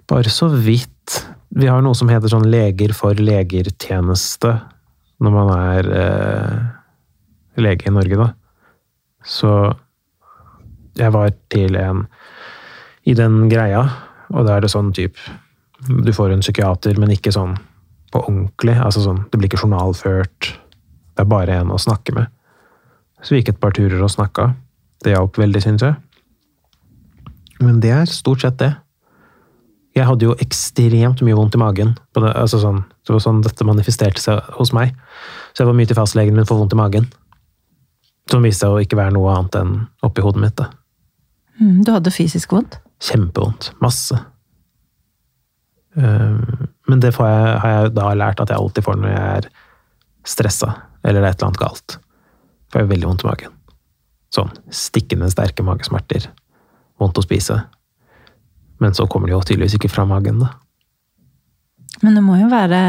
Bare 0.10 0.34
så 0.34 0.50
vidt. 0.52 1.22
Vi 1.56 1.70
har 1.70 1.82
noe 1.82 1.98
som 1.98 2.12
heter 2.12 2.32
sånn 2.32 2.50
Leger 2.52 2.92
for 2.98 3.18
leger-tjeneste 3.18 4.52
når 5.20 5.34
man 5.36 5.50
er 5.56 5.89
eh, 6.00 6.60
lege 7.60 7.89
i 7.89 7.94
Norge, 7.94 8.20
da. 8.20 8.28
Så 9.26 9.52
jeg 11.00 11.12
var 11.15 11.34
til 11.52 11.76
en 11.80 12.06
i 13.08 13.15
den 13.18 13.48
greia, 13.52 13.82
og 14.30 14.46
da 14.48 14.56
er 14.56 14.63
det 14.63 14.72
sånn 14.72 14.92
type 14.96 15.18
Du 15.80 16.12
får 16.13 16.34
en 16.34 16.44
psykiater, 16.44 16.98
men 17.00 17.13
ikke 17.13 17.32
sånn 17.32 17.56
på 18.13 18.22
ordentlig. 18.24 18.76
Altså 18.78 19.04
sånn, 19.06 19.24
det 19.30 19.39
blir 19.39 19.52
ikke 19.52 19.63
journalført. 19.63 20.52
Det 21.13 21.24
er 21.24 21.30
bare 21.30 21.60
en 21.62 21.74
å 21.74 21.80
snakke 21.82 22.15
med. 22.15 22.30
Så 23.22 23.34
vi 23.34 23.41
gikk 23.41 23.54
et 23.54 23.62
par 23.62 23.76
turer 23.76 24.02
og 24.02 24.12
snakka. 24.13 24.54
Det 25.04 25.13
hjalp 25.13 25.39
veldig, 25.39 25.62
syns 25.63 25.86
jeg. 25.86 25.98
Men 27.60 27.82
det 27.84 27.91
er 27.95 28.12
stort 28.12 28.43
sett 28.45 28.60
det. 28.62 28.72
Jeg 29.98 30.08
hadde 30.08 30.28
jo 30.28 30.36
ekstremt 30.39 31.24
mye 31.26 31.36
vondt 31.36 31.58
i 31.58 31.60
magen. 31.60 31.95
Det, 32.15 32.24
altså 32.30 32.62
sånn, 32.62 32.84
det 33.04 33.15
var 33.15 33.24
sånn 33.24 33.41
dette 33.43 33.67
manifesterte 33.67 34.22
seg 34.22 34.52
hos 34.56 34.72
meg. 34.76 34.93
Så 35.52 35.63
jeg 35.63 35.72
var 35.72 35.78
mye 35.80 35.89
til 35.89 35.98
fastlegen 35.98 36.38
min 36.38 36.48
for 36.48 36.62
vondt 36.62 36.76
i 36.76 36.80
magen. 36.80 37.10
Som 38.32 38.45
viste 38.45 38.63
seg 38.63 38.76
å 38.76 38.84
ikke 38.84 39.00
være 39.00 39.15
noe 39.17 39.34
annet 39.34 39.58
enn 39.60 39.74
oppi 40.06 40.24
hodet 40.24 40.43
mitt. 40.45 40.56
Da. 40.60 40.69
Mm, 41.60 41.82
du 41.84 41.91
hadde 41.91 42.13
fysisk 42.15 42.54
vondt? 42.56 42.80
Kjempevondt. 43.04 43.74
Masse. 43.84 44.19
Ehm, 45.98 46.69
men 46.89 47.02
det 47.04 47.13
jeg, 47.13 47.56
har 47.62 47.73
jeg 47.75 47.95
da 47.95 48.12
lært 48.17 48.41
at 48.41 48.49
jeg 48.49 48.58
alltid 48.58 48.86
får 48.86 48.97
når 48.99 49.12
jeg 49.13 49.34
er 49.39 49.49
stressa, 50.28 50.71
eller 51.04 51.21
det 51.21 51.28
er 51.28 51.34
et 51.34 51.41
eller 51.41 51.52
annet 51.52 51.62
galt. 51.62 51.97
Får 52.69 52.84
jeg 52.84 52.91
veldig 52.91 53.10
vondt 53.10 53.25
i 53.25 53.30
magen. 53.30 53.58
Sånn 54.34 54.49
stikkende 54.73 55.30
sterke 55.34 55.65
magesmerter. 55.65 56.28
Vondt 57.02 57.21
å 57.21 57.25
spise. 57.25 57.60
Men 58.82 58.95
så 58.97 59.08
kommer 59.12 59.30
det 59.30 59.36
jo 59.36 59.43
tydeligvis 59.45 59.78
ikke 59.80 59.91
fra 59.91 60.06
magen, 60.10 60.41
da. 60.43 60.54
Men 62.04 62.15
det 62.15 62.23
må 62.23 62.38
jo 62.39 62.49
være 62.52 62.82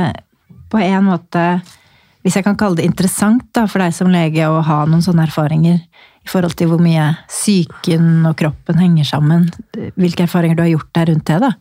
på 0.71 0.79
en 0.85 1.09
måte, 1.09 1.45
hvis 2.23 2.37
jeg 2.39 2.47
kan 2.47 2.59
kalle 2.59 2.79
det 2.79 2.87
interessant 2.87 3.49
da, 3.57 3.65
for 3.67 3.83
deg 3.83 3.95
som 3.97 4.13
lege 4.13 4.47
å 4.47 4.61
ha 4.65 4.85
noen 4.87 5.03
sånne 5.03 5.25
erfaringer 5.27 5.81
i 5.81 6.31
forhold 6.31 6.55
til 6.59 6.71
hvor 6.71 6.83
mye 6.83 7.09
psyken 7.31 8.29
og 8.29 8.37
kroppen 8.39 8.79
henger 8.79 9.09
sammen. 9.09 9.49
Hvilke 9.99 10.29
erfaringer 10.29 10.59
du 10.59 10.65
har 10.67 10.73
gjort 10.75 10.93
der 10.99 11.11
rundt 11.11 11.27
det, 11.33 11.41
da? 11.43 11.53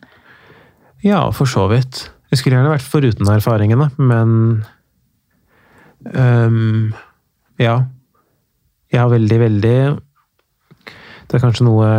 Ja, 1.02 1.22
for 1.32 1.48
så 1.48 1.64
vidt. 1.72 2.04
Jeg 2.30 2.38
skulle 2.38 2.58
gjerne 2.58 2.72
vært 2.72 2.86
foruten 2.86 3.30
erfaringene, 3.32 3.90
men 3.98 4.34
um, 6.14 6.92
Ja. 7.60 7.82
Jeg 8.90 8.98
har 8.98 9.10
veldig, 9.12 9.38
veldig 9.38 9.76
Det 11.30 11.36
er 11.36 11.42
kanskje 11.42 11.66
noe 11.66 11.90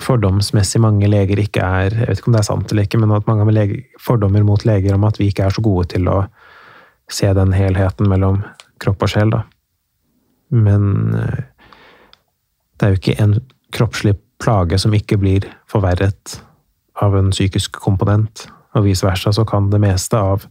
fordomsmessig 0.00 0.80
mange 0.80 1.08
leger 1.10 1.40
ikke 1.42 1.64
er 1.64 1.96
Jeg 1.96 2.08
vet 2.08 2.20
ikke 2.20 2.30
om 2.30 2.36
det 2.36 2.42
er 2.42 2.48
sant 2.48 2.72
eller 2.72 2.86
ikke, 2.86 3.00
men 3.02 3.12
at 3.16 3.26
mange 3.28 3.44
har 3.48 3.74
fordommer 4.00 4.44
mot 4.46 4.64
leger 4.64 4.94
om 4.94 5.04
at 5.08 5.18
vi 5.20 5.28
ikke 5.28 5.48
er 5.48 5.56
så 5.56 5.64
gode 5.64 5.90
til 5.94 6.08
å 6.08 6.22
se 7.10 7.26
den 7.34 7.52
helheten 7.52 8.08
mellom 8.08 8.38
kropp 8.80 9.02
og 9.02 9.10
sjel, 9.10 9.32
da. 9.34 9.42
Men 10.54 11.14
eh, 11.18 11.40
det 12.78 12.86
er 12.86 12.94
jo 12.94 13.00
ikke 13.00 13.16
en 13.22 13.34
kroppslig 13.74 14.14
plage 14.40 14.78
som 14.80 14.94
ikke 14.94 15.18
blir 15.20 15.48
forverret 15.70 16.38
av 17.02 17.16
en 17.18 17.32
psykisk 17.34 17.80
komponent, 17.82 18.46
og 18.74 18.86
vice 18.86 19.06
versa 19.06 19.32
så 19.34 19.44
kan 19.48 19.70
det 19.72 19.82
meste 19.82 20.18
av 20.18 20.46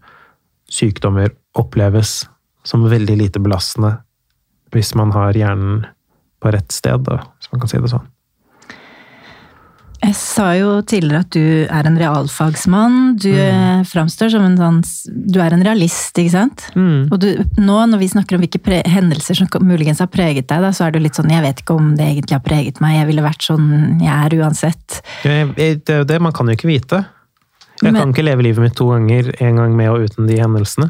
sykdommer 0.70 1.32
oppleves 1.58 2.28
som 2.68 2.86
veldig 2.90 3.18
lite 3.24 3.42
belastende 3.42 3.98
hvis 4.74 4.94
man 4.98 5.14
har 5.16 5.34
hjernen 5.38 5.84
på 6.40 6.54
rett 6.54 6.72
sted, 6.72 7.04
da, 7.08 7.24
hvis 7.40 7.52
man 7.52 7.64
kan 7.64 7.72
si 7.72 7.82
det 7.82 7.92
sånn. 7.92 8.08
Jeg 10.00 10.16
sa 10.16 10.46
jo 10.56 10.78
tidligere 10.88 11.26
at 11.26 11.32
du 11.36 11.46
er 11.68 11.88
en 11.90 11.98
realfagsmann. 12.00 13.18
Du 13.20 13.34
mm. 13.34 13.84
framstår 13.90 14.32
som 14.32 14.46
en 14.48 14.56
sånn 14.56 14.78
Du 15.12 15.42
er 15.44 15.52
en 15.52 15.66
realist, 15.66 16.16
ikke 16.16 16.32
sant? 16.32 16.64
Mm. 16.72 17.10
Og 17.12 17.18
du, 17.20 17.28
nå 17.60 17.82
når 17.92 18.00
vi 18.00 18.08
snakker 18.14 18.38
om 18.38 18.46
hvilke 18.46 18.80
hendelser 18.88 19.36
som 19.42 19.52
muligens 19.68 20.00
har 20.00 20.08
preget 20.08 20.48
deg, 20.48 20.64
da, 20.64 20.72
så 20.72 20.88
er 20.88 20.96
du 20.96 21.02
litt 21.04 21.20
sånn 21.20 21.34
Jeg 21.34 21.44
vet 21.44 21.60
ikke 21.66 21.76
om 21.76 21.92
det 22.00 22.08
egentlig 22.14 22.38
har 22.38 22.46
preget 22.46 22.80
meg. 22.80 22.96
Jeg 23.02 23.10
ville 23.12 23.28
vært 23.28 23.44
sånn 23.50 23.68
jeg 24.00 24.14
er 24.14 24.38
uansett. 24.40 25.02
Ja, 25.28 25.44
det 25.52 25.92
er 25.92 26.06
jo 26.06 26.08
det. 26.08 26.22
Man 26.24 26.38
kan 26.38 26.48
jo 26.48 26.56
ikke 26.56 26.72
vite. 26.72 27.04
Jeg 27.80 27.94
Men, 27.94 28.02
kan 28.02 28.14
ikke 28.14 28.28
leve 28.28 28.44
livet 28.44 28.64
mitt 28.64 28.76
to 28.76 28.90
ganger. 28.92 29.32
En 29.40 29.60
gang 29.62 29.76
med 29.78 29.92
og 29.94 30.10
uten 30.10 30.28
de 30.28 30.40
hendelsene. 30.40 30.90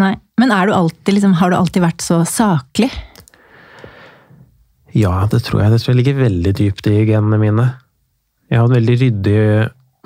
Nei. 0.00 0.14
Men 0.40 0.52
er 0.56 0.68
du 0.68 0.74
alltid, 0.76 1.14
liksom, 1.16 1.36
har 1.40 1.52
du 1.52 1.56
alltid 1.58 1.84
vært 1.84 2.04
så 2.04 2.22
saklig? 2.28 2.88
Ja, 4.96 5.26
det 5.30 5.42
tror 5.46 5.62
jeg. 5.62 5.72
Det 5.72 5.80
tror 5.82 5.92
jeg 5.92 6.00
ligger 6.00 6.22
veldig 6.24 6.54
dypt 6.58 6.88
i 6.90 7.02
genene 7.08 7.38
mine. 7.40 7.66
Jeg 8.50 8.58
har 8.58 8.66
en 8.66 8.74
veldig 8.74 8.96
ryddig 9.04 9.42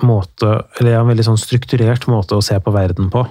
måte, 0.05 0.51
eller 0.75 0.91
jeg 0.91 0.99
har 0.99 1.05
en 1.05 1.11
veldig 1.13 1.27
sånn 1.29 1.41
strukturert 1.41 2.07
måte 2.11 2.37
å 2.37 2.43
se 2.43 2.57
på 2.61 2.73
verden 2.75 3.07
på. 3.13 3.23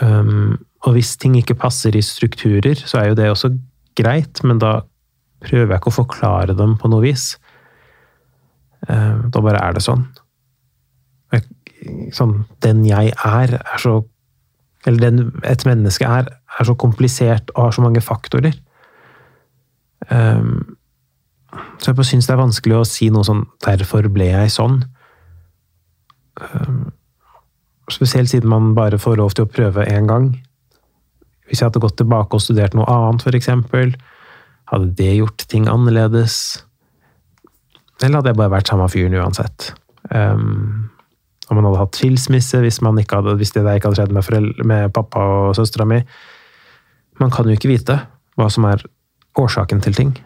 Um, 0.00 0.56
og 0.86 0.94
hvis 0.96 1.16
ting 1.20 1.34
ikke 1.38 1.58
passer 1.58 1.96
i 1.98 2.04
strukturer, 2.04 2.78
så 2.78 3.00
er 3.00 3.10
jo 3.10 3.18
det 3.18 3.28
også 3.32 3.50
greit, 3.98 4.40
men 4.46 4.60
da 4.62 4.78
prøver 5.44 5.74
jeg 5.74 5.82
ikke 5.82 5.92
å 5.92 5.98
forklare 5.98 6.56
dem 6.56 6.76
på 6.80 6.90
noe 6.92 7.04
vis. 7.04 7.34
Um, 8.86 9.26
da 9.34 9.42
bare 9.42 9.60
er 9.66 9.76
det 9.76 9.84
sånn. 9.84 10.06
Sånn 12.14 12.44
Den 12.62 12.84
jeg 12.86 13.12
er, 13.24 13.56
er 13.58 13.82
så 13.82 14.00
Eller 14.86 15.10
den 15.10 15.32
et 15.42 15.64
menneske 15.66 16.06
er, 16.06 16.28
er 16.60 16.64
så 16.68 16.74
komplisert 16.78 17.50
og 17.54 17.64
har 17.64 17.72
så 17.74 17.82
mange 17.82 18.00
faktorer. 18.04 18.54
Um, 20.10 20.76
så 21.82 21.90
jeg 21.90 22.06
syns 22.06 22.28
det 22.28 22.34
er 22.36 22.38
vanskelig 22.38 22.76
å 22.78 22.86
si 22.86 23.08
noe 23.10 23.26
sånn 23.26 23.46
'derfor 23.64 24.06
ble 24.14 24.28
jeg 24.30 24.52
sånn'. 24.54 24.84
Um, 26.38 26.92
spesielt 27.90 28.30
siden 28.30 28.48
man 28.48 28.74
bare 28.74 28.98
får 28.98 29.16
lov 29.16 29.34
til 29.34 29.44
å 29.46 29.50
prøve 29.50 29.86
én 29.90 30.06
gang. 30.06 30.36
Hvis 31.46 31.60
jeg 31.60 31.68
hadde 31.68 31.82
gått 31.82 31.96
tilbake 31.96 32.34
og 32.34 32.42
studert 32.42 32.74
noe 32.74 32.86
annet, 32.86 33.22
f.eks., 33.26 33.50
hadde 34.66 34.94
det 34.98 35.16
gjort 35.16 35.46
ting 35.48 35.68
annerledes? 35.70 36.64
Eller 38.02 38.18
hadde 38.18 38.32
jeg 38.32 38.36
bare 38.40 38.50
vært 38.50 38.68
samme 38.68 38.88
fyren 38.90 39.14
uansett? 39.14 39.72
Um, 40.10 40.85
om 41.48 41.58
man 41.58 41.68
hadde 41.68 41.82
hatt 41.84 41.98
skilsmisse, 41.98 42.60
hvis, 42.62 42.80
hadde, 42.82 43.36
hvis 43.38 43.54
det 43.54 43.64
der 43.64 43.78
ikke 43.78 43.90
hadde 43.90 44.00
skjedd 44.02 44.14
med, 44.16 44.64
med 44.66 44.94
pappa 44.94 45.22
og 45.22 45.56
søstera 45.58 45.86
mi. 45.88 46.00
Man 47.22 47.32
kan 47.32 47.46
jo 47.46 47.54
ikke 47.56 47.70
vite 47.70 48.00
hva 48.36 48.48
som 48.52 48.66
er 48.68 48.82
årsaken 49.38 49.82
til 49.84 49.94
ting. 49.96 50.16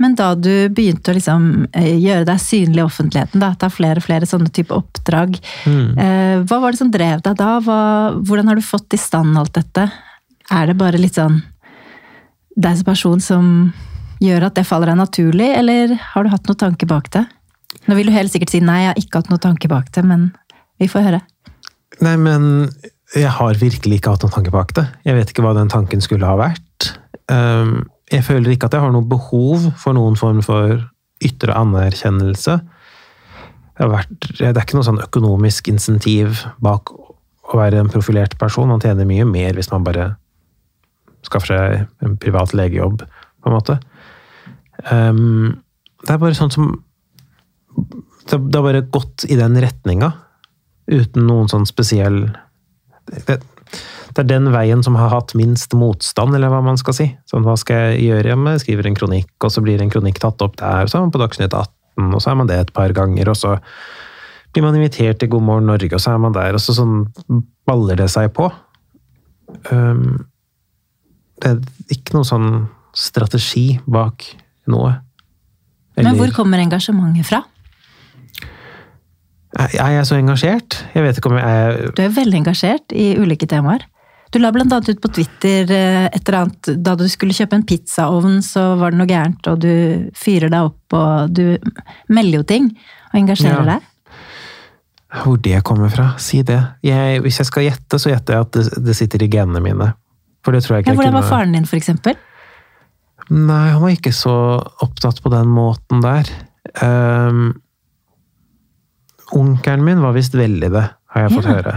Men 0.00 0.16
da 0.18 0.32
du 0.34 0.68
begynte 0.74 1.12
å 1.12 1.16
liksom 1.16 1.44
eh, 1.78 1.94
gjøre 2.00 2.26
deg 2.26 2.40
synlig 2.42 2.80
i 2.80 2.86
offentligheten, 2.86 3.42
da, 3.42 3.52
ta 3.58 3.68
flere 3.70 4.00
og 4.00 4.06
flere 4.06 4.28
sånne 4.28 4.50
type 4.54 4.74
oppdrag, 4.74 5.36
mm. 5.68 5.98
eh, 6.00 6.36
hva 6.48 6.58
var 6.62 6.74
det 6.74 6.80
som 6.80 6.90
drev 6.94 7.22
deg 7.22 7.36
da? 7.38 7.52
Hva, 7.62 7.82
hvordan 8.22 8.50
har 8.50 8.58
du 8.58 8.66
fått 8.66 8.96
i 8.96 9.00
stand 9.00 9.38
alt 9.38 9.54
dette? 9.58 9.86
Er 10.50 10.70
det 10.70 10.78
bare 10.80 11.00
litt 11.00 11.18
sånn 11.20 11.42
deg 12.56 12.78
som 12.78 12.88
person 12.88 13.22
som 13.22 13.46
gjør 14.22 14.48
at 14.48 14.58
det 14.58 14.66
faller 14.68 14.92
deg 14.92 14.98
naturlig, 15.00 15.52
eller 15.58 15.94
har 16.12 16.24
du 16.24 16.32
hatt 16.32 16.50
noen 16.50 16.62
tanke 16.66 16.88
bak 16.88 17.08
det? 17.14 17.24
Nå 17.88 17.96
vil 17.98 18.08
du 18.08 18.14
helt 18.14 18.32
sikkert 18.32 18.52
si 18.52 18.60
nei, 18.62 18.82
jeg 18.84 18.92
har 18.92 19.00
ikke 19.00 19.22
hatt 19.22 19.30
noen 19.32 19.42
tanke 19.42 19.70
bak 19.70 19.90
det, 19.94 20.04
men 20.06 20.30
vi 20.80 20.88
får 20.90 21.06
høre. 21.06 21.22
Nei, 22.02 22.14
men 22.20 22.44
jeg 23.14 23.32
har 23.36 23.58
virkelig 23.60 24.00
ikke 24.00 24.14
hatt 24.14 24.24
noen 24.24 24.34
tanke 24.34 24.52
bak 24.54 24.72
det. 24.76 24.86
Jeg 25.06 25.18
vet 25.18 25.32
ikke 25.32 25.44
hva 25.44 25.54
den 25.56 25.70
tanken 25.72 26.04
skulle 26.04 26.28
ha 26.28 26.38
vært. 26.40 26.92
Um, 27.30 27.82
jeg 28.12 28.24
føler 28.26 28.54
ikke 28.54 28.68
at 28.68 28.76
jeg 28.76 28.84
har 28.84 28.92
noe 28.94 29.08
behov 29.08 29.70
for 29.80 29.96
noen 29.96 30.16
form 30.20 30.40
for 30.44 30.80
ytre 31.22 31.54
anerkjennelse. 31.56 32.58
Det, 33.78 33.88
vært, 33.88 34.12
det 34.38 34.50
er 34.50 34.62
ikke 34.62 34.78
noe 34.78 34.88
sånn 34.88 35.02
økonomisk 35.04 35.70
insentiv 35.72 36.44
bak 36.64 36.92
å 36.92 37.58
være 37.58 37.80
en 37.82 37.90
profilert 37.92 38.36
person. 38.40 38.70
Man 38.70 38.82
tjener 38.82 39.08
mye 39.08 39.26
mer 39.28 39.56
hvis 39.56 39.70
man 39.72 39.86
bare 39.86 40.12
skaffer 41.26 41.52
seg 41.52 42.06
en 42.06 42.16
privat 42.20 42.54
legejobb, 42.56 43.04
på 43.04 43.50
en 43.50 43.54
måte. 43.54 43.78
Um, 44.90 45.60
det 46.02 46.16
er 46.16 46.22
bare 46.22 46.36
sånn 46.36 46.52
som 46.52 46.72
Det 48.28 48.38
har 48.38 48.64
bare 48.64 48.84
gått 48.94 49.26
i 49.28 49.36
den 49.38 49.58
retninga, 49.60 50.12
uten 50.90 51.26
noen 51.26 51.50
sånn 51.50 51.66
spesiell 51.68 52.24
det, 53.10 53.40
det 54.12 54.20
er 54.22 54.28
den 54.28 54.50
veien 54.52 54.82
som 54.84 54.96
har 54.98 55.10
hatt 55.12 55.34
minst 55.38 55.74
motstand, 55.78 56.36
eller 56.36 56.52
hva 56.52 56.60
man 56.64 56.78
skal 56.80 56.96
si. 56.96 57.08
Sånn, 57.30 57.46
hva 57.46 57.56
skal 57.60 57.92
jeg 57.92 58.08
gjøre? 58.10 58.36
Jeg 58.52 58.62
skriver 58.64 58.88
en 58.88 58.98
kronikk, 58.98 59.32
og 59.40 59.54
så 59.54 59.62
blir 59.64 59.82
en 59.82 59.92
kronikk 59.92 60.20
tatt 60.22 60.44
opp 60.44 60.58
der, 60.60 60.90
så 60.90 60.98
er 60.98 61.06
man 61.06 61.14
på 61.14 61.22
Dagsnytt 61.22 61.54
18, 61.56 62.10
og 62.12 62.20
så 62.22 62.32
er 62.32 62.38
man 62.40 62.50
det 62.50 62.58
et 62.60 62.74
par 62.76 62.92
ganger, 62.96 63.32
og 63.32 63.38
så 63.38 63.56
blir 64.52 64.66
man 64.66 64.76
invitert 64.76 65.22
til 65.22 65.32
God 65.32 65.46
morgen 65.46 65.70
Norge, 65.70 65.94
og 65.96 66.04
så 66.04 66.12
er 66.12 66.20
man 66.20 66.36
der, 66.36 66.58
og 66.58 66.60
så 66.60 66.76
sånn 66.76 67.06
baller 67.68 68.02
det 68.02 68.10
seg 68.12 68.28
på. 68.36 68.50
Um, 69.70 70.26
det 71.40 71.54
er 71.54 71.96
ikke 71.96 72.18
noen 72.18 72.28
sånn 72.28 72.50
strategi 72.96 73.80
bak 73.88 74.26
noe. 74.70 74.92
Eller, 75.96 76.10
Men 76.10 76.20
hvor 76.20 76.36
kommer 76.36 76.60
engasjementet 76.60 77.28
fra? 77.28 77.42
Er 79.70 79.94
jeg 79.96 80.06
så 80.08 80.18
engasjert? 80.18 80.78
Jeg 80.94 81.04
vet 81.04 81.18
ikke 81.18 81.32
om 81.32 81.38
jeg 81.38 81.64
er 81.64 81.90
Du 81.96 82.02
er 82.04 82.14
veldig 82.14 82.38
engasjert 82.42 82.94
i 82.96 83.12
ulike 83.20 83.48
temaer. 83.50 83.84
Du 84.32 84.38
la 84.40 84.48
annet 84.48 84.88
ut 84.88 85.00
på 85.02 85.10
Twitter 85.12 85.68
eh, 85.68 86.06
et 86.08 86.22
eller 86.22 86.38
annet 86.46 86.70
da 86.80 86.94
du 86.96 87.04
skulle 87.12 87.36
kjøpe 87.36 87.58
en 87.58 87.66
pizzaovn, 87.68 88.38
så 88.40 88.72
var 88.80 88.94
det 88.94 89.00
noe 89.02 89.10
gærent, 89.10 89.48
og 89.50 89.58
du 89.60 90.08
fyrer 90.16 90.48
deg 90.48 90.70
opp, 90.70 90.96
og 90.96 91.34
du 91.36 91.58
melder 92.08 92.38
jo 92.38 92.46
ting 92.48 92.70
og 93.10 93.18
engasjerer 93.20 93.60
ja. 93.60 93.74
deg. 93.74 93.88
Hvor 95.20 95.36
det 95.44 95.60
kommer 95.68 95.92
fra? 95.92 96.14
Si 96.16 96.40
det. 96.48 96.56
Jeg, 96.80 97.20
hvis 97.20 97.42
jeg 97.42 97.50
skal 97.50 97.66
gjette, 97.66 98.00
så 98.00 98.14
gjetter 98.14 98.38
jeg 98.38 98.46
at 98.46 98.56
det, 98.56 98.84
det 98.88 98.96
sitter 98.96 99.26
i 99.26 99.28
genene 99.34 99.60
mine. 99.60 99.90
For 100.42 100.56
det 100.56 100.62
tror 100.64 100.78
jeg 100.78 100.86
ikke 100.86 100.94
ja, 100.94 101.00
Hvordan 101.02 101.18
var 101.18 101.28
faren 101.28 101.52
din, 101.52 101.68
for 101.68 101.76
eksempel? 101.76 102.16
Nei, 103.28 103.66
han 103.74 103.82
var 103.84 103.92
ikke 103.92 104.14
så 104.16 104.34
opptatt 104.82 105.20
på 105.22 105.30
den 105.34 105.52
måten 105.52 106.00
der. 106.02 106.32
Um, 106.80 107.52
onkelen 109.38 109.84
min 109.86 110.02
var 110.04 110.16
visst 110.16 110.36
veldig 110.36 110.70
det, 110.74 110.86
har 111.14 111.26
jeg 111.26 111.34
fått 111.36 111.48
ja. 111.48 111.58
høre. 111.58 111.76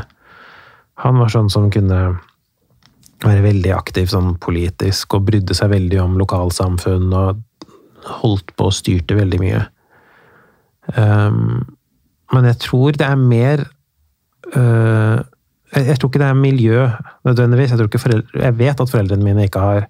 Han 1.03 1.19
var 1.19 1.31
sånn 1.33 1.51
som 1.51 1.69
kunne 1.73 2.01
være 3.25 3.43
veldig 3.45 3.71
aktiv 3.75 4.09
sånn 4.11 4.35
politisk 4.41 5.15
og 5.17 5.27
brydde 5.29 5.55
seg 5.57 5.71
veldig 5.73 6.01
om 6.03 6.17
lokalsamfunn 6.19 7.13
og 7.15 7.41
holdt 8.21 8.53
på 8.57 8.69
og 8.69 8.75
styrte 8.75 9.17
veldig 9.17 9.39
mye. 9.41 9.61
Um, 10.95 11.63
men 12.33 12.49
jeg 12.51 12.59
tror 12.61 12.97
det 12.97 13.07
er 13.07 13.17
mer 13.17 13.63
uh, 14.53 15.23
jeg, 15.73 15.87
jeg, 15.89 15.97
tror 15.97 16.11
ikke 16.11 16.21
det 16.21 16.27
er 16.27 16.37
miljø 16.37 16.83
nødvendigvis. 17.27 17.73
Jeg, 17.73 18.01
foreldre, 18.01 18.43
jeg 18.43 18.57
vet 18.59 18.83
at 18.83 18.91
foreldrene 18.91 19.25
mine 19.25 19.47
ikke 19.47 19.63
har 19.63 19.87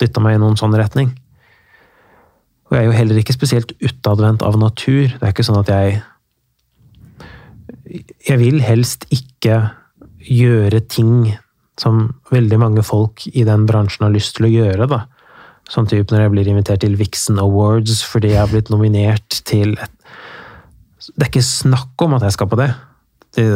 dytta 0.00 0.22
meg 0.24 0.38
i 0.38 0.42
noen 0.42 0.56
sånn 0.60 0.76
retning. 0.78 1.10
Og 2.70 2.76
jeg 2.76 2.86
er 2.86 2.88
jo 2.88 2.96
heller 2.96 3.20
ikke 3.20 3.36
spesielt 3.36 3.74
utadvendt 3.84 4.44
av 4.46 4.56
natur. 4.60 5.10
Det 5.12 5.20
er 5.20 5.34
ikke 5.34 5.44
sånn 5.44 5.60
at 5.60 5.72
jeg 5.72 5.98
Jeg 7.92 8.40
vil 8.40 8.60
helst 8.64 9.06
ikke 9.12 9.58
gjøre 10.22 10.80
ting 10.86 11.32
som 11.80 12.12
veldig 12.32 12.58
mange 12.60 12.84
folk 12.86 13.24
i 13.32 13.44
den 13.48 13.66
bransjen 13.68 14.06
har 14.06 14.14
lyst 14.14 14.36
til 14.36 14.48
å 14.48 14.52
gjøre. 14.52 14.88
da. 14.90 15.04
Sånn 15.70 15.88
type 15.90 16.12
når 16.12 16.26
jeg 16.26 16.32
blir 16.34 16.50
invitert 16.52 16.82
til 16.84 16.98
Vixen 17.00 17.40
Awards 17.42 18.02
fordi 18.06 18.34
jeg 18.34 18.42
har 18.42 18.50
blitt 18.50 18.72
nominert 18.72 19.42
til 19.48 19.76
et 19.78 19.98
Det 21.02 21.24
er 21.24 21.30
ikke 21.32 21.42
snakk 21.42 22.02
om 22.04 22.12
at 22.14 22.22
jeg 22.22 22.34
skal 22.36 22.46
på 22.46 22.56
det. 22.60 22.68
Det 23.34 23.46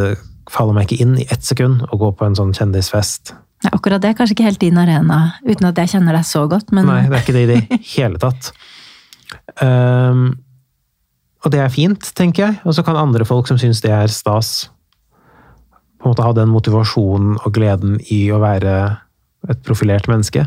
faller 0.51 0.75
meg 0.75 0.89
ikke 0.89 1.05
inn 1.05 1.13
i 1.21 1.27
ett 1.31 1.45
sekund 1.47 1.85
å 1.93 1.99
gå 2.01 2.09
på 2.19 2.27
en 2.27 2.35
sånn 2.35 2.55
kjendisfest. 2.57 3.37
Ja, 3.63 3.71
akkurat 3.77 4.03
det 4.03 4.11
er 4.11 4.17
kanskje 4.19 4.35
ikke 4.35 4.49
helt 4.49 4.63
din 4.63 4.81
arena, 4.81 5.37
uten 5.47 5.69
at 5.69 5.79
jeg 5.79 5.93
kjenner 5.95 6.19
deg 6.19 6.27
så 6.27 6.43
godt, 6.51 6.73
men 6.75 6.89
Nei, 6.91 7.05
det 7.07 7.15
er 7.15 7.23
ikke 7.23 7.37
det 7.37 7.45
i 7.45 7.51
det 7.53 7.79
hele 7.95 8.19
tatt. 8.19 8.51
Um, 9.63 10.27
og 11.45 11.53
det 11.53 11.61
er 11.63 11.73
fint, 11.73 12.09
tenker 12.17 12.47
jeg. 12.47 12.59
Og 12.67 12.77
så 12.77 12.85
kan 12.87 12.99
andre 12.99 13.27
folk 13.29 13.49
som 13.51 13.59
syns 13.61 13.83
det 13.85 13.93
er 13.95 14.13
stas, 14.13 14.69
på 15.97 16.07
en 16.07 16.13
måte 16.13 16.25
ha 16.25 16.33
den 16.37 16.53
motivasjonen 16.53 17.39
og 17.41 17.55
gleden 17.57 17.99
i 18.13 18.27
å 18.35 18.41
være 18.43 18.75
et 19.51 19.63
profilert 19.67 20.09
menneske. 20.11 20.45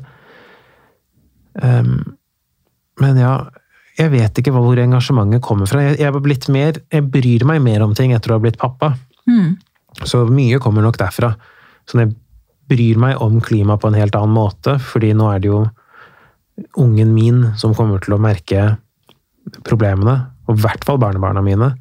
Um, 1.60 2.16
men 3.02 3.20
ja, 3.20 3.34
jeg 4.00 4.14
vet 4.14 4.40
ikke 4.40 4.54
hvor 4.56 4.80
engasjementet 4.80 5.44
kommer 5.44 5.70
fra. 5.70 5.82
Jeg, 5.88 6.00
jeg, 6.00 6.40
mer, 6.54 6.80
jeg, 6.92 7.06
bryr 7.12 7.46
meg 7.48 7.64
mer 7.66 7.84
om 7.84 7.96
ting 7.98 8.14
etter 8.16 8.32
å 8.32 8.38
ha 8.38 8.44
blitt 8.44 8.60
pappa. 8.60 8.94
Mm. 9.28 9.58
Så 10.08 10.24
mye 10.30 10.60
kommer 10.64 10.86
nok 10.86 11.00
derfra. 11.02 11.34
Så 11.90 12.00
jeg 12.00 12.14
bryr 12.70 13.00
meg 13.02 13.20
om 13.24 13.40
klima 13.44 13.80
på 13.82 13.90
en 13.90 13.98
helt 13.98 14.16
annen 14.16 14.36
måte, 14.36 14.78
fordi 14.80 15.12
nå 15.18 15.32
er 15.34 15.44
det 15.44 15.52
jo 15.52 15.64
ungen 16.80 17.12
min 17.16 17.44
som 17.60 17.74
kommer 17.76 18.02
til 18.04 18.16
å 18.16 18.22
merke 18.22 18.76
problemene. 19.68 20.16
Og 20.50 20.58
i 20.58 20.64
hvert 20.64 20.86
fall 20.88 21.00
barnebarna 21.02 21.44
mine. 21.46 21.74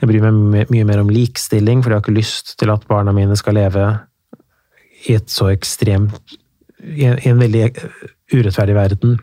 Jeg 0.00 0.10
bryr 0.10 0.26
meg 0.26 0.68
mye 0.72 0.88
mer 0.88 1.00
om 1.00 1.10
likestilling, 1.12 1.80
for 1.82 1.92
jeg 1.92 2.00
har 2.00 2.04
ikke 2.04 2.18
lyst 2.18 2.56
til 2.60 2.72
at 2.74 2.84
barna 2.90 3.14
mine 3.16 3.36
skal 3.38 3.56
leve 3.56 3.86
i 5.06 5.14
et 5.16 5.30
så 5.30 5.48
ekstremt 5.52 6.36
I 6.82 7.06
en 7.08 7.40
veldig 7.40 7.64
urettferdig 8.34 8.74
verden. 8.76 9.16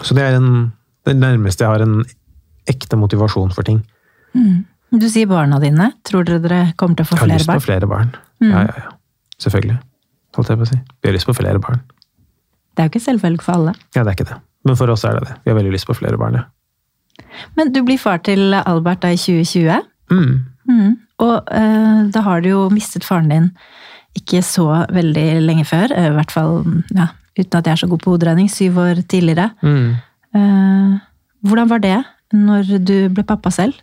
Så 0.00 0.14
det 0.16 0.24
er 0.24 0.38
en, 0.38 0.72
det 1.06 1.14
nærmeste 1.18 1.66
jeg 1.66 1.74
har 1.74 1.84
en 1.84 2.00
ekte 2.70 2.96
motivasjon 2.96 3.52
for 3.52 3.66
ting. 3.66 3.82
Mm. 4.32 4.64
Du 4.96 5.08
sier 5.12 5.28
barna 5.28 5.58
dine. 5.60 5.90
Tror 6.08 6.24
dere 6.28 6.40
dere 6.42 6.62
kommer 6.80 6.98
til 6.98 7.06
å 7.06 7.10
få 7.10 7.18
flere 7.18 7.28
barn? 7.28 7.36
Jeg 7.36 7.44
har 7.44 7.44
lyst 7.44 7.52
på 7.52 7.66
flere 7.66 7.90
barn. 7.90 8.14
Mm. 8.40 8.50
Ja, 8.50 8.62
ja, 8.68 8.86
ja. 8.86 8.94
Selvfølgelig. 9.44 9.78
Holdt 10.36 10.52
jeg 10.52 10.60
på 10.62 10.66
å 10.66 10.70
si. 10.72 10.80
Vi 11.02 11.10
har 11.10 11.16
lyst 11.18 11.28
på 11.28 11.36
flere 11.36 11.62
barn. 11.62 11.84
Det 12.72 12.82
er 12.82 12.88
jo 12.88 12.94
ikke 12.94 13.04
selvfølgelig 13.04 13.44
for 13.44 13.58
alle. 13.58 13.76
Ja, 13.92 14.02
det 14.02 14.08
er 14.08 14.16
ikke 14.16 14.28
det. 14.32 14.40
Men 14.68 14.78
for 14.80 14.92
oss 14.94 15.04
er 15.04 15.18
det 15.18 15.28
det. 15.28 15.38
Vi 15.44 15.52
har 15.52 15.58
veldig 15.58 15.72
lyst 15.74 15.88
på 15.90 15.96
flere 15.98 16.20
barn, 16.20 16.40
ja. 16.40 16.48
Men 17.58 17.72
du 17.72 17.82
blir 17.86 18.00
far 18.00 18.22
til 18.24 18.54
Albert 18.54 19.02
da 19.04 19.12
i 19.12 19.20
2020. 19.20 19.82
Mm. 20.12 20.34
Mm. 20.68 20.92
Og 21.22 21.48
uh, 21.48 22.02
da 22.12 22.24
har 22.26 22.42
du 22.42 22.52
jo 22.52 22.66
mistet 22.72 23.06
faren 23.06 23.30
din 23.32 23.50
ikke 24.18 24.42
så 24.44 24.66
veldig 24.92 25.26
lenge 25.44 25.66
før. 25.68 25.94
Uh, 25.94 26.10
I 26.10 26.16
hvert 26.18 26.34
fall 26.34 26.58
ja, 26.94 27.10
uten 27.38 27.58
at 27.58 27.68
jeg 27.68 27.74
er 27.74 27.82
så 27.84 27.90
god 27.90 28.02
på 28.04 28.14
hoderegning, 28.14 28.50
syv 28.52 28.80
år 28.82 29.02
tidligere. 29.08 29.50
Mm. 29.62 29.96
Uh, 30.36 31.00
hvordan 31.46 31.72
var 31.72 31.82
det 31.84 31.98
når 32.32 32.76
du 32.80 32.96
ble 33.12 33.26
pappa 33.28 33.52
selv? 33.52 33.76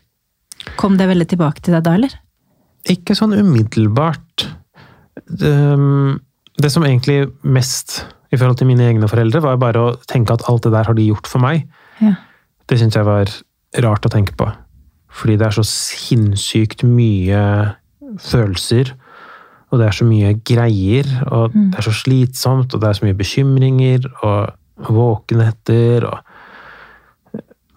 Kom 0.80 0.98
det 1.00 1.08
veldig 1.10 1.28
tilbake 1.32 1.64
til 1.64 1.76
deg 1.78 1.86
da, 1.86 1.96
eller? 2.00 2.16
Ikke 2.90 3.16
sånn 3.18 3.36
umiddelbart. 3.38 4.48
Det, 5.30 5.54
det 6.60 6.72
som 6.72 6.86
egentlig 6.88 7.28
mest 7.44 8.02
i 8.30 8.38
forhold 8.38 8.60
til 8.60 8.70
mine 8.70 8.86
egne 8.86 9.10
foreldre, 9.10 9.42
var 9.44 9.60
bare 9.62 9.82
å 9.82 9.94
tenke 10.10 10.36
at 10.36 10.46
alt 10.50 10.66
det 10.66 10.74
der 10.76 10.88
har 10.88 10.98
de 10.98 11.08
gjort 11.08 11.30
for 11.30 11.42
meg. 11.44 11.66
Ja. 12.04 12.14
Det 12.70 12.78
syns 12.80 12.98
jeg 12.98 13.08
var 13.08 13.32
rart 13.84 14.06
å 14.06 14.12
tenke 14.14 14.36
på. 14.38 14.48
Fordi 15.10 15.38
det 15.40 15.48
er 15.48 15.56
så 15.58 15.66
sinnssykt 15.66 16.84
mye 16.86 17.42
følelser, 18.22 18.94
og 19.70 19.82
det 19.82 19.88
er 19.88 19.96
så 19.98 20.06
mye 20.08 20.34
greier, 20.46 21.10
og 21.30 21.54
det 21.54 21.78
er 21.78 21.86
så 21.86 21.94
slitsomt, 21.94 22.74
og 22.74 22.82
det 22.82 22.90
er 22.90 22.98
så 22.98 23.06
mye 23.06 23.18
bekymringer 23.18 24.08
og 24.26 24.90
våkenheter 24.90 26.08
og 26.08 26.26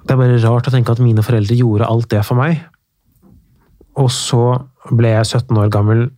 Det 0.03 0.11
er 0.11 0.19
bare 0.19 0.39
rart 0.43 0.67
å 0.67 0.73
tenke 0.75 0.91
at 0.91 0.99
mine 0.99 1.23
foreldre 1.23 1.55
gjorde 1.55 1.87
alt 1.87 2.09
det 2.11 2.25
for 2.27 2.35
meg. 2.35 2.59
Og 3.95 4.09
så 4.11 4.59
ble 4.91 5.13
jeg 5.13 5.29
17 5.39 5.61
år 5.63 5.69
gammel, 5.71 6.09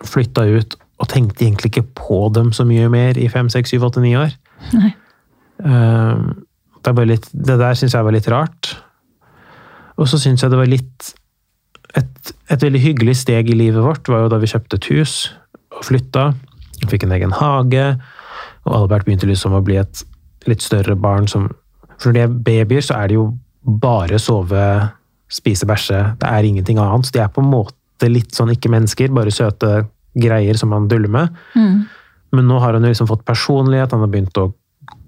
flytta 0.00 0.46
ut 0.48 0.76
og 0.96 1.10
tenkte 1.12 1.44
egentlig 1.44 1.74
ikke 1.74 1.84
på 1.98 2.18
dem 2.32 2.54
så 2.56 2.64
mye 2.64 2.88
mer 2.88 3.20
i 3.20 3.28
5, 3.28 3.50
6, 3.52 3.74
7, 3.76 3.84
8, 3.84 4.00
9 4.00 4.14
år. 4.22 4.32
Nei. 4.72 4.94
Bare 5.60 6.43
litt, 7.08 7.28
det 7.32 7.58
der 7.60 7.74
syns 7.74 7.94
jeg 7.94 8.04
var 8.04 8.12
litt 8.12 8.28
rart. 8.28 8.74
Og 9.96 10.08
så 10.10 10.18
syns 10.18 10.42
jeg 10.42 10.50
det 10.50 10.58
var 10.58 10.70
litt 10.70 11.14
et, 11.94 12.32
et 12.50 12.62
veldig 12.62 12.80
hyggelig 12.82 13.16
steg 13.22 13.50
i 13.50 13.56
livet 13.56 13.84
vårt 13.84 14.08
var 14.10 14.24
jo 14.24 14.32
da 14.32 14.40
vi 14.42 14.50
kjøpte 14.50 14.80
et 14.80 14.88
hus 14.90 15.14
og 15.74 15.84
flytta. 15.86 16.32
Fikk 16.90 17.06
en 17.06 17.14
egen 17.14 17.34
hage, 17.38 17.84
og 18.66 18.76
Albert 18.80 19.06
begynte 19.06 19.28
liksom 19.30 19.54
å 19.54 19.62
bli 19.64 19.78
et 19.80 20.02
litt 20.50 20.64
større 20.64 20.96
barn 20.98 21.28
som 21.30 21.52
For 21.94 22.10
når 22.10 22.14
de 22.14 22.22
er 22.24 22.32
babyer, 22.46 22.82
så 22.82 22.96
er 22.98 23.08
det 23.08 23.14
jo 23.14 23.28
bare 23.62 24.18
sove, 24.18 24.64
spise, 25.30 25.64
bæsje. 25.64 26.00
Det 26.18 26.26
er 26.26 26.44
ingenting 26.44 26.80
annet. 26.82 27.06
Så 27.06 27.14
de 27.14 27.20
er 27.22 27.30
på 27.30 27.40
en 27.40 27.52
måte 27.52 28.08
litt 28.10 28.34
sånn 28.34 28.50
ikke-mennesker, 28.50 29.12
bare 29.14 29.30
søte 29.32 29.84
greier 30.18 30.58
som 30.58 30.72
man 30.74 30.88
duller 30.90 31.08
med. 31.08 31.38
Mm. 31.54 31.84
Men 32.34 32.50
nå 32.50 32.58
har 32.58 32.74
han 32.74 32.82
jo 32.82 32.90
liksom 32.90 33.08
fått 33.08 33.22
personlighet, 33.24 33.94
han 33.94 34.02
har 34.02 34.10
begynt 34.10 34.42
å 34.42 34.48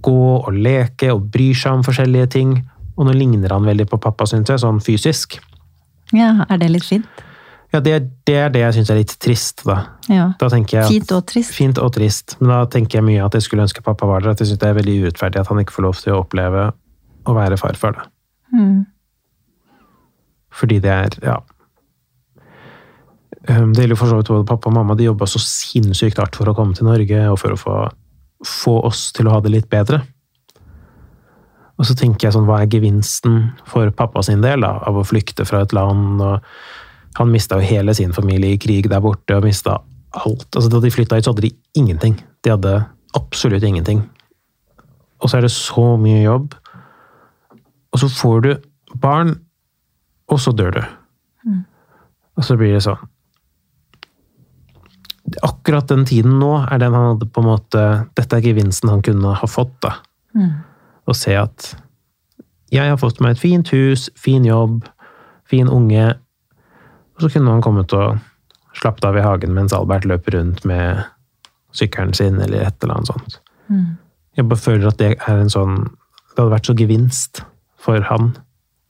gå 0.06 0.24
og 0.38 0.48
leke 0.54 1.10
og 1.14 1.28
bryr 1.34 1.58
seg 1.58 1.80
om 1.80 1.84
forskjellige 1.86 2.30
ting. 2.38 2.56
Og 2.96 3.08
nå 3.08 3.14
ligner 3.16 3.52
han 3.52 3.66
veldig 3.66 3.88
på 3.90 4.00
pappa, 4.00 4.26
syns 4.30 4.52
jeg, 4.52 4.62
sånn 4.62 4.80
fysisk. 4.84 5.38
Ja, 6.16 6.46
er 6.48 6.62
det 6.62 6.70
litt 6.72 6.86
fint? 6.86 7.24
Ja, 7.74 7.80
det, 7.82 7.96
det 8.28 8.36
er 8.38 8.52
det 8.54 8.62
jeg 8.62 8.76
syns 8.78 8.90
er 8.92 9.00
litt 9.00 9.12
trist, 9.20 9.64
da. 9.66 9.78
Ja. 10.08 10.30
Da 10.40 10.48
jeg 10.54 10.86
Fint 10.88 11.12
og 11.12 11.26
trist. 11.28 11.52
Fint 11.52 11.80
og 11.82 11.90
trist. 11.96 12.36
Men 12.40 12.54
da 12.54 12.60
tenker 12.72 13.00
jeg 13.00 13.06
mye 13.08 13.24
at 13.26 13.34
jeg 13.36 13.44
skulle 13.44 13.66
ønske 13.66 13.82
pappa 13.84 14.08
var 14.08 14.22
der. 14.22 14.36
At 14.36 14.40
jeg 14.40 14.52
syns 14.52 14.62
det 14.62 14.70
er 14.70 14.78
veldig 14.78 14.94
urettferdig 15.02 15.42
at 15.42 15.50
han 15.50 15.60
ikke 15.60 15.76
får 15.76 15.86
lov 15.88 15.98
til 16.00 16.14
å 16.14 16.22
oppleve 16.22 16.68
å 17.26 17.34
være 17.36 17.58
farfar. 17.60 17.98
Da. 17.98 18.06
Mm. 18.54 18.86
Fordi 20.56 20.80
det 20.80 20.94
er 20.94 21.20
Ja. 21.26 21.36
Um, 23.48 23.72
Det 23.72 23.84
gjelder 23.84 23.98
for 23.98 24.10
så 24.10 24.16
vidt 24.18 24.30
både 24.32 24.46
pappa 24.46 24.70
og 24.70 24.74
mamma. 24.74 24.94
De 24.94 25.04
jobba 25.06 25.26
så 25.26 25.38
sinnssykt 25.42 26.18
hardt 26.18 26.38
for 26.38 26.48
å 26.50 26.54
komme 26.54 26.74
til 26.74 26.86
Norge 26.86 27.28
og 27.30 27.38
for 27.38 27.54
å 27.54 27.60
få, 27.60 27.74
få 28.44 28.80
oss 28.84 29.10
til 29.16 29.28
å 29.28 29.36
ha 29.36 29.40
det 29.44 29.52
litt 29.54 29.68
bedre. 29.72 30.02
Og 31.76 31.88
så 31.88 31.96
tenker 31.96 32.28
jeg 32.28 32.36
sånn, 32.36 32.46
hva 32.48 32.62
er 32.62 32.72
gevinsten 32.72 33.50
for 33.68 33.90
pappa 33.96 34.22
sin 34.24 34.44
del 34.44 34.64
da, 34.64 34.76
av 34.88 34.96
å 34.96 35.04
flykte 35.04 35.44
fra 35.48 35.62
et 35.64 35.74
land? 35.76 36.20
og 36.24 37.18
Han 37.20 37.32
mista 37.32 37.58
jo 37.60 37.68
hele 37.68 37.94
sin 37.96 38.14
familie 38.16 38.56
i 38.56 38.60
krig 38.60 38.88
der 38.92 39.02
borte 39.04 39.36
og 39.36 39.44
mista 39.44 39.78
alt. 40.16 40.48
Altså, 40.54 40.70
da 40.72 40.80
de 40.80 40.92
flytta 40.92 41.18
hit, 41.18 41.26
så 41.26 41.34
hadde 41.34 41.48
de 41.48 41.54
ingenting. 41.76 42.16
De 42.44 42.54
hadde 42.54 42.78
absolutt 43.16 43.64
ingenting. 43.64 44.06
Og 45.20 45.30
så 45.30 45.38
er 45.38 45.46
det 45.46 45.52
så 45.52 45.96
mye 46.00 46.22
jobb. 46.24 46.54
Og 47.92 48.00
så 48.00 48.08
får 48.12 48.40
du 48.44 48.50
barn, 49.00 49.36
og 50.28 50.40
så 50.40 50.52
dør 50.56 50.78
du. 50.78 50.82
Og 52.36 52.44
så 52.44 52.56
blir 52.60 52.74
det 52.76 52.84
sånn 52.84 53.00
Akkurat 55.42 55.88
den 55.90 56.04
tiden 56.06 56.38
nå 56.40 56.52
er 56.62 56.78
den 56.78 56.94
han 56.94 57.12
hadde 57.12 57.26
på 57.26 57.42
en 57.42 57.48
måte 57.48 57.82
Dette 58.14 58.38
er 58.38 58.44
gevinsten 58.44 58.92
han 58.92 59.02
kunne 59.04 59.34
ha 59.40 59.48
fått, 59.50 59.74
da. 59.82 59.96
Mm. 60.36 60.52
Se 61.14 61.34
at 61.38 61.72
jeg 62.74 62.90
har 62.90 62.98
fått 62.98 63.20
meg 63.22 63.36
et 63.36 63.42
fint 63.42 63.68
hus, 63.70 64.08
fin 64.18 64.44
jobb, 64.46 64.86
fin 65.46 65.68
unge. 65.70 66.08
Og 67.16 67.22
så 67.22 67.30
kunne 67.30 67.52
han 67.54 67.62
kommet 67.62 67.94
og 67.94 68.18
slappet 68.76 69.06
av 69.06 69.18
i 69.18 69.22
hagen 69.24 69.54
mens 69.54 69.74
Albert 69.76 70.06
løper 70.08 70.34
rundt 70.36 70.64
med 70.68 71.04
sykkelen 71.76 72.14
sin, 72.16 72.40
eller 72.42 72.66
et 72.66 72.82
eller 72.82 72.96
annet 72.96 73.12
sånt. 73.12 73.38
Mm. 73.70 73.96
Jeg 74.36 74.48
bare 74.50 74.64
føler 74.64 74.90
at 74.90 74.98
det 75.00 75.14
er 75.16 75.38
en 75.40 75.52
sånn 75.52 75.78
Det 76.36 76.42
hadde 76.42 76.52
vært 76.52 76.68
så 76.68 76.74
gevinst 76.76 77.38
for 77.80 78.02
han. 78.10 78.34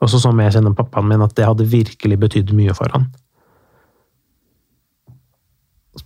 Også 0.03 0.19
som 0.19 0.41
jeg 0.43 0.57
kjenner 0.57 0.73
pappaen 0.75 1.07
min, 1.07 1.23
at 1.23 1.37
det 1.39 1.47
hadde 1.47 1.69
virkelig 1.71 2.17
betydd 2.19 2.51
mye 2.59 2.75
for 2.75 2.91
han. 2.91 3.05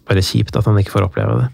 Bare 0.08 0.24
kjipt 0.24 0.56
at 0.58 0.68
han 0.68 0.78
ikke 0.80 0.94
får 0.96 1.08
oppleve 1.08 1.38
det. 1.42 1.48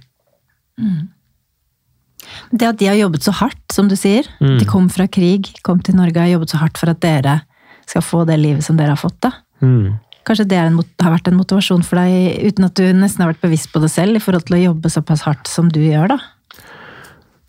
Det 2.51 2.69
at 2.69 2.79
de 2.81 2.89
har 2.91 2.99
jobbet 2.99 3.27
så 3.27 3.35
hardt, 3.41 3.63
som 3.73 3.89
du 3.91 3.97
sier. 3.99 4.27
Mm. 4.41 4.57
De 4.61 4.69
kom 4.69 4.89
fra 4.93 5.07
krig, 5.11 5.53
kom 5.67 5.81
til 5.85 5.97
Norge 5.99 6.17
og 6.17 6.25
har 6.25 6.35
jobbet 6.35 6.55
så 6.55 6.61
hardt 6.63 6.81
for 6.81 6.93
at 6.93 7.03
dere 7.05 7.41
skal 7.87 8.03
få 8.03 8.25
det 8.29 8.39
livet 8.41 8.67
som 8.67 8.79
dere 8.79 8.95
har 8.95 9.01
fått. 9.01 9.19
da. 9.25 9.33
Mm. 9.63 9.97
Kanskje 10.27 10.49
det 10.51 10.59
en, 10.59 10.81
har 11.03 11.13
vært 11.15 11.29
en 11.31 11.39
motivasjon 11.39 11.85
for 11.87 12.03
deg, 12.03 12.41
uten 12.51 12.67
at 12.67 12.79
du 12.79 12.87
nesten 12.99 13.23
har 13.23 13.31
vært 13.31 13.45
bevisst 13.45 13.71
på 13.73 13.83
det 13.83 13.93
selv, 13.93 14.19
i 14.19 14.23
forhold 14.23 14.49
til 14.49 14.59
å 14.59 14.65
jobbe 14.65 14.91
såpass 14.91 15.23
hardt 15.27 15.51
som 15.51 15.71
du 15.71 15.79
gjør, 15.85 16.17
da? 16.17 16.65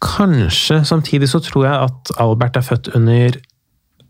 Kanskje. 0.03 0.83
Samtidig 0.85 1.31
så 1.31 1.41
tror 1.41 1.65
jeg 1.65 1.87
at 1.89 2.11
Albert 2.21 2.59
er 2.59 2.67
født 2.67 2.91
under 2.97 3.39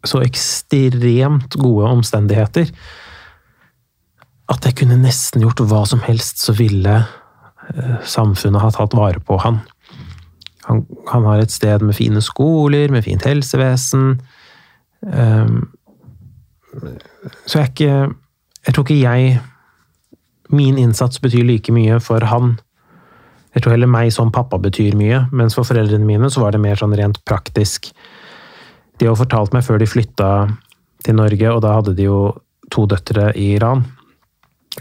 så 0.07 0.19
ekstremt 0.23 1.55
gode 1.59 1.88
omstendigheter 1.95 2.69
at 4.52 4.68
jeg 4.68 4.78
kunne 4.82 5.00
nesten 5.02 5.43
gjort 5.43 5.64
hva 5.68 5.84
som 5.89 6.04
helst, 6.06 6.39
så 6.43 6.56
ville 6.56 7.00
eh, 7.02 7.98
samfunnet 8.08 8.64
ha 8.64 8.72
tatt 8.74 8.95
vare 8.95 9.20
på 9.24 9.39
han. 9.43 9.60
han. 10.68 10.86
Han 11.12 11.28
har 11.28 11.43
et 11.43 11.54
sted 11.54 11.84
med 11.84 11.98
fine 11.98 12.24
skoler, 12.24 12.91
med 12.93 13.04
fint 13.08 13.28
helsevesen. 13.28 14.22
Ehm, 15.12 15.68
så 17.45 17.60
jeg 17.60 17.64
er 17.64 17.70
ikke 17.72 18.16
Jeg 18.68 18.74
tror 18.74 18.84
ikke 18.84 18.95
jeg 19.00 19.39
Min 20.50 20.78
innsats 20.78 21.22
betyr 21.22 21.45
like 21.45 21.72
mye 21.72 22.00
for 22.04 22.26
han 22.26 22.58
jeg 23.58 23.64
tror 23.64 23.74
heller 23.74 23.89
meg 23.89 24.12
som 24.14 24.30
pappa 24.30 24.60
betyr 24.62 24.93
mye, 24.93 25.24
mens 25.34 25.56
for 25.58 25.66
foreldrene 25.66 26.06
mine 26.06 26.28
så 26.30 26.43
var 26.43 26.54
det 26.54 26.60
mer 26.62 26.78
sånn 26.78 26.93
rent 26.93 27.18
praktisk. 27.26 27.88
De 29.02 29.08
har 29.10 29.18
fortalt 29.18 29.56
meg 29.56 29.64
før 29.66 29.82
de 29.82 29.88
flytta 29.89 30.28
til 31.02 31.18
Norge, 31.18 31.50
og 31.50 31.64
da 31.66 31.72
hadde 31.80 31.95
de 31.98 32.06
jo 32.06 32.20
to 32.70 32.86
døtre 32.86 33.32
i 33.34 33.48
Iran, 33.56 33.82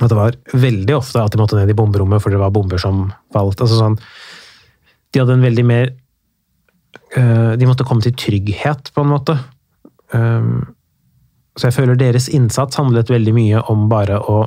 at 0.04 0.12
det 0.12 0.18
var 0.18 0.36
veldig 0.52 0.96
ofte 0.96 1.22
at 1.22 1.32
de 1.32 1.40
måtte 1.40 1.56
ned 1.58 1.70
i 1.72 1.76
bomberommet 1.76 2.20
for 2.22 2.32
det 2.32 2.40
var 2.40 2.52
bomber 2.54 2.80
som 2.80 3.06
falt. 3.34 3.60
Altså 3.64 3.78
sånn, 3.78 3.96
de 5.12 5.22
hadde 5.22 5.36
en 5.38 5.46
veldig 5.46 5.64
mer 5.64 5.92
øh, 7.16 7.52
De 7.56 7.68
måtte 7.68 7.86
komme 7.88 8.04
til 8.04 8.16
trygghet, 8.18 8.90
på 8.92 9.04
en 9.04 9.12
måte. 9.14 9.38
Um, 10.12 10.66
så 11.56 11.70
jeg 11.70 11.76
føler 11.78 11.98
deres 11.98 12.28
innsats 12.28 12.76
handlet 12.76 13.10
veldig 13.10 13.32
mye 13.36 13.62
om 13.72 13.86
bare 13.88 14.18
å 14.20 14.42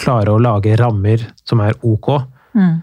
klare 0.00 0.34
å 0.34 0.42
lage 0.42 0.76
rammer 0.76 1.22
som 1.48 1.62
er 1.64 1.76
ok. 1.86 2.10
Mm. 2.52 2.82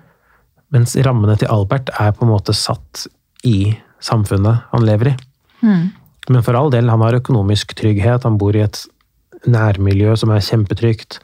Mens 0.73 0.95
rammene 1.05 1.35
til 1.37 1.51
Albert 1.51 1.91
er 1.99 2.13
på 2.15 2.25
en 2.25 2.31
måte 2.33 2.55
satt 2.57 3.05
i 3.47 3.75
samfunnet 4.01 4.65
han 4.71 4.87
lever 4.87 5.11
i. 5.11 5.15
Mm. 5.61 5.91
Men 6.31 6.45
for 6.45 6.57
all 6.57 6.71
del, 6.73 6.89
han 6.89 7.03
har 7.03 7.17
økonomisk 7.17 7.75
trygghet, 7.77 8.25
han 8.25 8.39
bor 8.41 8.55
i 8.57 8.63
et 8.65 8.81
nærmiljø 9.49 10.15
som 10.19 10.33
er 10.33 10.43
kjempetrygt. 10.45 11.19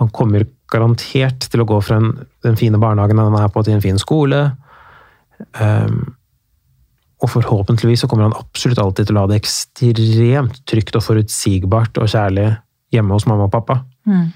Han 0.00 0.12
kommer 0.14 0.46
garantert 0.72 1.48
til 1.50 1.62
å 1.62 1.66
gå 1.68 1.80
fra 1.84 1.98
en, 2.00 2.12
den 2.44 2.58
fine 2.58 2.80
barnehagen 2.82 3.20
han 3.22 3.36
er 3.38 3.50
på, 3.52 3.62
til 3.64 3.76
en 3.76 3.84
fin 3.84 4.00
skole. 4.00 4.40
Um, 5.60 6.16
og 7.24 7.32
forhåpentligvis 7.32 8.04
så 8.04 8.10
kommer 8.10 8.28
han 8.28 8.36
absolutt 8.36 8.80
alltid 8.82 9.08
til 9.08 9.16
å 9.16 9.24
ha 9.24 9.30
det 9.30 9.40
ekstremt 9.40 10.60
trygt 10.68 10.98
og 10.98 11.04
forutsigbart 11.06 11.96
og 12.02 12.10
kjærlig 12.12 12.50
hjemme 12.92 13.16
hos 13.16 13.26
mamma 13.28 13.48
og 13.48 13.54
pappa. 13.54 13.80
Mm. 14.08 14.28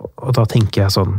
Og 0.00 0.32
da 0.36 0.46
tenker 0.48 0.84
jeg 0.84 0.96
sånn 0.96 1.18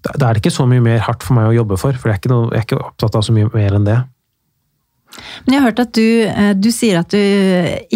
da 0.00 0.30
er 0.30 0.36
det 0.36 0.40
ikke 0.40 0.54
så 0.54 0.64
mye 0.64 0.80
mer 0.80 1.02
hardt 1.04 1.24
for 1.26 1.36
meg 1.36 1.50
å 1.50 1.56
jobbe 1.58 1.76
for, 1.76 1.96
for 2.00 2.08
jeg 2.08 2.16
er 2.16 2.20
ikke, 2.22 2.32
noe, 2.32 2.46
jeg 2.54 2.62
er 2.62 2.64
ikke 2.64 2.78
opptatt 2.80 3.18
av 3.18 3.24
så 3.26 3.34
mye 3.36 3.50
mer 3.52 3.74
enn 3.76 3.84
det. 3.84 3.98
Men 5.44 5.54
jeg 5.54 5.60
har 5.60 5.68
hørt 5.70 5.82
at 5.82 5.92
du, 5.96 6.06
eh, 6.28 6.52
du 6.54 6.70
sier 6.74 7.00
at 7.00 7.12
du 7.12 7.18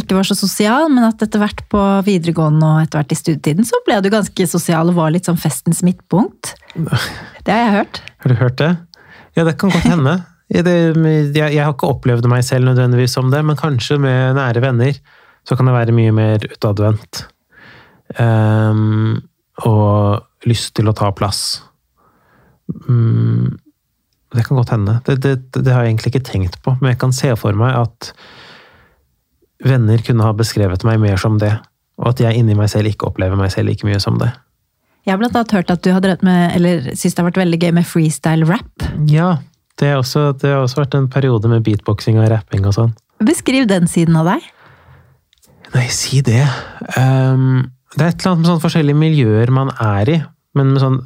ikke 0.01 0.17
var 0.17 0.27
så 0.29 0.37
sosial, 0.39 0.89
men 0.93 1.07
at 1.07 1.23
etter 1.25 1.43
hvert 1.43 1.63
på 1.73 1.83
videregående 2.07 2.67
og 2.67 2.83
etter 2.83 3.01
hvert 3.01 3.15
i 3.15 3.21
studietiden, 3.21 3.69
så 3.69 3.81
ble 3.87 4.01
du 4.03 4.11
ganske 4.13 4.49
sosial 4.51 4.91
og 4.91 4.99
var 4.99 5.15
litt 5.15 5.31
sånn 5.31 5.41
festens 5.41 5.85
midtpunkt. 5.87 6.55
Det 6.75 7.53
har 7.53 7.63
jeg 7.63 7.75
hørt. 7.79 8.03
Har 8.25 8.33
du 8.33 8.39
hørt 8.41 8.61
det? 8.61 8.73
Ja, 9.35 9.45
det 9.47 9.59
kan 9.61 9.73
godt 9.75 9.87
hende. 9.89 10.19
Jeg, 10.55 10.65
har 11.41 11.73
ikke 11.73 11.89
opplevd 11.91 12.27
meg 12.31 12.45
selv 12.47 12.69
nødvendigvis 12.69 13.15
som 13.17 13.31
det, 13.33 13.41
men 13.47 13.59
kanskje 13.59 13.97
med 13.99 14.37
nære 14.39 14.63
venner 14.63 14.99
så 15.45 15.57
kan 15.57 15.69
jeg 15.69 15.77
være 15.77 15.95
mye 15.97 16.13
mer 16.15 16.45
utadvendt. 16.47 17.25
Ehm, 18.21 19.25
og 19.65 20.49
lyst 20.49 20.75
til 20.77 20.89
å 20.89 20.95
ta 20.97 21.11
plass. 21.17 21.63
Mm, 22.89 23.57
det 24.35 24.45
kan 24.47 24.59
godt 24.59 24.73
hende. 24.75 24.99
Det, 25.07 25.19
det, 25.23 25.35
det 25.55 25.71
har 25.71 25.85
jeg 25.85 25.95
egentlig 25.95 26.15
ikke 26.15 26.27
tenkt 26.27 26.59
på, 26.65 26.75
men 26.81 26.93
jeg 26.93 27.01
kan 27.03 27.15
se 27.15 27.31
for 27.39 27.57
meg 27.59 27.77
at 27.79 28.11
venner 29.65 30.03
kunne 30.05 30.27
ha 30.27 30.35
beskrevet 30.37 30.85
meg 30.87 31.01
mer 31.03 31.21
som 31.21 31.39
det, 31.41 31.53
og 32.01 32.11
at 32.11 32.23
jeg 32.25 32.41
inni 32.41 32.57
meg 32.59 32.71
selv 32.73 32.91
ikke 32.91 33.09
opplever 33.13 33.39
meg 33.39 33.53
selv 33.55 33.71
like 33.71 33.87
mye 33.87 34.01
som 34.03 34.19
det. 34.21 34.33
Jeg 35.05 35.13
har 35.13 35.21
blant 35.21 35.37
annet 35.37 35.53
hørt 35.53 35.71
at 35.73 35.85
du 35.85 35.91
har 35.93 36.01
drevet 36.01 36.25
med, 36.25 36.55
eller 36.57 36.91
syns 36.97 37.13
det 37.13 37.21
har 37.21 37.29
vært 37.29 37.43
veldig 37.43 37.61
gøy 37.61 37.73
med 37.77 37.87
freestyle 37.87 38.49
rap. 38.49 38.87
Ja, 39.11 39.37
det, 39.81 39.91
har, 39.91 40.01
også, 40.01 40.31
det 40.41 40.51
har 40.51 40.65
også 40.65 40.81
vært 40.81 40.97
en 40.97 41.11
periode 41.13 41.51
med 41.53 41.65
beatboxing 41.67 42.19
og 42.23 42.31
rapping 42.33 42.65
og 42.67 42.77
sånn. 42.77 42.95
Beskriv 43.25 43.69
den 43.71 43.87
siden 43.91 44.17
av 44.19 44.33
deg. 44.33 44.47
Nei, 45.75 45.89
si 45.93 46.23
det. 46.25 46.43
Um, 46.97 47.67
det 47.95 48.01
er 48.01 48.13
et 48.13 48.23
eller 48.23 48.33
annet 48.33 48.43
med 48.43 48.51
sånne 48.51 48.65
forskjellige 48.65 49.01
miljøer 49.01 49.53
man 49.55 49.73
er 49.83 50.11
i, 50.11 50.17
men 50.57 50.73
med 50.73 50.83
sånn 50.83 51.03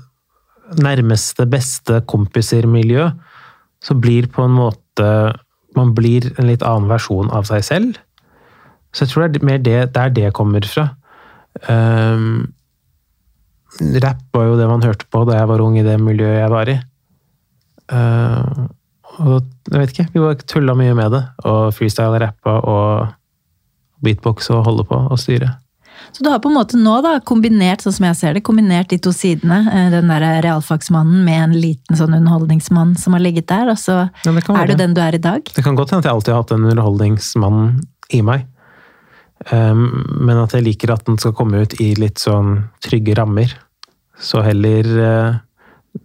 nærmeste, 0.77 1.47
beste 1.49 2.03
kompiser-miljø, 2.11 3.09
så 3.85 3.95
blir 3.95 4.29
på 4.33 4.45
en 4.47 4.57
måte 4.59 5.09
Man 5.77 5.93
blir 5.95 6.25
en 6.41 6.49
litt 6.49 6.63
annen 6.67 6.89
versjon 6.91 7.29
av 7.31 7.45
seg 7.47 7.63
selv. 7.63 7.99
Så 8.91 9.05
jeg 9.05 9.13
tror 9.13 9.29
det 9.29 9.39
er 9.43 9.47
mer 9.47 9.59
det, 9.63 9.77
der 9.95 10.09
det 10.11 10.31
kommer 10.35 10.65
fra. 10.67 10.89
Um, 11.69 12.49
Rapp 14.03 14.25
var 14.35 14.49
jo 14.49 14.57
det 14.59 14.67
man 14.67 14.83
hørte 14.83 15.07
på 15.13 15.23
da 15.29 15.37
jeg 15.37 15.51
var 15.53 15.63
ung 15.63 15.77
i 15.79 15.85
det 15.87 15.99
miljøet 16.03 16.41
jeg 16.41 16.51
var 16.51 16.73
i. 16.73 16.77
Uh, 17.93 18.67
og 19.19 19.45
jeg 19.69 19.77
vet 19.77 19.95
ikke, 19.95 20.09
vi 20.17 20.25
bare 20.25 20.41
tulla 20.49 20.75
mye 20.79 20.97
med 20.99 21.15
det. 21.15 21.23
Og 21.47 21.71
freestyle-rappa 21.77 22.59
og 22.73 23.15
beatbox 24.03 24.51
og 24.57 24.65
holde 24.67 24.89
på 24.89 24.99
og 25.05 25.21
styre. 25.21 25.53
Så 26.13 26.25
du 26.25 26.31
har 26.31 26.41
på 26.43 26.49
en 26.51 26.57
måte 26.57 26.79
nå 26.81 26.97
da, 27.05 27.19
kombinert 27.25 27.85
sånn 27.85 27.95
som 27.95 28.07
jeg 28.09 28.19
ser 28.19 28.37
det, 28.37 28.43
kombinert 28.47 28.91
de 28.91 28.99
to 29.03 29.13
sidene. 29.15 29.61
eh, 29.73 29.91
Den 29.93 30.09
der 30.09 30.43
realfagsmannen 30.43 31.25
med 31.25 31.43
en 31.43 31.57
liten 31.61 31.97
sånn 31.97 32.17
underholdningsmann 32.17 32.97
som 32.99 33.13
har 33.13 33.21
ligget 33.23 33.49
der. 33.49 33.71
Og 33.71 33.79
så 33.79 34.11
Ja, 34.25 34.33
er 34.33 34.67
du 34.67 34.75
den 34.75 34.95
du 34.95 35.01
er 35.01 35.15
i 35.15 35.19
dag. 35.23 35.45
Det 35.45 35.65
kan 35.65 35.77
godt 35.77 35.91
hende 35.91 36.05
at 36.05 36.11
jeg 36.11 36.15
alltid 36.15 36.35
har 36.35 36.43
hatt 36.43 36.53
en 36.53 36.71
underholdningsmann 36.71 37.81
i 38.11 38.23
meg. 38.23 38.47
Um, 39.53 40.05
men 40.27 40.37
at 40.37 40.53
jeg 40.53 40.65
liker 40.67 40.91
at 40.93 41.05
den 41.07 41.19
skal 41.19 41.33
komme 41.33 41.63
ut 41.63 41.81
i 41.81 41.95
litt 41.95 42.19
sånn 42.19 42.71
trygge 42.83 43.15
rammer. 43.15 43.53
Så 44.19 44.43
heller 44.43 44.85
uh, 44.99 45.39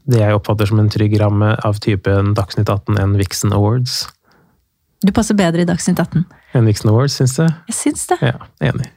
det 0.05 0.19
jeg 0.19 0.35
oppfatter 0.37 0.69
som 0.69 0.79
en 0.79 0.89
trygg 0.89 1.15
ramme 1.19 1.55
av 1.65 1.79
typen 1.81 2.35
Dagsnytt 2.37 2.69
18 2.69 2.99
enn 3.01 3.17
Vixen 3.17 3.53
Awards. 3.55 4.03
Du 5.03 5.11
passer 5.11 5.35
bedre 5.35 5.63
i 5.63 5.67
Dagsnytt 5.67 5.99
18. 5.99 6.25
Enn 6.53 6.69
Vixen 6.69 6.91
Awards, 6.93 7.17
syns 7.19 7.37
jeg. 7.41 7.55
Jeg 7.71 7.79
syns 7.79 8.05
det. 8.11 8.19
Ja, 8.21 8.37
enig. 8.63 8.91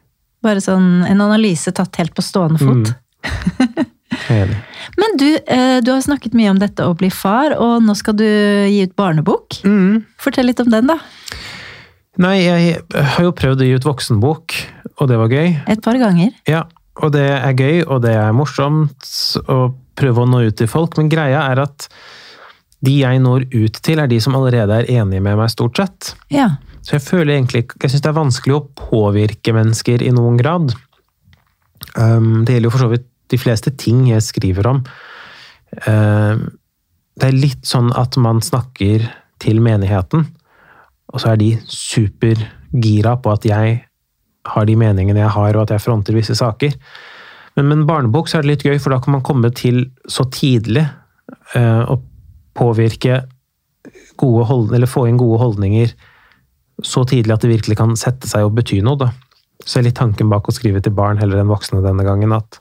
Bare 0.47 0.63
sånn 0.63 1.03
en 1.09 1.25
analyse 1.25 1.73
tatt 1.75 1.99
helt 2.01 2.15
på 2.15 2.25
stående 2.25 2.63
fot. 2.63 2.95
Mm. 2.95 3.93
Enig. 4.31 4.57
Men 4.97 5.19
du, 5.19 5.29
eh, 5.37 5.79
du 5.83 5.91
har 5.93 6.01
snakket 6.05 6.37
mye 6.39 6.53
om 6.53 6.61
dette 6.61 6.87
å 6.87 6.95
bli 6.99 7.11
far, 7.13 7.57
og 7.61 7.83
nå 7.85 7.95
skal 7.99 8.17
du 8.17 8.27
gi 8.27 8.85
ut 8.87 8.95
barnebok. 8.99 9.59
Mm. 9.67 10.05
Fortell 10.23 10.49
litt 10.49 10.63
om 10.63 10.71
den, 10.73 10.89
da. 10.93 11.01
Nei, 12.23 12.37
jeg 12.41 12.77
har 12.95 13.27
jo 13.27 13.35
prøvd 13.37 13.63
å 13.63 13.69
gi 13.69 13.77
ut 13.77 13.87
voksenbok, 13.87 14.57
og 14.97 15.11
det 15.11 15.19
var 15.21 15.33
gøy. 15.35 15.51
Et 15.69 15.83
par 15.85 15.99
ganger. 16.01 16.31
Ja, 16.49 16.65
og 17.03 17.13
det 17.17 17.27
er 17.35 17.53
gøy, 17.53 17.83
og 17.85 18.01
det 18.07 18.15
er 18.17 18.37
morsomt 18.37 19.11
å 19.53 19.75
prøve 19.97 20.25
å 20.25 20.31
nå 20.31 20.47
ut 20.47 20.57
til 20.57 20.71
folk, 20.71 20.97
men 21.01 21.11
greia 21.13 21.45
er 21.51 21.67
at 21.67 21.89
de 22.85 22.95
jeg 23.01 23.21
når 23.25 23.49
ut 23.53 23.81
til, 23.85 24.01
er 24.01 24.09
de 24.09 24.21
som 24.23 24.37
allerede 24.39 24.81
er 24.81 24.89
enige 25.01 25.25
med 25.25 25.37
meg, 25.37 25.51
stort 25.53 25.81
sett. 25.81 26.15
Ja. 26.33 26.55
Så 26.87 26.95
jeg 26.95 27.03
føler 27.03 27.35
egentlig 27.35 27.65
Jeg 27.83 27.91
syns 27.91 28.05
det 28.05 28.11
er 28.13 28.21
vanskelig 28.21 28.55
å 28.55 28.67
påvirke 28.79 29.55
mennesker 29.57 30.05
i 30.07 30.13
noen 30.15 30.39
grad. 30.39 30.71
Um, 31.97 32.45
det 32.47 32.57
gjelder 32.57 32.69
jo 32.69 32.75
for 32.77 32.85
så 32.85 32.93
vidt 32.93 33.09
de 33.33 33.41
fleste 33.43 33.73
ting 33.75 34.05
jeg 34.07 34.23
skriver 34.23 34.69
om. 34.71 34.85
Um, 35.83 36.47
det 37.19 37.27
er 37.27 37.41
litt 37.41 37.67
sånn 37.67 37.91
at 37.97 38.15
man 38.23 38.43
snakker 38.45 39.09
til 39.43 39.61
menigheten, 39.65 40.29
og 41.11 41.21
så 41.23 41.33
er 41.33 41.41
de 41.41 41.51
supergira 41.71 43.17
på 43.23 43.33
at 43.35 43.47
jeg 43.49 43.77
har 44.47 44.67
de 44.69 44.77
meningene 44.79 45.25
jeg 45.25 45.35
har, 45.35 45.57
og 45.57 45.65
at 45.65 45.75
jeg 45.75 45.85
fronter 45.85 46.17
visse 46.17 46.37
saker. 46.39 46.77
Men 47.57 47.71
med 47.71 47.81
en 47.81 47.87
barnebok 47.89 48.29
så 48.29 48.39
er 48.39 48.45
det 48.45 48.53
litt 48.53 48.67
gøy, 48.69 48.77
for 48.83 48.95
da 48.95 49.01
kan 49.03 49.17
man 49.17 49.25
komme 49.27 49.51
til 49.57 49.89
så 50.13 50.29
tidlig 50.31 50.85
eh, 50.85 51.83
og 51.89 52.05
påvirke 52.57 53.25
gode 54.21 54.45
hold, 54.49 54.75
eller 54.77 54.91
få 54.91 55.07
inn 55.09 55.21
gode 55.21 55.41
holdninger 55.43 55.97
så 56.85 57.05
tidlig 57.09 57.35
at 57.35 57.45
det 57.45 57.53
virkelig 57.55 57.79
kan 57.79 57.95
sette 57.99 58.29
seg 58.29 58.47
og 58.47 58.57
bety 58.59 58.83
noe. 58.85 58.99
Da. 59.01 59.11
Så 59.65 59.81
er 59.81 59.89
litt 59.89 59.99
tanken 59.99 60.31
bak 60.33 60.49
å 60.49 60.55
skrive 60.55 60.83
til 60.85 60.95
barn 60.97 61.21
heller 61.21 61.41
enn 61.41 61.51
voksne 61.51 61.83
denne 61.85 62.05
gangen 62.07 62.35
at 62.37 62.61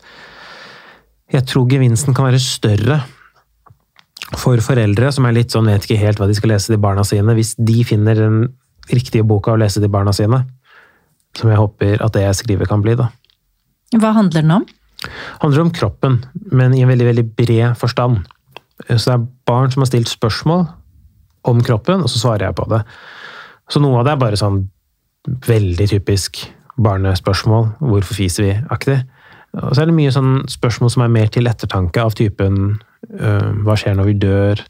jeg 1.34 1.48
tror 1.50 1.66
gevinsten 1.68 2.14
kan 2.16 2.28
være 2.28 2.40
større 2.40 3.00
for 4.38 4.62
foreldre 4.64 5.10
som 5.14 5.26
er 5.28 5.36
litt 5.36 5.54
sånn, 5.54 5.68
vet 5.68 5.88
ikke 5.88 6.00
helt 6.00 6.22
hva 6.22 6.28
de 6.30 6.38
skal 6.38 6.54
lese 6.54 6.72
til 6.72 6.82
barna 6.82 7.04
sine, 7.06 7.34
hvis 7.36 7.56
de 7.58 7.82
finner 7.88 8.18
den 8.18 8.38
riktige 8.94 9.26
boka 9.26 9.54
å 9.54 9.60
lese 9.60 9.82
til 9.82 9.92
barna 9.92 10.14
sine. 10.16 10.44
Som 11.36 11.52
jeg 11.52 11.60
håper 11.60 12.02
at 12.06 12.14
det 12.16 12.24
jeg 12.24 12.40
skriver 12.40 12.70
kan 12.70 12.84
bli, 12.86 12.96
da. 13.00 13.10
Hva 13.98 14.14
handler 14.16 14.46
den 14.46 14.58
om? 14.62 14.68
handler 15.42 15.66
om 15.66 15.72
kroppen, 15.72 16.26
men 16.52 16.74
i 16.74 16.82
en 16.84 16.90
veldig, 16.90 17.06
veldig 17.10 17.26
bred 17.38 17.78
forstand. 17.80 18.24
Så 18.90 19.04
det 19.06 19.16
er 19.16 19.28
barn 19.48 19.72
som 19.72 19.84
har 19.84 19.92
stilt 19.92 20.12
spørsmål 20.12 20.66
om 21.46 21.62
kroppen, 21.66 22.04
og 22.04 22.12
så 22.12 22.22
svarer 22.22 22.48
jeg 22.48 22.58
på 22.58 22.68
det. 22.72 22.82
Så 23.72 23.82
noe 23.82 24.00
av 24.00 24.06
det 24.08 24.14
er 24.14 24.22
bare 24.22 24.40
sånn 24.40 24.64
veldig 25.48 25.88
typisk 25.90 26.44
barnespørsmål. 26.82 27.72
Hvorfor 27.80 28.20
fiser 28.20 28.46
vi-aktig. 28.46 29.00
Og 29.56 29.72
så 29.74 29.84
er 29.84 29.90
det 29.90 29.98
mye 29.98 30.14
sånn 30.14 30.34
spørsmål 30.52 30.92
som 30.94 31.06
er 31.06 31.14
mer 31.14 31.32
til 31.32 31.48
ettertanke, 31.50 32.04
av 32.04 32.16
typen 32.18 32.76
øh, 32.76 33.52
hva 33.66 33.78
skjer 33.80 33.96
når 33.98 34.10
vi 34.10 34.18
dør? 34.26 34.64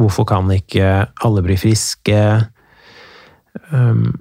Hvorfor 0.00 0.26
kan 0.28 0.50
ikke 0.54 0.90
alle 1.26 1.44
bli 1.44 1.58
friske? 1.60 2.20
Um, 3.70 4.14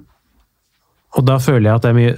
og 1.15 1.25
da 1.29 1.37
føler 1.41 1.69
jeg 1.69 1.79
at 1.79 1.85
det 1.85 1.93
er 1.93 1.97
mye 1.99 2.17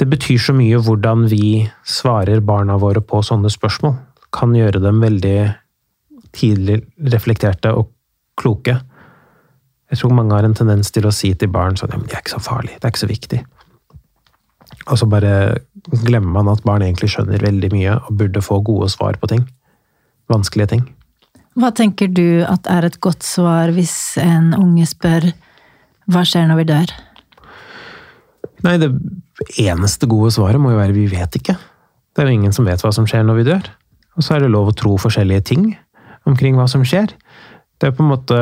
det 0.00 0.06
betyr 0.08 0.40
så 0.40 0.54
mye 0.56 0.78
hvordan 0.80 1.26
vi 1.28 1.66
svarer 1.84 2.40
barna 2.40 2.78
våre 2.80 3.02
på 3.04 3.18
sånne 3.20 3.50
spørsmål. 3.52 3.98
Kan 4.32 4.54
gjøre 4.56 4.80
dem 4.80 5.02
veldig 5.02 5.50
tidlig 6.32 6.78
reflekterte 7.12 7.74
og 7.76 7.90
kloke. 8.40 8.78
Jeg 9.90 9.98
tror 9.98 10.14
mange 10.14 10.36
har 10.36 10.46
en 10.46 10.54
tendens 10.54 10.92
til 10.94 11.08
å 11.08 11.14
si 11.14 11.32
til 11.34 11.50
barn 11.50 11.78
sånn 11.78 11.90
ja, 11.90 11.98
men 11.98 12.06
det 12.06 12.16
er 12.18 12.22
ikke 12.22 12.36
så 12.36 12.44
farlig, 12.44 12.76
det 12.76 12.86
er 12.86 12.94
ikke 12.94 13.02
så 13.02 13.10
viktig. 13.10 13.40
Og 14.86 15.00
så 15.00 15.08
bare 15.10 15.32
glemmer 16.06 16.38
man 16.38 16.52
at 16.52 16.62
barn 16.66 16.84
egentlig 16.86 17.10
skjønner 17.12 17.42
veldig 17.42 17.70
mye 17.74 17.96
og 17.98 18.16
burde 18.22 18.42
få 18.44 18.60
gode 18.66 18.88
svar 18.92 19.18
på 19.20 19.30
ting. 19.30 19.44
Vanskelige 20.30 20.72
ting. 20.76 20.84
Hva 21.58 21.72
tenker 21.74 22.10
du 22.14 22.42
at 22.46 22.68
er 22.70 22.86
et 22.86 23.00
godt 23.02 23.26
svar 23.26 23.72
hvis 23.74 24.14
en 24.22 24.52
unge 24.56 24.86
spør 24.88 25.32
hva 26.10 26.22
skjer 26.26 26.46
når 26.48 26.60
vi 26.62 26.68
dør? 26.70 26.94
Nei, 28.66 28.76
det 28.82 28.90
eneste 29.58 30.08
gode 30.10 30.30
svaret 30.34 30.62
må 30.62 30.72
jo 30.72 30.80
være 30.80 30.96
vi 30.96 31.06
vet 31.10 31.36
ikke. 31.38 31.56
Det 32.14 32.22
er 32.22 32.30
jo 32.30 32.38
ingen 32.38 32.54
som 32.54 32.66
vet 32.68 32.82
hva 32.84 32.92
som 32.94 33.06
skjer 33.08 33.24
når 33.26 33.40
vi 33.40 33.46
dør. 33.50 33.70
Og 34.18 34.26
så 34.26 34.36
er 34.36 34.44
det 34.44 34.52
lov 34.52 34.70
å 34.70 34.76
tro 34.76 34.96
forskjellige 35.00 35.46
ting 35.52 35.70
omkring 36.28 36.58
hva 36.58 36.66
som 36.70 36.84
skjer. 36.86 37.12
Det 37.80 37.88
er 37.88 37.96
på 37.96 38.04
en 38.04 38.12
måte 38.12 38.40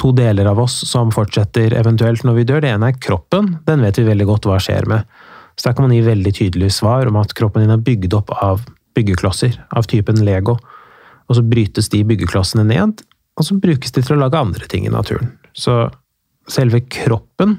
to 0.00 0.12
deler 0.16 0.48
av 0.50 0.60
oss 0.62 0.74
som 0.88 1.12
fortsetter 1.14 1.74
eventuelt 1.76 2.24
når 2.24 2.38
vi 2.38 2.46
dør. 2.48 2.62
Det 2.64 2.72
ene 2.72 2.92
er 2.92 3.00
kroppen. 3.00 3.56
Den 3.66 3.84
vet 3.84 4.00
vi 4.00 4.08
veldig 4.08 4.28
godt 4.28 4.48
hva 4.48 4.58
skjer 4.62 4.88
med. 4.90 5.08
Så 5.56 5.68
der 5.68 5.76
kan 5.76 5.86
man 5.86 5.94
gi 5.94 6.04
veldig 6.06 6.32
tydelige 6.36 6.74
svar 6.78 7.08
om 7.08 7.18
at 7.20 7.34
kroppen 7.36 7.64
din 7.64 7.74
er 7.74 7.82
bygd 7.84 8.14
opp 8.16 8.32
av 8.38 8.64
byggeklosser 8.96 9.58
av 9.76 9.88
typen 9.90 10.22
Lego. 10.24 10.56
Og 11.28 11.38
så 11.38 11.44
brytes 11.46 11.90
de 11.92 12.02
byggeklossene 12.08 12.64
ned, 12.68 13.04
og 13.38 13.46
så 13.46 13.56
brukes 13.60 13.94
de 13.94 14.02
til 14.04 14.16
å 14.16 14.22
lage 14.24 14.40
andre 14.40 14.68
ting 14.68 14.86
i 14.88 14.92
naturen. 14.92 15.32
Så 15.56 15.86
selve 16.50 16.82
kroppen 16.92 17.58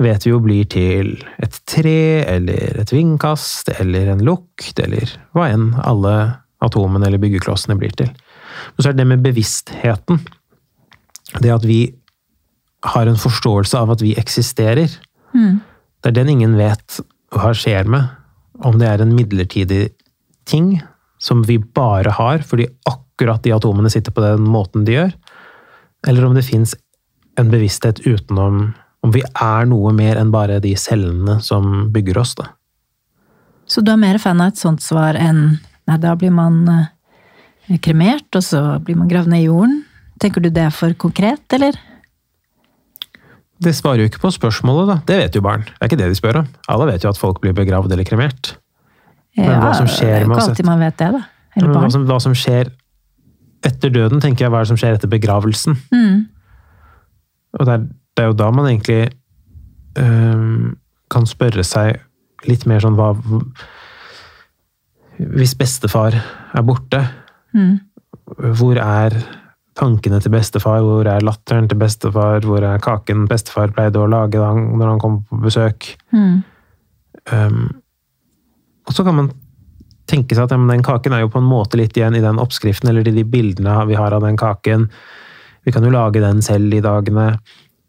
vet 0.00 0.26
vi 0.26 0.32
jo 0.32 0.40
blir 0.44 0.68
til 0.68 1.14
et 1.42 1.56
tre, 1.68 2.22
eller 2.28 2.80
et 2.82 2.92
vindkast, 2.92 3.72
eller 3.80 4.12
en 4.12 4.24
lukt, 4.24 4.76
eller 4.80 5.12
hva 5.36 5.48
enn 5.52 5.70
alle 5.82 6.16
atomene 6.64 7.08
eller 7.08 7.20
byggeklossene 7.20 7.76
blir 7.80 7.94
til. 7.96 8.12
Men 8.76 8.82
så 8.82 8.90
er 8.90 8.96
det 8.96 9.02
det 9.02 9.10
med 9.12 9.24
bevisstheten. 9.24 10.20
Det 11.42 11.52
at 11.52 11.64
vi 11.66 11.80
har 12.86 13.06
en 13.06 13.18
forståelse 13.18 13.78
av 13.78 13.94
at 13.96 14.02
vi 14.04 14.14
eksisterer. 14.18 14.92
Mm. 15.34 15.60
Det 16.02 16.10
er 16.10 16.18
den 16.20 16.32
ingen 16.36 16.56
vet 16.58 17.00
hva 17.34 17.52
skjer 17.56 17.88
med. 17.90 18.08
Om 18.64 18.78
det 18.80 18.88
er 18.88 19.02
en 19.02 19.14
midlertidig 19.16 19.88
ting 20.48 20.76
som 21.18 21.42
vi 21.48 21.58
bare 21.58 22.12
har 22.14 22.44
fordi 22.46 22.68
akkurat 22.88 23.42
de 23.44 23.54
atomene 23.56 23.90
sitter 23.92 24.14
på 24.14 24.24
den 24.24 24.44
måten 24.46 24.84
de 24.86 24.98
gjør, 24.98 25.14
eller 26.06 26.26
om 26.26 26.36
det 26.36 26.44
fins 26.46 26.76
en 27.40 27.50
bevissthet 27.52 28.02
utenom 28.06 28.74
om 29.04 29.12
vi 29.14 29.22
er 29.22 29.68
noe 29.70 29.92
mer 29.94 30.18
enn 30.20 30.32
bare 30.34 30.58
de 30.62 30.72
cellene 30.78 31.38
som 31.44 31.88
bygger 31.94 32.18
oss, 32.18 32.34
da. 32.38 32.50
Så 33.66 33.82
du 33.82 33.90
er 33.92 34.00
mer 34.00 34.18
fan 34.22 34.40
av 34.42 34.52
et 34.52 34.60
sånt 34.60 34.82
svar 34.82 35.18
enn 35.18 35.58
nei, 35.86 35.98
da 36.02 36.14
blir 36.18 36.32
man 36.34 36.62
eh, 36.70 37.78
kremert, 37.82 38.28
og 38.34 38.44
så 38.46 38.62
blir 38.82 38.98
man 38.98 39.10
gravd 39.10 39.30
ned 39.32 39.44
i 39.44 39.48
jorden? 39.48 39.80
Tenker 40.22 40.40
du 40.44 40.48
det 40.50 40.62
er 40.64 40.72
for 40.74 40.94
konkret, 40.98 41.44
eller? 41.52 41.76
Det 43.62 43.72
svarer 43.76 44.02
jo 44.04 44.08
ikke 44.10 44.20
på 44.20 44.30
spørsmålet, 44.34 44.88
da. 44.90 44.96
Det 45.08 45.16
vet 45.20 45.36
jo 45.38 45.42
barn. 45.44 45.64
Det 45.64 45.76
er 45.80 45.90
ikke 45.90 45.98
det 46.00 46.08
de 46.12 46.18
spør 46.18 46.42
om. 46.42 46.48
Alle 46.72 46.86
vet 46.90 47.04
jo 47.04 47.10
at 47.12 47.20
folk 47.20 47.40
blir 47.40 47.54
begravd 47.56 47.92
eller 47.92 48.04
kremert. 48.08 48.54
Men 49.36 49.60
hva 49.60 49.72
som 49.76 49.88
skjer 49.88 50.22
er 50.22 50.26
med 50.28 50.38
oss 50.38 50.48
alltid 50.50 50.68
man 50.68 50.80
vet 50.80 50.96
det, 51.00 51.10
da. 51.12 51.22
Eller 51.56 51.68
Men 51.68 51.76
hva 51.82 51.90
som, 51.92 52.04
hva 52.08 52.18
som 52.20 52.34
skjer 52.36 52.70
etter 53.66 53.92
døden, 53.92 54.20
tenker 54.20 54.46
jeg, 54.46 54.52
hva 54.52 54.60
er 54.60 54.66
det 54.66 54.72
som 54.72 54.80
skjer 54.80 54.96
etter 54.96 55.10
begravelsen? 55.12 55.76
Mm. 55.92 56.26
Og 57.56 57.64
det 57.68 57.74
er, 57.78 57.86
det 58.16 58.24
er 58.24 58.28
jo 58.30 58.36
da 58.36 58.50
man 58.52 58.68
egentlig 58.68 59.00
øhm, 60.00 60.76
kan 61.12 61.28
spørre 61.28 61.64
seg 61.64 62.00
litt 62.48 62.66
mer 62.68 62.84
sånn 62.84 62.96
hva 62.98 63.14
Hvis 65.16 65.54
bestefar 65.56 66.12
er 66.20 66.62
borte, 66.66 67.06
Mm. 67.56 67.78
hvor 68.58 68.76
er 68.76 69.14
tankene 69.76 70.20
til 70.22 70.32
bestefar? 70.34 70.82
Hvor 70.84 71.08
er 71.10 71.24
latteren 71.24 71.68
til 71.70 71.80
bestefar? 71.80 72.44
Hvor 72.44 72.64
er 72.64 72.82
kaken 72.82 73.26
bestefar 73.30 73.74
pleide 73.76 74.00
å 74.02 74.10
lage 74.10 74.40
da 74.40 74.52
når 74.56 74.92
han 74.94 75.02
kom 75.02 75.18
på 75.28 75.40
besøk? 75.44 75.90
Mm. 76.14 76.38
Um, 77.32 77.66
og 78.86 78.94
så 78.94 79.04
kan 79.06 79.18
man 79.18 79.32
tenke 80.06 80.36
seg 80.36 80.46
at 80.46 80.54
ja, 80.54 80.60
men 80.60 80.70
den 80.70 80.86
kaken 80.86 81.16
er 81.16 81.24
jo 81.24 81.32
på 81.32 81.42
en 81.42 81.48
måte 81.48 81.78
litt 81.80 81.96
igjen 81.98 82.14
i 82.14 82.22
den 82.22 82.38
oppskriften, 82.42 82.90
eller 82.92 83.06
i 83.08 83.14
de 83.16 83.24
bildene 83.26 83.80
vi 83.88 83.98
har 83.98 84.14
av 84.14 84.22
den 84.22 84.38
kaken. 84.38 84.86
Vi 85.66 85.74
kan 85.74 85.84
jo 85.84 85.90
lage 85.90 86.22
den 86.22 86.42
selv 86.46 86.74
i 86.74 86.82
dagene. 86.84 87.32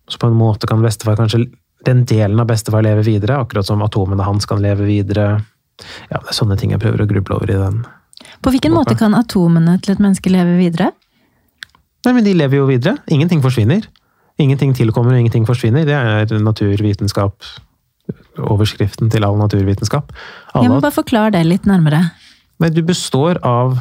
Så 0.10 0.20
på 0.22 0.32
en 0.32 0.40
måte 0.40 0.70
kan 0.70 0.82
bestefar 0.82 1.18
kanskje 1.20 1.50
Den 1.86 2.06
delen 2.10 2.40
av 2.42 2.48
bestefar 2.50 2.82
leve 2.82 3.04
videre, 3.06 3.36
akkurat 3.38 3.68
som 3.68 3.84
atomene 3.86 4.26
hans 4.26 4.48
kan 4.50 4.58
leve 4.60 4.88
videre. 4.88 5.28
Ja, 6.10 6.18
det 6.18 6.32
er 6.32 6.36
sånne 6.36 6.58
ting 6.58 6.72
jeg 6.74 6.82
prøver 6.82 7.04
å 7.04 7.08
gruble 7.08 7.36
over 7.38 7.52
i 7.54 7.58
den. 7.60 7.84
På 8.42 8.50
hvilken 8.52 8.74
måte 8.74 8.96
kan 8.98 9.14
atomene 9.16 9.76
til 9.86 9.94
et 9.94 10.02
menneske 10.02 10.32
leve 10.34 10.56
videre? 10.58 10.90
Nei, 12.08 12.14
men 12.16 12.24
de 12.24 12.34
lever 12.40 12.62
jo 12.62 12.68
videre. 12.70 12.96
Ingenting 13.12 13.42
forsvinner. 13.44 13.84
Ingenting 14.40 14.72
tilkommer, 14.78 15.12
og 15.12 15.20
ingenting 15.20 15.44
forsvinner. 15.48 15.84
Det 15.84 15.96
er 15.98 16.40
naturvitenskap. 16.40 17.44
Overskriften 18.40 19.12
til 19.12 19.26
all 19.28 19.36
naturvitenskap. 19.36 20.14
Jeg 20.54 20.70
ja, 20.70 20.72
må 20.72 20.80
bare 20.80 20.96
forklare 20.96 21.34
det 21.36 21.44
litt 21.50 21.68
nærmere. 21.68 22.00
Nei, 22.64 22.72
du 22.72 22.80
består 22.88 23.42
av 23.44 23.76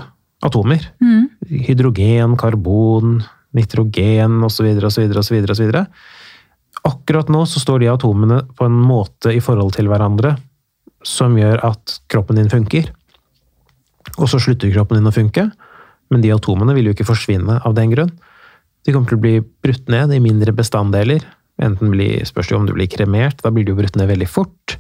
atomer. 0.45 0.89
Mm. 0.99 1.29
Hydrogen, 1.69 2.35
karbon, 2.41 3.21
nitrogen 3.55 4.43
osv. 4.49 4.73
osv. 4.91 5.15
osv. 5.23 5.79
Akkurat 6.87 7.31
nå 7.33 7.45
så 7.47 7.63
står 7.63 7.85
de 7.85 7.93
atomene 7.93 8.43
på 8.59 8.67
en 8.67 8.77
måte 8.91 9.33
i 9.35 9.43
forhold 9.45 9.77
til 9.79 9.87
hverandre 9.93 10.35
som 11.07 11.37
gjør 11.39 11.63
at 11.69 12.01
kroppen 12.11 12.41
din 12.41 12.51
funker. 12.51 12.91
Og 14.17 14.27
så 14.31 14.41
slutter 14.43 14.73
kroppen 14.75 14.99
din 14.99 15.09
å 15.09 15.15
funke, 15.15 15.49
men 16.13 16.23
de 16.23 16.33
atomene 16.35 16.75
vil 16.77 16.89
jo 16.89 16.97
ikke 16.97 17.09
forsvinne 17.09 17.59
av 17.67 17.75
den 17.77 17.93
grunn. 17.95 18.13
De 18.87 18.95
kommer 18.95 19.11
til 19.11 19.19
å 19.19 19.25
bli 19.25 19.35
brutt 19.65 19.91
ned 19.91 20.15
i 20.15 20.23
mindre 20.23 20.55
bestanddeler. 20.55 21.25
Enten 21.63 21.91
blir, 21.91 22.21
spørs 22.29 22.53
det 22.53 22.59
om 22.59 22.67
du 22.69 22.75
blir 22.77 22.91
kremert, 22.93 23.41
da 23.43 23.51
blir 23.51 23.67
de 23.67 23.73
jo 23.73 23.79
brutt 23.81 23.97
ned 23.99 24.11
veldig 24.13 24.29
fort. 24.31 24.77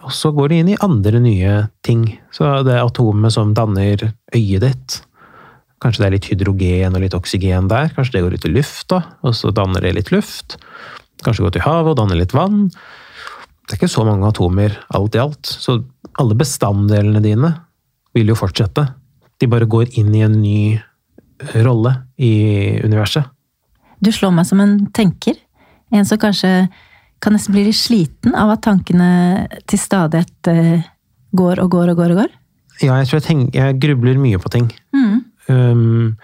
Og 0.00 0.12
så 0.16 0.30
går 0.32 0.48
de 0.48 0.60
inn 0.62 0.70
i 0.72 0.80
andre 0.80 1.20
nye 1.20 1.56
ting. 1.84 2.06
Så 2.32 2.48
det 2.64 2.78
atomet 2.80 3.34
som 3.34 3.52
danner 3.56 4.12
øyet 4.32 4.64
ditt 4.64 5.02
Kanskje 5.82 6.04
det 6.04 6.06
er 6.06 6.14
litt 6.14 6.26
hydrogen 6.30 6.94
og 6.94 7.02
litt 7.02 7.14
oksygen 7.16 7.66
der. 7.66 7.88
Kanskje 7.90 8.14
det 8.14 8.20
går 8.22 8.36
ut 8.38 8.44
i 8.46 8.52
lufta, 8.52 9.00
og 9.26 9.32
så 9.34 9.50
danner 9.50 9.82
det 9.82 9.96
litt 9.96 10.12
luft. 10.14 10.54
Kanskje 11.26 11.40
det 11.40 11.46
går 11.48 11.54
til 11.56 11.64
havet 11.64 11.90
og 11.90 11.96
danner 11.98 12.20
litt 12.20 12.34
vann. 12.36 12.68
Det 13.66 13.74
er 13.74 13.80
ikke 13.80 13.90
så 13.90 14.04
mange 14.06 14.28
atomer 14.28 14.76
alt 14.94 15.18
i 15.18 15.22
alt. 15.22 15.42
Så 15.42 15.80
alle 16.22 16.36
bestanddelene 16.38 17.22
dine 17.24 17.50
vil 18.14 18.30
jo 18.30 18.38
fortsette. 18.38 18.86
De 19.42 19.50
bare 19.50 19.66
går 19.66 19.96
inn 19.98 20.12
i 20.14 20.22
en 20.22 20.38
ny 20.38 20.78
rolle 21.64 21.96
i 22.22 22.34
universet. 22.84 23.26
Du 24.02 24.12
slår 24.14 24.34
meg 24.34 24.46
som 24.46 24.60
en 24.62 24.76
tenker. 24.94 25.34
En 25.90 26.06
som 26.06 26.20
kanskje 26.22 26.68
kan 27.22 27.34
nesten 27.34 27.54
bli 27.54 27.64
litt 27.68 27.78
sliten 27.78 28.36
av 28.38 28.54
at 28.54 28.62
tankene 28.66 29.08
til 29.70 29.78
stadighet 29.78 30.50
eh, 30.50 30.86
går 31.34 31.62
og 31.62 31.74
går 31.74 31.92
og 31.92 32.00
går 32.00 32.14
og 32.14 32.22
går. 32.22 32.30
Ja, 32.82 32.96
jeg 32.98 33.10
tror 33.10 33.20
jeg, 33.20 33.26
tenker, 33.26 33.58
jeg 33.58 33.80
grubler 33.82 34.18
mye 34.18 34.40
på 34.42 34.50
ting. 34.50 34.70
Mm. 34.94 35.18
Um, 35.50 36.14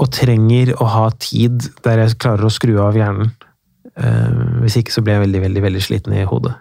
og 0.00 0.12
trenger 0.12 0.72
å 0.80 0.86
ha 0.92 1.08
tid 1.20 1.68
der 1.84 2.04
jeg 2.04 2.18
klarer 2.22 2.48
å 2.48 2.52
skru 2.52 2.76
av 2.84 2.96
hjernen. 2.96 3.32
Um, 3.96 4.62
hvis 4.64 4.78
ikke 4.80 4.92
så 4.92 5.04
blir 5.04 5.16
jeg 5.16 5.26
veldig, 5.26 5.42
veldig, 5.48 5.64
veldig 5.64 5.84
sliten 5.84 6.16
i 6.16 6.24
hodet. 6.28 6.54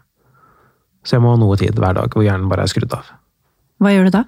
Så 1.05 1.17
jeg 1.17 1.23
må 1.23 1.35
ha 1.35 1.39
noe 1.39 1.59
tid 1.59 1.77
hver 1.79 1.95
dag 1.99 2.11
hvor 2.11 2.23
hjernen 2.25 2.49
bare 2.51 2.65
er 2.65 2.71
skrudd 2.71 2.95
av. 2.95 3.11
Hva 3.83 3.91
gjør 3.91 4.07
du 4.07 4.15
da? 4.15 4.23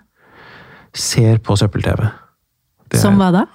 Ser 0.98 1.40
på 1.46 1.58
søppel-TV. 1.60 2.10
Som 2.98 3.20
hva 3.22 3.32
da? 3.36 3.46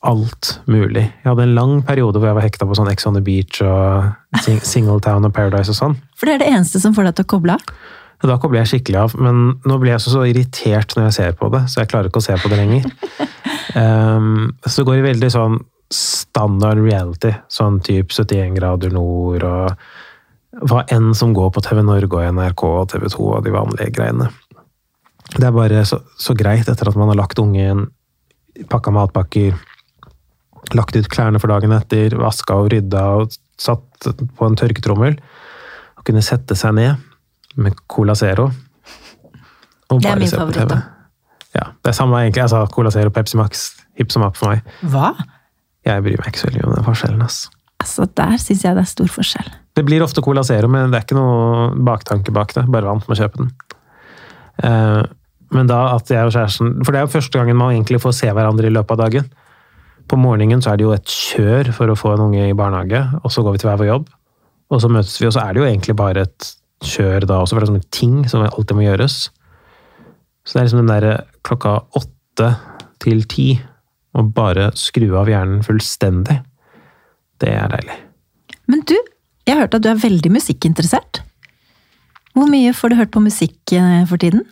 alt 0.00 0.60
mulig. 0.66 1.04
Jeg 1.22 1.28
hadde 1.28 1.44
en 1.44 1.54
lang 1.54 1.72
periode 1.86 2.18
hvor 2.18 2.30
jeg 2.30 2.38
var 2.38 2.46
hekta 2.46 2.66
på 2.66 2.76
sånn 2.78 2.90
Ex 2.90 3.06
on 3.08 3.16
the 3.18 3.22
Beach 3.24 3.60
og 3.64 4.10
Sing 4.44 4.60
Singletown 4.72 5.26
og 5.28 5.34
Paradise 5.36 5.72
og 5.72 5.78
sånn. 5.78 5.96
For 6.18 6.28
det 6.28 6.38
er 6.38 6.44
det 6.44 6.52
eneste 6.54 6.80
som 6.82 6.96
får 6.96 7.10
deg 7.10 7.18
til 7.18 7.28
å 7.28 7.32
koble 7.36 7.56
av. 7.58 7.74
Da 8.20 8.36
kobler 8.36 8.60
jeg 8.60 8.72
skikkelig 8.74 8.98
av, 9.00 9.14
men 9.16 9.38
nå 9.64 9.78
blir 9.80 9.94
jeg 9.94 10.04
så, 10.04 10.10
så 10.12 10.26
irritert 10.28 10.92
når 10.96 11.06
jeg 11.06 11.16
ser 11.16 11.36
på 11.40 11.48
det, 11.54 11.62
så 11.72 11.80
jeg 11.80 11.88
klarer 11.88 12.10
ikke 12.10 12.20
å 12.20 12.26
se 12.26 12.36
på 12.36 12.50
det 12.52 12.58
lenger. 12.58 12.88
Um, 13.72 14.50
så 14.66 14.82
det 14.82 14.88
går 14.90 14.98
i 14.98 15.06
veldig 15.06 15.30
sånn 15.32 15.56
standard 15.90 16.82
reality, 16.84 17.32
sånn 17.50 17.80
type 17.84 18.12
71 18.12 18.58
grader 18.58 18.92
nord 18.92 19.46
og 19.48 20.68
hva 20.68 20.82
enn 20.92 21.14
som 21.16 21.32
går 21.32 21.48
på 21.54 21.62
TV 21.64 21.80
Norge 21.86 22.18
og 22.18 22.36
NRK 22.36 22.64
og 22.68 22.92
TV 22.92 23.08
2 23.08 23.26
og 23.30 23.44
de 23.46 23.54
vanlige 23.54 23.94
greiene. 23.96 24.28
Det 25.36 25.46
er 25.46 25.52
bare 25.54 25.84
så, 25.86 26.00
så 26.18 26.34
greit 26.36 26.68
etter 26.68 26.88
at 26.90 26.96
man 26.98 27.08
har 27.12 27.18
lagt 27.20 27.38
ungen, 27.38 27.86
pakka 28.70 28.90
matpakker, 28.94 29.54
lagt 30.76 30.96
ut 30.98 31.08
klærne 31.12 31.40
for 31.40 31.52
dagen 31.52 31.72
etter, 31.76 32.16
vaska 32.18 32.56
og 32.60 32.70
rydda 32.72 33.04
og 33.20 33.36
satt 33.60 34.08
på 34.36 34.46
en 34.48 34.56
tørketrommel, 34.58 35.18
og 35.98 36.06
kunne 36.08 36.22
sette 36.24 36.56
seg 36.58 36.74
ned 36.78 37.06
med 37.60 37.76
Cola 37.90 38.14
Zero. 38.18 38.48
Og 39.90 40.00
Det 40.00 40.06
bare 40.08 40.18
min 40.22 40.28
se 40.30 40.36
på 40.38 40.42
favoritt, 40.44 40.60
TV. 40.62 40.74
da. 40.74 40.80
Ja, 41.54 41.64
det 41.82 41.90
er 41.90 41.96
samme 41.98 42.20
egentlig. 42.22 42.42
Altså, 42.44 42.60
Cola 42.70 42.90
Zero, 42.94 43.10
Pepsi 43.10 43.36
Max, 43.40 43.64
hipp 43.98 44.12
som 44.14 44.22
happ 44.22 44.36
for 44.38 44.52
meg. 44.52 44.60
Hva? 44.86 45.12
Jeg 45.86 46.04
bryr 46.04 46.20
meg 46.20 46.28
ikke 46.30 46.42
så 46.44 46.50
veldig 46.50 46.66
om 46.68 46.74
den 46.76 46.86
forskjellen. 46.86 47.22
ass. 47.26 47.40
Altså, 47.82 48.06
Der 48.14 48.36
syns 48.38 48.62
jeg 48.64 48.76
det 48.76 48.84
er 48.84 48.90
stor 48.90 49.10
forskjell. 49.10 49.48
Det 49.74 49.84
blir 49.86 50.02
ofte 50.04 50.22
Cola 50.22 50.42
Zero, 50.46 50.68
men 50.68 50.90
det 50.92 51.00
er 51.00 51.06
ikke 51.08 51.18
noe 51.18 51.70
baktanke 51.86 52.32
bak 52.34 52.54
det. 52.54 52.66
Bare 52.70 52.86
vant 52.86 53.06
med 53.08 53.16
å 53.16 53.20
kjøpe 53.22 53.40
den. 53.42 53.50
Eh, 54.62 55.02
men 55.54 55.70
da 55.70 55.80
at 55.96 56.10
jeg 56.10 56.28
og 56.28 56.34
kjæresten 56.34 56.76
For 56.84 56.94
det 56.94 57.00
er 57.00 57.06
jo 57.06 57.14
første 57.16 57.38
gangen 57.38 57.58
man 57.58 57.74
egentlig 57.74 58.00
får 58.02 58.14
se 58.20 58.30
hverandre 58.30 58.68
i 58.68 58.74
løpet 58.74 58.94
av 58.94 59.00
dagen. 59.02 59.26
På 60.10 60.18
morgenen 60.18 60.62
så 60.62 60.72
er 60.72 60.78
det 60.78 60.86
jo 60.86 60.94
et 60.94 61.10
kjør 61.10 61.72
for 61.74 61.90
å 61.90 61.98
få 61.98 62.14
en 62.14 62.24
unge 62.28 62.48
i 62.48 62.56
barnehage, 62.56 63.02
og 63.22 63.34
så 63.34 63.44
går 63.46 63.54
vi 63.54 63.62
til 63.62 63.70
hver 63.70 63.80
vår 63.82 63.90
jobb. 63.90 64.08
Og 64.70 64.82
så 64.82 64.90
møtes 64.90 65.16
vi, 65.18 65.26
og 65.26 65.34
så 65.34 65.44
er 65.44 65.54
det 65.54 65.62
jo 65.62 65.68
egentlig 65.68 65.96
bare 65.98 66.24
et 66.26 66.50
kjør 66.86 67.26
da 67.28 67.40
også, 67.42 67.54
for 67.54 67.62
det 67.62 67.68
er 67.68 67.72
sånne 67.72 67.94
ting 67.94 68.16
som 68.30 68.44
alltid 68.46 68.78
må 68.78 68.86
gjøres. 68.86 69.16
Så 70.46 70.54
det 70.54 70.60
er 70.60 70.68
liksom 70.68 70.82
den 70.82 70.92
derre 70.92 71.14
klokka 71.46 71.76
åtte 71.98 72.52
til 73.02 73.24
ti, 73.30 73.48
å 74.10 74.24
bare 74.26 74.70
skru 74.78 75.12
av 75.20 75.30
hjernen 75.30 75.62
fullstendig. 75.62 76.40
Det 77.40 77.50
er 77.54 77.70
deilig. 77.70 77.98
Men 78.70 78.82
du, 78.86 78.96
jeg 79.46 79.54
har 79.54 79.64
hørt 79.64 79.76
at 79.78 79.84
du 79.84 79.90
er 79.92 80.02
veldig 80.02 80.32
musikkinteressert. 80.34 81.22
Hvor 82.34 82.50
mye 82.50 82.72
får 82.74 82.90
du 82.90 82.98
hørt 82.98 83.12
på 83.14 83.22
musikk 83.22 83.74
eh, 83.74 84.02
for 84.10 84.22
tiden? 84.22 84.42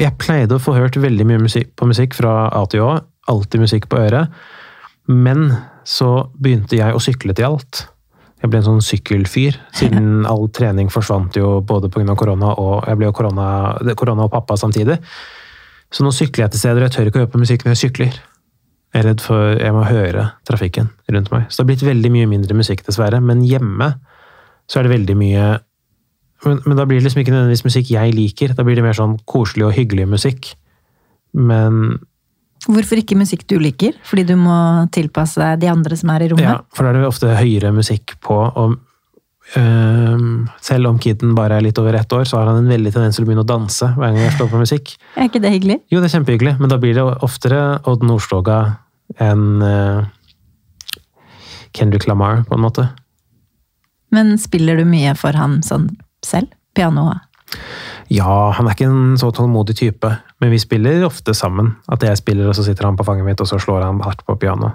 Jeg 0.00 0.18
pleide 0.20 0.56
å 0.56 0.62
få 0.62 0.76
hørt 0.76 0.98
veldig 1.00 1.26
mye 1.28 1.42
musikk, 1.42 1.72
på 1.78 1.88
musikk 1.88 2.16
fra 2.18 2.48
A 2.54 2.64
til 2.70 2.84
Å. 2.84 2.92
Alltid 3.32 3.64
musikk 3.64 3.88
på 3.92 4.02
øret. 4.04 4.32
Men 5.10 5.50
så 5.88 6.30
begynte 6.40 6.78
jeg 6.78 6.96
å 6.96 7.02
sykle 7.02 7.36
til 7.36 7.48
alt. 7.50 7.84
Jeg 8.42 8.52
ble 8.52 8.60
en 8.60 8.66
sånn 8.66 8.84
sykkelfyr, 8.84 9.56
siden 9.76 10.24
all 10.30 10.48
trening 10.52 10.90
forsvant 10.92 11.36
jo 11.38 11.58
både 11.64 11.88
pga. 11.92 12.16
korona 12.18 12.52
og 12.60 12.84
jeg 12.88 13.00
ble 13.00 13.08
jo 13.08 13.16
korona, 13.16 13.48
korona 13.96 14.26
og 14.26 14.32
pappa 14.34 14.56
samtidig. 14.60 14.98
Så 15.94 16.04
nå 16.04 16.12
sykler 16.12 16.46
jeg 16.46 16.54
til 16.54 16.64
steder, 16.64 16.82
og 16.82 16.88
jeg 16.88 16.96
tør 16.96 17.10
ikke 17.10 17.20
å 17.20 17.24
høre 17.24 17.32
på 17.32 17.40
musikk 17.40 17.64
når 17.64 17.76
jeg 17.76 17.82
sykler. 17.84 18.16
Jeg 18.94 19.02
er 19.02 19.08
redd 19.08 19.22
for 19.22 19.56
jeg 19.58 19.74
må 19.74 19.84
høre 19.88 20.28
trafikken 20.46 20.90
rundt 21.10 21.30
meg. 21.32 21.46
Så 21.48 21.58
det 21.58 21.64
har 21.64 21.70
blitt 21.72 21.86
veldig 21.86 22.10
mye 22.14 22.30
mindre 22.30 22.56
musikk, 22.58 22.84
dessverre. 22.86 23.18
Men 23.22 23.42
hjemme 23.46 23.94
så 24.70 24.80
er 24.80 24.86
det 24.86 24.94
veldig 24.94 25.16
mye 25.18 25.46
men, 26.46 26.60
men 26.64 26.78
da 26.78 26.86
blir 26.88 27.00
det 27.00 27.08
liksom 27.08 27.22
ikke 27.22 27.34
nødvendigvis 27.34 27.66
musikk 27.66 27.92
jeg 27.94 28.14
liker. 28.16 28.54
Da 28.56 28.64
blir 28.66 28.78
det 28.78 28.84
mer 28.86 28.96
sånn 28.96 29.18
koselig 29.28 29.68
og 29.68 29.76
hyggelig 29.76 30.08
musikk. 30.10 30.54
Men 31.34 31.98
Hvorfor 32.64 32.96
ikke 32.96 33.18
musikk 33.18 33.44
du 33.50 33.58
liker? 33.60 33.96
Fordi 34.08 34.24
du 34.30 34.34
må 34.40 34.56
tilpasse 34.94 35.40
deg 35.40 35.64
de 35.64 35.68
andre 35.72 35.98
som 36.00 36.12
er 36.14 36.24
i 36.24 36.30
rommet? 36.32 36.46
ja, 36.46 36.58
for 36.72 36.86
da 36.86 36.92
er 36.92 37.02
det 37.02 37.10
ofte 37.10 37.34
høyere 37.36 37.74
musikk 37.76 38.14
på. 38.24 38.38
Og 38.40 38.76
øh, 39.60 40.24
selv 40.64 40.88
om 40.88 41.00
kiden 41.02 41.34
bare 41.36 41.58
er 41.58 41.66
litt 41.66 41.80
over 41.82 41.98
ett 41.98 42.16
år, 42.16 42.24
så 42.28 42.40
har 42.40 42.48
han 42.48 42.62
en 42.62 42.72
veldig 42.72 42.94
tendens 42.94 43.18
til 43.18 43.26
å 43.26 43.28
begynne 43.28 43.44
å 43.44 43.50
danse 43.50 43.90
hver 43.98 44.14
gang 44.14 44.22
jeg 44.22 44.36
står 44.38 44.50
på 44.54 44.62
musikk. 44.62 44.94
Er 45.12 45.28
ikke 45.28 45.44
det 45.44 45.52
hyggelig? 45.52 45.78
Jo, 45.92 46.00
det 46.00 46.08
er 46.08 46.16
kjempehyggelig, 46.16 46.56
men 46.62 46.72
da 46.72 46.80
blir 46.80 46.96
det 46.96 47.04
oftere 47.26 47.60
Odd 47.90 48.06
Nordstoga 48.08 48.58
enn 49.20 49.46
øh, 49.60 50.06
Kendrick 51.76 52.08
Lamar, 52.08 52.46
på 52.48 52.56
en 52.56 52.64
måte. 52.64 52.88
Men 54.14 54.38
spiller 54.40 54.78
du 54.78 54.86
mye 54.88 55.12
for 55.18 55.36
han 55.36 55.58
sånn 55.66 55.90
selv? 56.24 56.48
Piano? 56.74 57.10
Ja, 58.10 58.50
han 58.56 58.66
er 58.66 58.74
ikke 58.74 58.88
en 58.90 59.16
så 59.20 59.30
tålmodig 59.32 59.76
type, 59.78 60.10
men 60.42 60.50
vi 60.50 60.58
spiller 60.58 61.04
ofte 61.06 61.34
sammen. 61.34 61.76
At 61.88 62.02
jeg 62.02 62.18
spiller, 62.20 62.48
og 62.50 62.56
så 62.58 62.64
sitter 62.66 62.84
han 62.88 62.96
på 62.98 63.04
fanget 63.06 63.24
mitt, 63.28 63.40
og 63.40 63.46
så 63.48 63.58
slår 63.62 63.84
han 63.86 64.00
hardt 64.04 64.24
på 64.26 64.36
piano. 64.40 64.72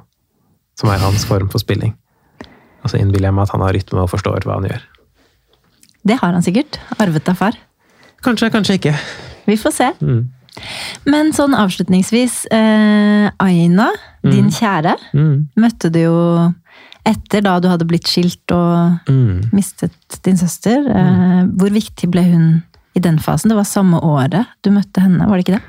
Som 0.80 0.90
er 0.94 1.02
hans 1.04 1.26
form 1.28 1.50
for 1.52 1.60
spilling. 1.60 1.94
Og 2.84 2.90
så 2.94 2.98
innbiller 3.02 3.28
jeg 3.30 3.36
meg 3.36 3.44
at 3.50 3.52
han 3.52 3.62
har 3.66 3.76
rytme 3.76 4.00
og 4.06 4.10
forstår 4.14 4.46
hva 4.48 4.56
han 4.62 4.70
gjør. 4.70 4.84
Det 6.08 6.16
har 6.22 6.32
han 6.32 6.42
sikkert. 6.46 6.80
Arvet 6.98 7.28
av 7.30 7.36
far. 7.36 7.58
Kanskje, 8.24 8.50
kanskje 8.54 8.78
ikke. 8.80 8.94
Vi 9.50 9.58
får 9.60 9.74
se. 9.76 9.90
Mm. 10.00 10.22
Men 11.12 11.34
sånn 11.36 11.54
avslutningsvis. 11.56 12.46
Eh, 12.56 13.28
Aina, 13.44 13.90
din 14.24 14.50
kjære, 14.52 14.96
Mm. 15.14 15.50
møtte 15.60 15.92
du 15.92 16.00
jo 16.00 16.54
etter 17.08 17.42
da 17.46 17.60
du 17.60 17.68
hadde 17.72 17.88
blitt 17.88 18.08
skilt 18.08 18.52
og 18.52 19.10
Mm. 19.10 19.50
mistet 19.54 20.20
din 20.26 20.38
søster. 20.38 20.84
Mm. 20.84 21.56
hvor 21.58 21.70
viktig 21.72 22.10
ble 22.12 22.24
hun 22.24 22.64
i 22.96 23.00
den 23.00 23.20
fasen? 23.20 23.50
Det 23.50 23.58
var 23.58 23.64
samme 23.64 24.00
året 24.04 24.46
du 24.64 24.70
møtte 24.72 25.02
henne, 25.02 25.28
var 25.28 25.38
det 25.38 25.46
ikke 25.48 25.58
det? 25.60 25.64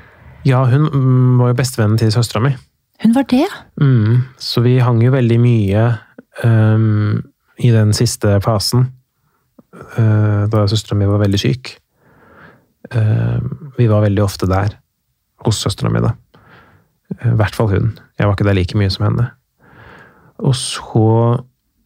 Ja, 0.45 0.63
hun 0.65 0.89
mm, 0.89 1.37
var 1.39 1.47
jo 1.51 1.53
bestevennen 1.59 1.97
til 2.01 2.11
søstera 2.11 2.41
mi. 2.41 2.55
Hun 3.03 3.13
var 3.15 3.23
det? 3.29 3.45
Mm, 3.81 4.23
så 4.37 4.61
vi 4.61 4.79
hang 4.79 5.01
jo 5.01 5.11
veldig 5.11 5.39
mye 5.41 5.97
um, 6.43 7.21
i 7.57 7.69
den 7.71 7.93
siste 7.93 8.39
fasen, 8.41 8.91
uh, 9.97 10.47
da 10.49 10.65
søstera 10.67 10.97
mi 10.97 11.05
var 11.09 11.21
veldig 11.21 11.39
syk. 11.39 11.75
Uh, 12.93 13.39
vi 13.77 13.87
var 13.87 14.01
veldig 14.05 14.23
ofte 14.23 14.47
der, 14.49 14.75
hos 15.45 15.61
søstera 15.63 15.89
mi, 15.93 16.01
da. 16.03 16.13
I 17.25 17.35
hvert 17.37 17.55
fall 17.55 17.69
hun. 17.69 17.91
Jeg 18.17 18.27
var 18.27 18.35
ikke 18.35 18.47
der 18.47 18.55
like 18.57 18.77
mye 18.77 18.89
som 18.93 19.05
henne. 19.05 19.29
Og 20.41 20.55
så 20.57 21.37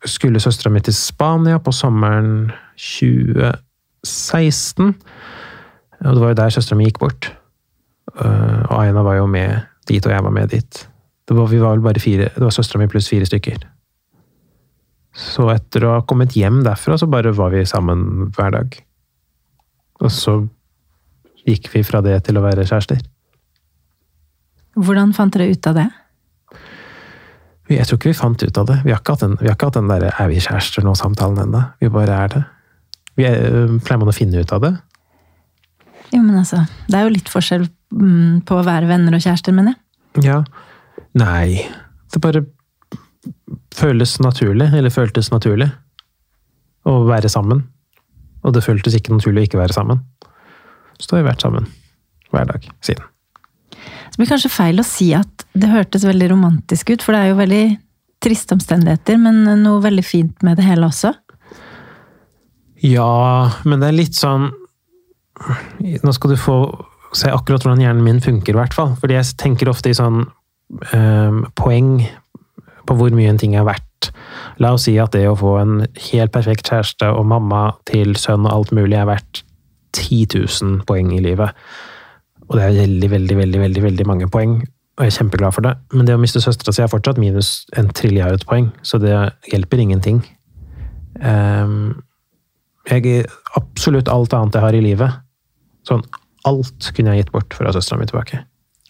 skulle 0.05 0.39
søstera 0.39 0.71
mi 0.71 0.79
til 0.85 0.95
Spania 0.95 1.57
på 1.59 1.71
sommeren 1.75 2.51
2016. 2.77 4.95
Og 6.05 6.15
det 6.15 6.21
var 6.21 6.33
jo 6.33 6.39
der 6.39 6.53
søstera 6.53 6.77
mi 6.79 6.87
gikk 6.89 6.99
bort. 7.01 7.31
Uh, 8.15 8.61
og 8.69 8.83
Aina 8.83 9.01
var 9.03 9.15
jo 9.19 9.25
med 9.27 9.65
dit, 9.89 10.05
og 10.05 10.13
jeg 10.13 10.23
var 10.23 10.33
med 10.33 10.51
dit. 10.53 10.89
Det 11.25 11.35
var, 11.35 11.47
vi 11.49 11.61
var 11.61 11.73
vel 11.73 11.85
bare 11.85 11.99
fire, 11.99 12.29
det 12.35 12.43
var 12.43 12.53
søstera 12.53 12.81
mi 12.81 12.91
pluss 12.91 13.09
fire 13.09 13.25
stykker. 13.27 13.65
Så 15.15 15.47
etter 15.53 15.85
å 15.87 15.95
ha 15.95 16.03
kommet 16.07 16.35
hjem 16.35 16.61
derfra, 16.65 16.97
så 16.99 17.07
bare 17.09 17.33
var 17.35 17.53
vi 17.53 17.63
sammen 17.67 18.29
hver 18.35 18.51
dag. 18.55 18.77
Og 20.03 20.11
så 20.11 20.33
gikk 21.47 21.69
vi 21.73 21.83
fra 21.87 22.01
det 22.05 22.17
til 22.27 22.37
å 22.37 22.43
være 22.43 22.65
kjærester. 22.67 22.99
Hvordan 24.75 25.13
fant 25.15 25.33
dere 25.33 25.53
ut 25.53 25.71
av 25.71 25.77
det? 25.77 25.87
Jeg 27.69 27.87
tror 27.87 27.97
ikke 27.97 28.11
vi 28.11 28.17
fant 28.17 28.43
ut 28.43 28.57
av 28.61 28.67
det. 28.69 28.75
Vi 28.85 28.93
har 28.93 28.99
ikke 29.01 29.15
hatt 29.15 29.23
den, 29.25 29.37
vi 29.39 29.49
har 29.49 29.55
ikke 29.57 29.71
hatt 29.71 29.79
den 29.79 29.87
der 29.89 30.03
'er 30.11 30.27
vi 30.29 30.39
kjærester 30.39 30.83
nå'-samtalen 30.85 31.39
ennå. 31.45 31.63
Vi 31.81 31.89
bare 31.89 32.13
er 32.23 32.27
det. 32.27 32.43
Vi 33.17 33.23
er, 33.25 33.79
pleier 33.79 33.99
man 33.99 34.11
å 34.11 34.15
finne 34.15 34.39
ut 34.39 34.51
av 34.53 34.61
det? 34.61 34.77
Jo, 36.13 36.21
men 36.21 36.35
altså, 36.37 36.67
Det 36.87 36.95
er 36.95 37.03
jo 37.03 37.15
litt 37.15 37.31
forskjell 37.31 37.67
mm, 37.91 38.45
på 38.45 38.59
å 38.59 38.65
være 38.65 38.87
venner 38.87 39.15
og 39.15 39.23
kjærester, 39.23 39.55
mener 39.55 39.73
jeg. 39.73 40.25
Ja. 40.25 40.43
Nei. 41.17 41.65
Det 42.13 42.21
bare 42.21 42.45
føles 43.75 44.19
naturlig, 44.21 44.69
eller 44.73 44.93
føltes 44.93 45.31
naturlig, 45.31 45.71
å 46.85 47.01
være 47.09 47.31
sammen. 47.31 47.65
Og 48.45 48.53
det 48.53 48.63
føltes 48.63 48.95
ikke 48.95 49.15
naturlig 49.15 49.41
å 49.41 49.47
ikke 49.49 49.59
være 49.63 49.73
sammen. 49.73 50.03
Så 50.99 51.09
da 51.09 51.17
har 51.17 51.23
vi 51.23 51.29
vært 51.31 51.43
sammen 51.43 51.67
hver 52.31 52.45
dag 52.51 52.69
siden. 52.85 53.03
Det 53.73 54.21
blir 54.21 54.29
kanskje 54.29 54.53
feil 54.53 54.79
å 54.79 54.85
si 54.87 55.09
at 55.17 55.34
det 55.55 55.71
hørtes 55.71 56.05
veldig 56.07 56.29
romantisk 56.33 56.91
ut, 56.93 57.03
for 57.03 57.15
det 57.15 57.21
er 57.21 57.31
jo 57.31 57.39
veldig 57.39 57.65
triste 58.23 58.55
omstendigheter, 58.57 59.19
men 59.21 59.43
noe 59.61 59.83
veldig 59.83 60.03
fint 60.05 60.43
med 60.45 60.59
det 60.59 60.65
hele 60.67 60.89
også. 60.89 61.13
Ja, 62.83 63.51
men 63.63 63.81
det 63.81 63.89
er 63.89 63.97
litt 63.97 64.17
sånn 64.17 64.51
Nå 65.35 66.11
skal 66.15 66.31
du 66.31 66.37
få 66.39 66.57
se 67.15 67.31
akkurat 67.31 67.63
hvordan 67.63 67.81
hjernen 67.83 68.05
min 68.05 68.21
funker, 68.23 68.55
i 68.55 68.59
hvert 68.59 68.75
fall. 68.75 68.93
Fordi 68.99 69.17
jeg 69.17 69.35
tenker 69.39 69.67
ofte 69.71 69.91
i 69.91 69.97
sånn 69.97 70.21
eh, 70.95 71.41
poeng 71.59 71.97
på 72.87 72.95
hvor 72.95 73.11
mye 73.15 73.33
en 73.33 73.39
ting 73.41 73.57
er 73.59 73.65
verdt. 73.67 74.11
La 74.63 74.71
oss 74.75 74.85
si 74.87 74.95
at 75.01 75.15
det 75.15 75.25
å 75.27 75.35
få 75.39 75.57
en 75.59 75.75
helt 76.09 76.33
perfekt 76.35 76.71
kjæreste 76.71 77.09
og 77.11 77.27
mamma 77.31 77.65
til 77.89 78.15
sønn 78.19 78.47
og 78.47 78.53
alt 78.53 78.73
mulig 78.77 78.99
er 78.99 79.09
verdt 79.09 79.43
10 79.95 80.37
000 80.37 80.81
poeng 80.87 81.11
i 81.15 81.23
livet. 81.23 81.51
Og 82.47 82.57
det 82.57 82.63
er 82.63 82.79
veldig, 82.79 83.11
veldig, 83.11 83.37
veldig, 83.41 83.61
veldig, 83.65 83.85
veldig 83.89 84.07
mange 84.07 84.31
poeng, 84.31 84.59
og 84.95 85.03
jeg 85.03 85.11
er 85.11 85.17
kjempeglad 85.17 85.51
for 85.51 85.65
det. 85.65 85.73
Men 85.91 86.07
det 86.07 86.15
å 86.15 86.21
miste 86.21 86.39
søstera 86.43 86.71
si 86.71 86.83
er 86.83 86.91
fortsatt 86.91 87.19
minus 87.19 87.65
en 87.75 87.89
trilliard 87.91 88.45
poeng, 88.47 88.69
så 88.85 88.99
det 89.01 89.11
hjelper 89.51 89.81
ingenting. 89.83 90.21
Um, 91.19 92.03
jeg, 92.87 93.25
absolutt 93.59 94.11
alt 94.11 94.35
annet 94.35 94.55
jeg 94.55 94.63
har 94.63 94.77
i 94.77 94.83
livet, 94.83 95.17
sånn 95.87 96.05
alt 96.45 96.91
kunne 96.95 97.11
jeg 97.15 97.25
gitt 97.25 97.33
bort 97.33 97.55
for 97.57 97.65
å 97.65 97.71
ha 97.71 97.75
søstera 97.75 97.99
mi 97.99 98.07
tilbake. 98.07 98.43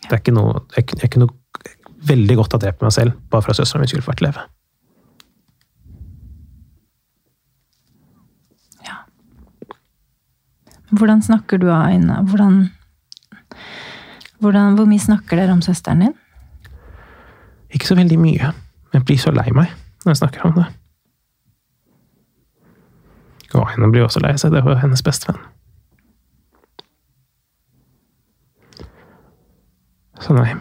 Det 0.05 0.11
er 0.11 0.21
ikke 0.21 0.35
noe, 0.35 0.61
jeg, 0.75 0.91
jeg 1.01 1.13
kunne 1.15 1.31
veldig 2.05 2.37
godt 2.37 2.53
ha 2.53 2.61
drept 2.61 2.83
meg 2.85 2.93
selv 2.93 3.15
bare 3.31 3.45
for 3.45 3.55
at 3.55 3.61
søstera 3.61 3.81
mi 3.81 3.89
skulle 3.89 4.05
fått 4.05 4.21
leve. 4.21 4.43
Ja. 8.85 8.99
Hvordan 10.91 11.23
snakker 11.25 11.63
du, 11.63 11.71
Aina? 11.73 12.21
Hvordan, 12.27 12.67
hvordan, 14.39 14.75
hvor 14.75 14.87
mye 14.89 15.01
snakker 15.01 15.39
dere 15.39 15.55
om 15.55 15.61
søsteren 15.65 16.03
din? 16.05 16.15
Ikke 17.73 17.87
så 17.87 17.95
veldig 17.95 18.19
mye. 18.19 18.51
Jeg 18.93 19.05
blir 19.05 19.19
så 19.19 19.33
lei 19.35 19.49
meg 19.55 19.71
når 20.05 20.13
jeg 20.13 20.21
snakker 20.21 20.45
om 20.47 20.55
det. 20.59 20.65
Og 23.55 23.69
henne 23.71 23.91
blir 23.91 24.05
også 24.05 24.21
lei 24.23 24.35
seg. 24.39 24.53
Det 24.53 24.63
var 24.65 24.79
hennes 24.81 25.03
bestevenn. 25.03 25.41
Så 30.21 30.35
nei. 30.35 30.53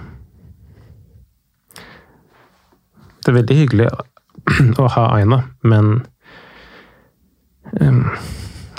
Det 3.25 3.33
er 3.33 3.39
veldig 3.39 3.57
hyggelig 3.57 3.89
å 4.83 4.89
ha 4.93 5.05
Aina, 5.17 5.39
men 5.65 5.95
um, 7.81 8.03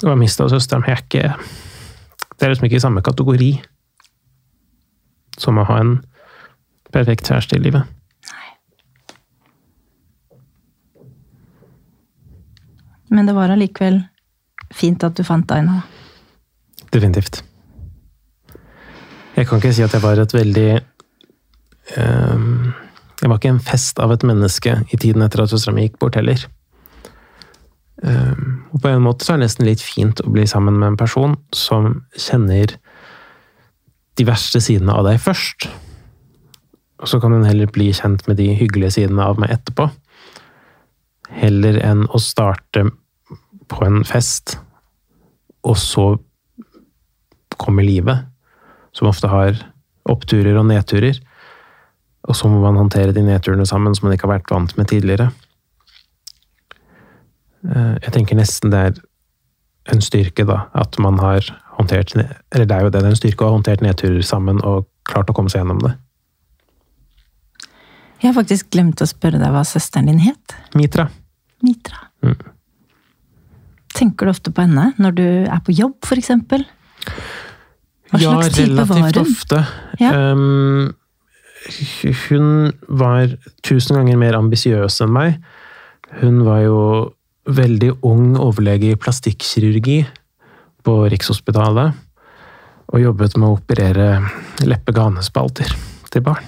Å 0.04 0.12
ha 0.12 0.18
mista 0.20 0.46
søsteren 0.52 0.86
er 0.86 1.00
ikke 1.02 1.32
Det 1.32 2.46
er 2.46 2.52
liksom 2.52 2.68
ikke 2.68 2.78
i 2.78 2.84
samme 2.84 3.02
kategori 3.02 3.50
som 5.42 5.60
å 5.60 5.68
ha 5.68 5.80
en 5.82 5.98
perfekt 6.96 7.30
kjæreste 7.30 7.58
i 7.58 7.64
livet. 7.64 7.84
Nei. 8.32 8.50
Men 13.16 13.28
det 13.30 13.36
var 13.38 13.54
allikevel 13.54 14.02
fint 14.76 15.04
at 15.06 15.18
du 15.18 15.24
fant 15.28 15.48
deg 15.50 15.66
nå. 15.68 15.82
Definitivt. 16.94 17.44
Jeg 19.36 19.48
kan 19.50 19.60
ikke 19.60 19.74
si 19.76 19.84
at 19.84 19.94
jeg 19.94 20.04
var 20.04 20.20
et 20.22 20.32
veldig 20.32 20.70
um, 22.00 22.72
Jeg 23.20 23.32
var 23.32 23.40
ikke 23.40 23.52
en 23.52 23.64
fest 23.64 24.00
av 24.00 24.14
et 24.16 24.24
menneske 24.28 24.78
i 24.92 25.00
tiden 25.00 25.24
etter 25.26 25.44
at 25.44 25.52
søstera 25.52 25.76
mi 25.76 25.88
gikk 25.88 25.98
bort 26.00 26.16
heller. 26.20 26.40
Um, 28.04 28.66
og 28.72 28.82
på 28.84 28.92
en 28.92 29.04
måte 29.04 29.26
så 29.26 29.34
er 29.34 29.40
det 29.40 29.48
nesten 29.48 29.68
litt 29.68 29.84
fint 29.84 30.20
å 30.24 30.32
bli 30.32 30.44
sammen 30.48 30.76
med 30.80 30.94
en 30.94 31.00
person 31.00 31.36
som 31.56 32.04
kjenner 32.20 32.76
de 34.16 34.26
verste 34.28 34.61
sidene 34.63 34.95
av 34.95 35.05
deg 35.07 35.20
først. 35.22 35.68
Og 37.01 37.09
så 37.11 37.20
kan 37.22 37.36
hun 37.36 37.45
heller 37.47 37.70
bli 37.72 37.91
kjent 37.95 38.24
med 38.30 38.39
de 38.39 38.53
hyggelige 38.55 38.95
sidene 38.97 39.26
av 39.26 39.39
meg 39.41 39.51
etterpå. 39.57 39.89
Heller 41.36 41.80
enn 41.84 42.05
å 42.07 42.22
starte 42.22 42.86
på 43.72 43.82
en 43.86 44.03
fest, 44.07 44.57
og 45.66 45.78
så 45.82 46.05
kommer 47.57 47.86
livet 47.86 48.28
som 48.95 49.09
ofte 49.09 49.30
har 49.32 49.57
oppturer 50.09 50.55
og 50.59 50.68
nedturer. 50.70 51.18
Og 52.26 52.38
så 52.38 52.49
må 52.49 52.61
man 52.61 52.78
håndtere 52.80 53.13
de 53.16 53.24
nedturene 53.26 53.66
sammen 53.68 53.95
som 53.97 54.07
man 54.07 54.16
ikke 54.16 54.30
har 54.30 54.38
vært 54.38 54.53
vant 54.53 54.76
med 54.80 54.89
tidligere. 54.89 55.30
Eh, 57.66 57.93
jeg 58.05 58.13
tenker 58.16 58.39
nesten 58.39 58.74
det 58.74 58.82
er 58.89 59.03
en 59.93 60.01
styrke, 60.01 60.45
da, 60.47 60.66
at 60.74 60.97
man 61.01 61.20
har 61.22 61.45
håndtert 61.76 62.16
Eller 62.16 62.66
det 62.66 62.76
er 62.76 62.86
jo 62.86 62.90
det, 62.90 63.00
det 63.00 63.06
er 63.06 63.14
en 63.14 63.20
styrke 63.20 63.46
å 63.46 63.52
ha 63.52 63.58
håndtert 63.58 63.84
nedturer 63.86 64.26
sammen 64.26 64.62
og 64.64 64.88
klart 65.08 65.30
å 65.30 65.36
komme 65.38 65.52
seg 65.52 65.64
gjennom 65.64 65.82
det. 65.84 65.94
Jeg 68.22 68.32
har 68.32 68.36
faktisk 68.40 68.72
glemt 68.74 69.02
å 69.04 69.08
spørre 69.10 69.40
deg 69.42 69.54
hva 69.54 69.64
søsteren 69.68 70.10
din 70.10 70.22
het. 70.24 70.56
Mitra. 70.78 71.10
Mitra. 71.66 72.08
Mm. 72.26 72.38
Tenker 73.96 74.28
du 74.28 74.34
ofte 74.34 74.52
på 74.56 74.66
henne 74.66 74.90
når 75.00 75.18
du 75.18 75.26
er 75.28 75.62
på 75.64 75.76
jobb, 75.76 76.00
eksempel? 76.16 76.66
Hva 78.12 78.22
ja, 78.22 78.32
slags 78.32 78.56
type 78.58 78.88
var 78.88 79.02
relativt 79.02 79.22
ofte. 79.22 79.62
Um, 80.02 80.96
hun 82.30 82.50
var 82.88 83.36
tusen 83.66 84.00
ganger 84.00 84.20
mer 84.22 84.38
ambisiøs 84.40 85.00
enn 85.06 85.14
meg. 85.16 85.40
Hun 86.22 86.44
var 86.48 86.64
jo 86.66 86.80
veldig 87.46 87.98
ung 88.06 88.36
overlege 88.42 88.94
i 88.94 89.00
plastikkkirurgi 89.00 90.00
på 90.86 90.98
Rikshospitalet. 91.12 91.98
Og 92.94 93.02
jobbet 93.02 93.36
med 93.42 93.50
å 93.50 93.58
operere 93.58 94.10
leppe-ganespalter 94.62 95.72
til 96.14 96.24
barn. 96.26 96.46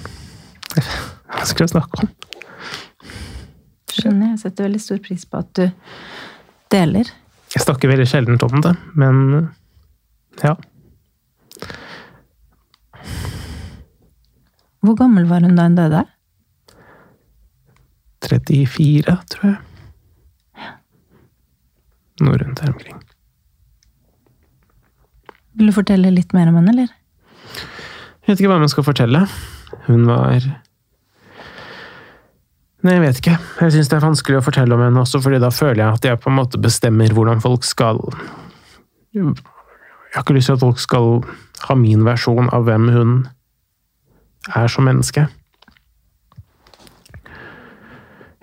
Hva 1.33 1.45
skal 1.49 1.65
jeg 1.65 1.73
snakke 1.73 2.03
om? 2.03 2.11
Skjønner, 3.97 4.35
jeg 4.35 4.41
setter 4.43 4.67
veldig 4.67 4.81
stor 4.83 4.99
pris 5.01 5.25
på 5.25 5.41
at 5.41 5.49
du 5.57 5.65
deler. 6.71 7.09
Jeg 7.55 7.63
snakker 7.63 7.89
veldig 7.89 8.05
sjelden 8.09 8.37
om 8.45 8.61
det, 8.61 8.75
men 8.99 9.49
ja. 10.43 10.53
Hvor 14.85 14.99
gammel 14.99 15.25
var 15.27 15.41
hun 15.41 15.57
da 15.57 15.65
hun 15.65 15.79
døde? 15.79 16.03
34, 18.27 19.17
tror 19.33 19.49
jeg. 19.49 19.57
Noe 22.21 22.37
rundt 22.41 22.61
her 22.61 22.73
omkring. 22.73 23.06
Vil 25.57 25.71
du 25.71 25.73
fortelle 25.73 26.13
litt 26.13 26.35
mer 26.37 26.51
om 26.51 26.59
henne, 26.59 26.73
eller? 26.75 26.93
Jeg 28.27 28.33
vet 28.33 28.41
ikke 28.41 28.51
hva 28.51 28.61
man 28.61 28.71
skal 28.71 28.85
fortelle. 28.85 29.23
Hun 29.87 30.05
var 30.09 30.43
Nei, 32.85 32.93
jeg 32.93 33.01
vet 33.01 33.19
ikke. 33.19 33.37
Jeg 33.63 33.73
syns 33.73 33.89
det 33.89 33.95
er 33.97 34.03
vanskelig 34.03 34.37
å 34.37 34.43
fortelle 34.45 34.75
om 34.75 34.83
henne 34.83 35.01
også, 35.01 35.19
fordi 35.23 35.39
da 35.41 35.49
føler 35.51 35.81
jeg 35.81 35.97
at 35.97 36.05
jeg 36.05 36.19
på 36.21 36.29
en 36.29 36.37
måte 36.37 36.59
bestemmer 36.61 37.11
hvordan 37.15 37.41
folk 37.43 37.65
skal 37.65 37.99
Jeg 39.17 39.33
har 40.13 40.21
ikke 40.21 40.35
lyst 40.37 40.51
til 40.51 40.59
at 40.59 40.63
folk 40.63 40.79
skal 40.79 41.09
ha 41.65 41.75
min 41.75 42.05
versjon 42.05 42.51
av 42.53 42.67
hvem 42.67 42.85
hun 42.93 43.15
er 44.55 44.69
som 44.71 44.85
menneske. 44.87 45.25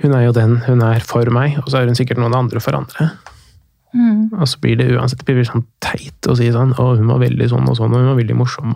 Hun 0.02 0.12
er 0.12 0.26
jo 0.26 0.34
den 0.36 0.58
hun 0.66 0.82
er 0.84 1.00
for 1.06 1.30
meg, 1.32 1.60
og 1.62 1.70
så 1.70 1.80
er 1.80 1.88
hun 1.88 1.96
sikkert 1.96 2.20
noen 2.20 2.34
andre 2.36 2.60
for 2.60 2.76
andre. 2.76 3.12
Mm. 3.94 4.32
Og 4.34 4.48
så 4.50 4.58
blir 4.58 4.78
det 4.80 4.88
uansett 4.90 5.22
det 5.22 5.36
blir 5.36 5.46
sånn 5.46 5.62
teit 5.84 6.26
å 6.26 6.34
si 6.34 6.48
sånn 6.50 6.72
Å, 6.82 6.86
hun 6.98 7.12
var 7.12 7.20
veldig 7.22 7.46
sånn 7.52 7.68
og 7.70 7.76
sånn, 7.78 7.92
og 7.94 8.02
hun 8.02 8.10
var 8.10 8.18
veldig 8.18 8.36
morsom. 8.40 8.72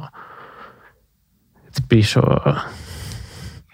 Det 1.75 1.83
blir 1.91 2.07
så 2.07 2.23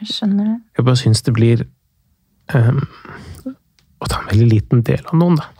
Jeg 0.00 0.08
skjønner 0.08 0.48
det. 0.48 0.56
Jeg 0.78 0.86
bare 0.88 1.00
syns 1.00 1.20
det 1.26 1.34
blir 1.36 1.66
um, 2.54 2.80
å 4.00 4.08
ta 4.08 4.22
en 4.22 4.30
veldig 4.32 4.48
liten 4.50 4.84
del 4.86 5.04
av 5.04 5.18
noen, 5.20 5.36
da. 5.40 5.50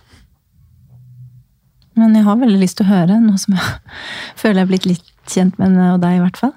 Men 2.00 2.16
jeg 2.16 2.26
har 2.26 2.40
veldig 2.40 2.58
lyst 2.58 2.80
til 2.80 2.88
å 2.88 2.90
høre, 2.94 3.20
nå 3.22 3.36
som 3.40 3.54
jeg 3.54 3.68
føler 4.40 4.62
jeg 4.62 4.66
er 4.66 4.72
blitt 4.72 4.88
litt 4.88 5.12
kjent 5.30 5.60
med 5.60 5.70
henne 5.70 5.92
og 5.94 6.00
deg, 6.02 6.16
i 6.16 6.24
hvert 6.24 6.40
fall. 6.40 6.56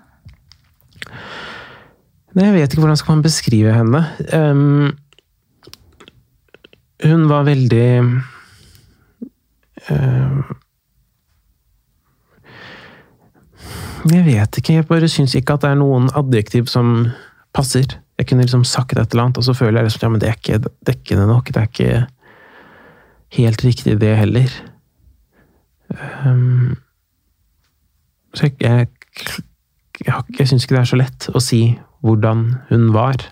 Nei, 2.38 2.47
Jeg 2.47 2.55
vet 2.55 2.73
ikke 2.73 2.84
hvordan 2.84 2.99
skal 2.99 3.15
man 3.15 3.28
beskrive 3.28 3.75
henne. 3.75 4.01
Um, 4.32 4.95
hun 7.03 7.28
var 7.30 7.45
veldig 7.47 7.88
Jeg 14.07 14.23
vet 14.23 14.59
ikke, 14.59 14.75
jeg 14.77 14.88
bare 14.88 15.07
syns 15.11 15.35
ikke 15.35 15.57
at 15.57 15.63
det 15.65 15.71
er 15.73 15.79
noen 15.79 16.07
adjektiv 16.15 16.67
som 16.71 17.09
passer. 17.55 17.97
Jeg 18.17 18.29
kunne 18.29 18.45
liksom 18.45 18.63
sagt 18.67 18.97
et 18.97 19.11
eller 19.11 19.27
annet, 19.27 19.39
og 19.41 19.45
så 19.45 19.55
føler 19.57 19.81
jeg 19.81 19.89
liksom, 19.89 20.05
ja, 20.05 20.11
men 20.13 20.21
det 20.21 20.29
er 20.29 20.38
ikke 20.38 20.71
dekkende 20.88 21.27
nok. 21.29 21.51
Det 21.53 21.61
er 21.61 21.71
ikke 21.71 22.05
helt 23.38 23.65
riktig, 23.65 23.97
det 24.01 24.13
heller. 24.17 24.53
Um, 26.25 26.77
så 28.33 28.47
jeg, 28.47 28.55
jeg, 28.61 28.88
jeg, 30.05 30.23
jeg 30.39 30.47
syns 30.49 30.65
ikke 30.65 30.77
det 30.77 30.83
er 30.83 30.91
så 30.91 30.99
lett 30.99 31.29
å 31.33 31.41
si 31.43 31.61
hvordan 32.05 32.45
hun 32.69 32.91
var. 32.95 33.23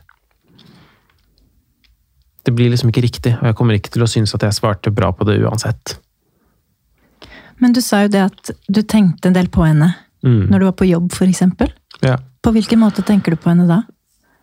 Det 2.46 2.54
blir 2.54 2.70
liksom 2.70 2.92
ikke 2.92 3.06
riktig, 3.06 3.36
og 3.40 3.48
jeg 3.50 3.58
kommer 3.58 3.78
ikke 3.78 3.94
til 3.94 4.06
å 4.06 4.10
synes 4.10 4.36
at 4.38 4.44
jeg 4.46 4.58
svarte 4.58 4.94
bra 4.94 5.12
på 5.16 5.26
det 5.28 5.40
uansett. 5.42 5.98
Men 7.64 7.74
du 7.76 7.82
sa 7.82 8.04
jo 8.04 8.12
det 8.12 8.24
at 8.26 8.52
du 8.68 8.82
tenkte 8.84 9.30
en 9.30 9.38
del 9.38 9.48
på 9.54 9.64
henne 9.68 9.94
Mm. 10.26 10.48
når 10.50 10.60
du 10.60 10.66
var 10.66 10.74
på 10.74 10.88
jobb, 10.90 11.12
eksempel. 11.30 11.70
Ja. 12.02 12.16
På 12.42 12.50
hvilken 12.56 12.80
måte 12.82 13.04
tenker 13.06 13.36
du 13.36 13.38
på 13.38 13.52
henne 13.52 13.68
da? 13.70 13.84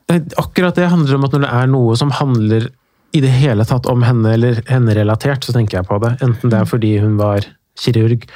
Eh, 0.08 0.20
Akkurat 0.38 0.76
det 0.78 0.86
handler 0.92 1.16
om 1.16 1.24
at 1.26 1.32
når 1.34 1.42
det 1.42 1.50
er 1.58 1.66
noe 1.72 1.96
som 1.98 2.12
handler 2.14 2.68
i 3.12 3.20
det 3.20 3.32
hele 3.34 3.64
tatt 3.66 3.88
om 3.90 4.04
henne 4.06 4.30
eller 4.36 4.62
henne 4.70 4.94
relatert, 4.94 5.42
så 5.42 5.52
tenker 5.52 5.80
jeg 5.80 5.88
på 5.88 5.98
det. 6.04 6.12
Enten 6.22 6.52
det 6.52 6.60
er 6.60 6.70
fordi 6.70 6.92
hun 7.02 7.16
var 7.18 7.42
kirurg, 7.74 8.28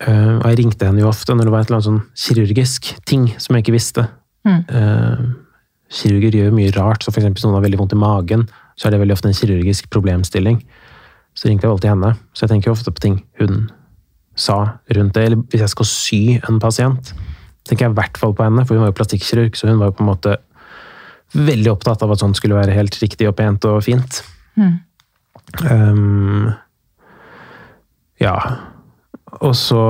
eh, 0.00 0.36
og 0.36 0.44
jeg 0.44 0.58
ringte 0.60 0.86
henne 0.86 1.00
jo 1.00 1.08
ofte 1.08 1.34
når 1.34 1.48
det 1.48 1.54
var 1.54 1.64
et 1.64 1.70
eller 1.70 1.80
annet 1.80 1.88
sånn 1.88 2.04
kirurgisk 2.26 2.92
ting 3.06 3.28
som 3.38 3.56
jeg 3.56 3.64
ikke 3.64 3.76
visste. 3.78 4.06
Mm. 4.46 4.60
Eh, 4.68 5.24
kirurger 5.88 6.36
gjør 6.36 6.52
mye 6.52 6.74
rart, 6.76 7.02
så 7.02 7.14
eksempel 7.14 7.40
hvis 7.40 7.46
noen 7.46 7.56
har 7.58 7.64
veldig 7.64 7.80
vondt 7.80 7.96
i 7.96 8.02
magen, 8.02 8.48
så 8.76 8.86
er 8.86 8.94
det 8.94 9.00
veldig 9.00 9.16
ofte 9.16 9.30
en 9.32 9.40
kirurgisk 9.40 9.88
problemstilling. 9.88 10.60
Så 11.36 11.48
ringte 11.48 11.66
jeg 11.66 11.74
alltid 11.74 11.92
henne. 11.92 12.14
Så 12.32 12.46
jeg 12.46 12.54
tenker 12.54 12.72
ofte 12.72 12.92
på 12.94 13.02
ting 13.04 13.20
hun 13.40 13.66
sa 14.36 14.78
rundt 14.96 15.16
det. 15.16 15.24
Eller 15.28 15.42
hvis 15.52 15.64
jeg 15.64 15.72
skal 15.72 15.88
sy 15.90 16.20
en 16.48 16.60
pasient, 16.62 17.12
tenker 17.66 17.86
jeg 17.86 17.94
i 17.94 17.98
hvert 17.98 18.20
fall 18.20 18.34
på 18.36 18.46
henne, 18.46 18.64
for 18.64 18.76
hun 18.76 18.84
var 18.84 18.92
jo 18.92 18.98
plastikkirurg, 19.00 19.56
så 19.58 19.70
hun 19.70 19.80
var 19.80 19.90
jo 19.90 19.96
på 19.98 20.04
en 20.04 20.10
måte 20.12 20.36
veldig 21.36 21.72
opptatt 21.72 22.04
av 22.04 22.12
at 22.14 22.22
sånt 22.22 22.38
skulle 22.38 22.58
være 22.58 22.76
helt 22.76 22.96
riktig 23.02 23.28
og 23.28 23.36
pent 23.38 23.66
og 23.68 23.80
fint. 23.84 24.20
Mm. 24.56 24.76
Um, 25.70 26.52
ja. 28.22 28.36
Og 29.42 29.56
så, 29.58 29.82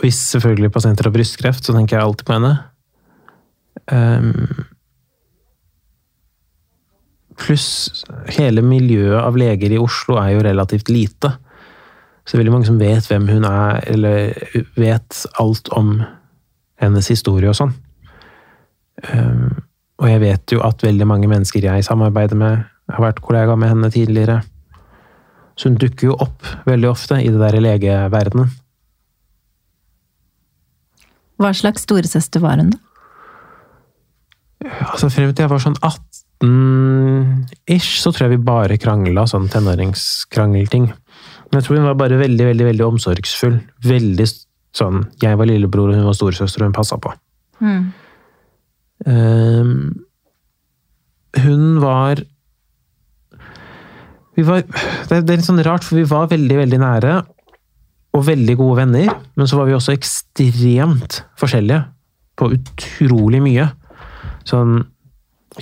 hvis 0.00 0.20
selvfølgelig 0.32 0.72
pasienter 0.72 1.08
har 1.08 1.16
brystkreft, 1.16 1.66
så 1.66 1.74
tenker 1.76 1.98
jeg 1.98 2.06
alltid 2.06 2.28
på 2.28 2.38
henne. 2.38 2.54
Um, 3.90 4.64
pluss 7.40 8.04
hele 8.36 8.62
miljøet 8.64 9.20
av 9.20 9.36
leger 9.38 9.74
i 9.74 9.80
Oslo 9.80 10.18
er 10.20 10.34
jo 10.34 10.44
relativt 10.46 10.90
lite. 10.92 11.34
Så 12.24 12.32
det 12.32 12.38
er 12.38 12.42
veldig 12.44 12.54
mange 12.54 12.68
som 12.68 12.80
vet 12.80 13.08
hvem 13.10 13.28
hun 13.28 13.44
er, 13.48 13.82
eller 13.92 14.64
vet 14.80 15.24
alt 15.42 15.68
om 15.76 15.98
hennes 16.80 17.10
historie 17.12 17.50
og 17.50 17.58
sånn. 17.58 17.74
Um, 19.10 19.60
og 20.00 20.08
jeg 20.08 20.22
vet 20.22 20.54
jo 20.54 20.62
at 20.64 20.82
veldig 20.84 21.06
mange 21.08 21.28
mennesker 21.30 21.64
jeg 21.64 21.86
samarbeider 21.86 22.38
med, 22.38 22.64
har 22.90 23.04
vært 23.04 23.22
kollega 23.24 23.56
med 23.56 23.70
henne 23.72 23.90
tidligere. 23.92 24.40
Så 25.54 25.70
hun 25.70 25.78
dukker 25.80 26.10
jo 26.10 26.18
opp 26.18 26.48
veldig 26.66 26.90
ofte 26.90 27.20
i 27.22 27.30
det 27.30 27.40
der 27.40 27.60
legeverdenen. 27.62 28.50
Hva 31.40 31.50
slags 31.56 31.84
storesøster 31.86 32.42
var 32.42 32.60
hun, 32.62 32.74
da? 32.74 32.80
Altså 34.64 35.10
Frem 35.12 35.32
til 35.34 35.44
jeg 35.44 35.50
var 35.50 35.60
sånn 35.60 35.76
18-ish, 36.42 38.00
så 38.02 38.12
tror 38.12 38.26
jeg 38.26 38.38
vi 38.38 38.46
bare 38.46 38.78
krangla, 38.80 39.26
sånn 39.28 39.48
tenåringskrangelting. 39.52 40.88
Men 40.90 41.60
jeg 41.60 41.66
tror 41.66 41.78
hun 41.78 41.88
var 41.88 41.98
bare 42.00 42.18
veldig, 42.20 42.48
veldig 42.50 42.66
veldig 42.70 42.86
omsorgsfull. 42.86 43.60
Veldig 43.84 44.26
sånn 44.74 45.04
Jeg 45.22 45.38
var 45.38 45.46
lillebror, 45.46 45.92
og 45.92 46.00
hun 46.00 46.08
var 46.08 46.16
storesøster, 46.18 46.62
og 46.62 46.70
hun 46.70 46.76
passa 46.76 46.98
på. 46.98 47.12
Mm. 47.62 47.84
Um, 49.06 49.74
hun 51.34 51.80
var 51.82 52.22
Vi 54.34 54.42
var 54.46 54.64
det, 54.64 55.18
er 55.18 55.36
litt 55.36 55.46
sånn 55.46 55.62
rart, 55.62 55.84
for 55.86 56.00
vi 56.00 56.08
var 56.10 56.26
veldig, 56.32 56.56
veldig 56.64 56.80
nære. 56.82 57.14
Og 58.14 58.26
veldig 58.26 58.56
gode 58.58 58.80
venner. 58.82 59.14
Men 59.38 59.50
så 59.50 59.60
var 59.60 59.70
vi 59.70 59.76
også 59.76 59.94
ekstremt 59.94 61.22
forskjellige 61.38 61.84
på 62.38 62.50
utrolig 62.56 63.40
mye. 63.44 63.68
Sånn 64.48 64.82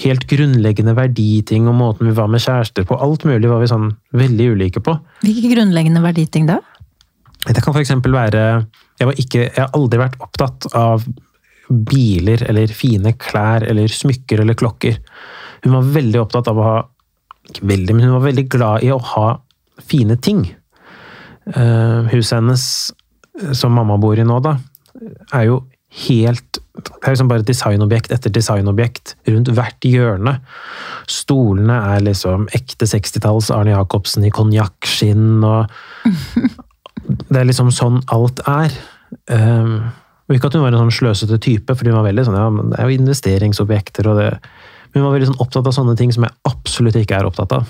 helt 0.00 0.24
grunnleggende 0.30 0.94
verditing 0.96 1.66
og 1.68 1.76
måten 1.76 2.08
vi 2.08 2.14
var 2.16 2.30
med 2.32 2.40
kjærester 2.40 2.86
på. 2.88 2.96
Alt 2.96 3.26
mulig 3.28 3.50
var 3.50 3.60
vi 3.60 3.68
sånn 3.70 3.90
veldig 4.16 4.46
ulike 4.54 4.82
på. 4.84 4.94
Hvilke 5.24 5.52
grunnleggende 5.52 6.02
verditing 6.04 6.48
da? 6.48 6.60
Det 7.42 7.60
kan 7.64 7.76
eksempel 7.76 8.14
være 8.14 8.42
jeg, 9.02 9.08
var 9.08 9.18
ikke, 9.18 9.44
jeg 9.48 9.58
har 9.58 9.72
aldri 9.76 10.00
vært 10.00 10.18
opptatt 10.22 10.68
av 10.78 11.04
biler 11.68 12.44
eller 12.48 12.72
fine 12.76 13.14
klær 13.20 13.64
eller 13.66 13.90
smykker 13.90 14.42
eller 14.44 14.56
klokker. 14.58 14.98
Hun 15.64 15.76
var 15.76 15.92
veldig 15.96 16.20
opptatt 16.22 16.50
av 16.50 16.58
å 16.58 16.66
ha 16.70 16.80
Ikke 17.42 17.66
veldig, 17.66 17.94
men 17.96 18.04
hun 18.06 18.14
var 18.14 18.22
veldig 18.28 18.44
glad 18.48 18.84
i 18.86 18.92
å 18.94 19.00
ha 19.02 19.28
fine 19.82 20.14
ting. 20.22 20.44
Uh, 21.42 22.06
huset 22.12 22.36
hennes, 22.36 22.64
som 23.58 23.74
mamma 23.74 23.96
bor 23.98 24.14
i 24.14 24.22
nå, 24.24 24.36
da, 24.44 24.52
er 25.34 25.48
jo 25.48 25.56
helt 25.92 26.58
Det 26.72 27.04
er 27.04 27.12
liksom 27.12 27.28
bare 27.28 27.44
designobjekt 27.44 28.12
etter 28.14 28.32
designobjekt 28.32 29.14
rundt 29.28 29.50
hvert 29.52 29.84
hjørne. 29.84 30.38
Stolene 31.10 31.76
er 31.94 32.04
liksom 32.06 32.46
ekte 32.56 32.88
60-talls 32.88 33.50
Arne 33.52 33.74
Jacobsen 33.74 34.24
i 34.24 34.32
konjakkskinn 34.32 35.44
og 35.44 35.68
Det 37.02 37.36
er 37.36 37.48
liksom 37.48 37.72
sånn 37.74 38.00
alt 38.14 38.40
er. 38.48 38.72
Um, 39.28 39.90
ikke 40.32 40.48
at 40.48 40.56
hun 40.56 40.64
var 40.64 40.72
en 40.72 40.84
sånn 40.84 40.94
sløsete 40.96 41.36
type, 41.42 41.74
for 41.74 41.88
hun 41.88 41.98
var 41.98 42.06
veldig 42.06 42.24
sånn, 42.24 42.38
ja, 42.38 42.46
det 42.70 42.78
er 42.78 42.88
jo 42.88 43.00
investeringsobjekter 43.02 44.08
og 44.08 44.20
det 44.20 44.28
Men 44.92 45.00
hun 45.00 45.06
var 45.06 45.14
veldig 45.16 45.28
sånn 45.30 45.40
opptatt 45.40 45.68
av 45.68 45.72
sånne 45.72 45.96
ting 45.96 46.10
som 46.12 46.26
jeg 46.26 46.34
absolutt 46.48 46.96
ikke 47.00 47.16
er 47.16 47.24
opptatt 47.24 47.52
av. 47.56 47.68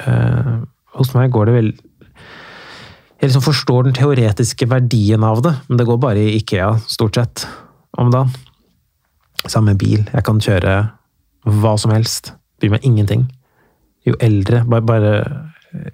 Uh, 0.00 0.62
hos 0.96 1.10
meg 1.12 1.32
går 1.32 1.48
det 1.48 1.56
vel 1.58 1.68
Jeg 3.22 3.30
liksom 3.30 3.44
forstår 3.44 3.84
den 3.86 3.94
teoretiske 3.94 4.66
verdien 4.66 5.22
av 5.22 5.44
det, 5.44 5.52
men 5.68 5.78
det 5.78 5.84
går 5.86 5.98
bare 6.02 6.24
i 6.24 6.40
Ikea, 6.40 6.72
stort 6.90 7.14
sett, 7.14 7.44
om 7.94 8.10
dagen. 8.10 8.32
Samme 9.46 9.76
bil. 9.78 10.02
Jeg 10.10 10.24
kan 10.26 10.40
kjøre 10.42 10.72
hva 11.62 11.76
som 11.78 11.94
helst. 11.94 12.32
Bryr 12.58 12.72
meg 12.74 12.86
ingenting. 12.86 13.28
Jo 14.06 14.16
eldre, 14.18 14.64
bare, 14.66 14.82
bare 14.82 15.12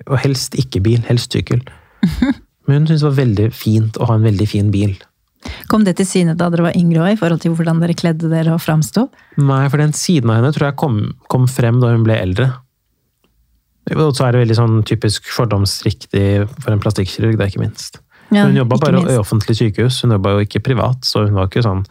Og 0.08 0.16
helst 0.24 0.56
ikke 0.58 0.80
bil, 0.82 1.02
helst 1.04 1.36
sykkel. 1.36 1.60
Men 2.66 2.80
hun 2.80 2.88
syntes 2.88 3.04
det 3.04 3.08
var 3.10 3.18
veldig 3.20 3.50
fint 3.54 4.00
å 4.00 4.08
ha 4.08 4.16
en 4.16 4.24
veldig 4.24 4.48
fin 4.48 4.72
bil. 4.72 4.96
Kom 5.68 5.84
det 5.84 5.98
til 6.00 6.08
syne 6.08 6.34
da 6.34 6.48
dere 6.48 6.70
var 6.70 6.80
yngre 6.80 7.04
òg, 7.04 7.12
i 7.12 7.20
forhold 7.20 7.44
til 7.44 7.52
hvordan 7.52 7.84
dere 7.84 7.96
kledde 7.96 8.32
dere 8.32 8.56
og 8.56 8.64
framsto? 8.64 9.04
Nei, 9.36 9.66
for 9.68 9.84
den 9.84 9.92
siden 9.96 10.32
av 10.32 10.40
henne 10.40 10.54
tror 10.56 10.70
jeg 10.70 10.80
kom, 10.80 10.98
kom 11.28 11.44
frem 11.48 11.78
da 11.84 11.92
hun 11.92 12.08
ble 12.08 12.16
eldre. 12.16 12.48
Og 13.94 14.12
så 14.16 14.26
er 14.26 14.34
det 14.34 14.42
veldig 14.42 14.58
sånn 14.58 14.76
typisk 14.88 15.28
fordomsriktig 15.32 16.28
for 16.58 16.74
en 16.74 16.82
plastikkirurg, 16.82 17.38
det 17.38 17.46
er 17.46 17.52
ikke 17.52 17.64
minst. 17.64 18.00
Ja, 18.28 18.44
hun 18.44 18.58
jobba 18.58 18.76
bare 18.82 18.98
minst. 18.98 19.12
i 19.14 19.20
offentlig 19.20 19.56
sykehus, 19.56 20.02
hun 20.04 20.12
jobba 20.16 20.34
jo 20.36 20.44
ikke 20.44 20.60
privat, 20.64 21.06
så 21.08 21.24
hun 21.24 21.38
var 21.38 21.48
ikke 21.48 21.64
sånn 21.64 21.84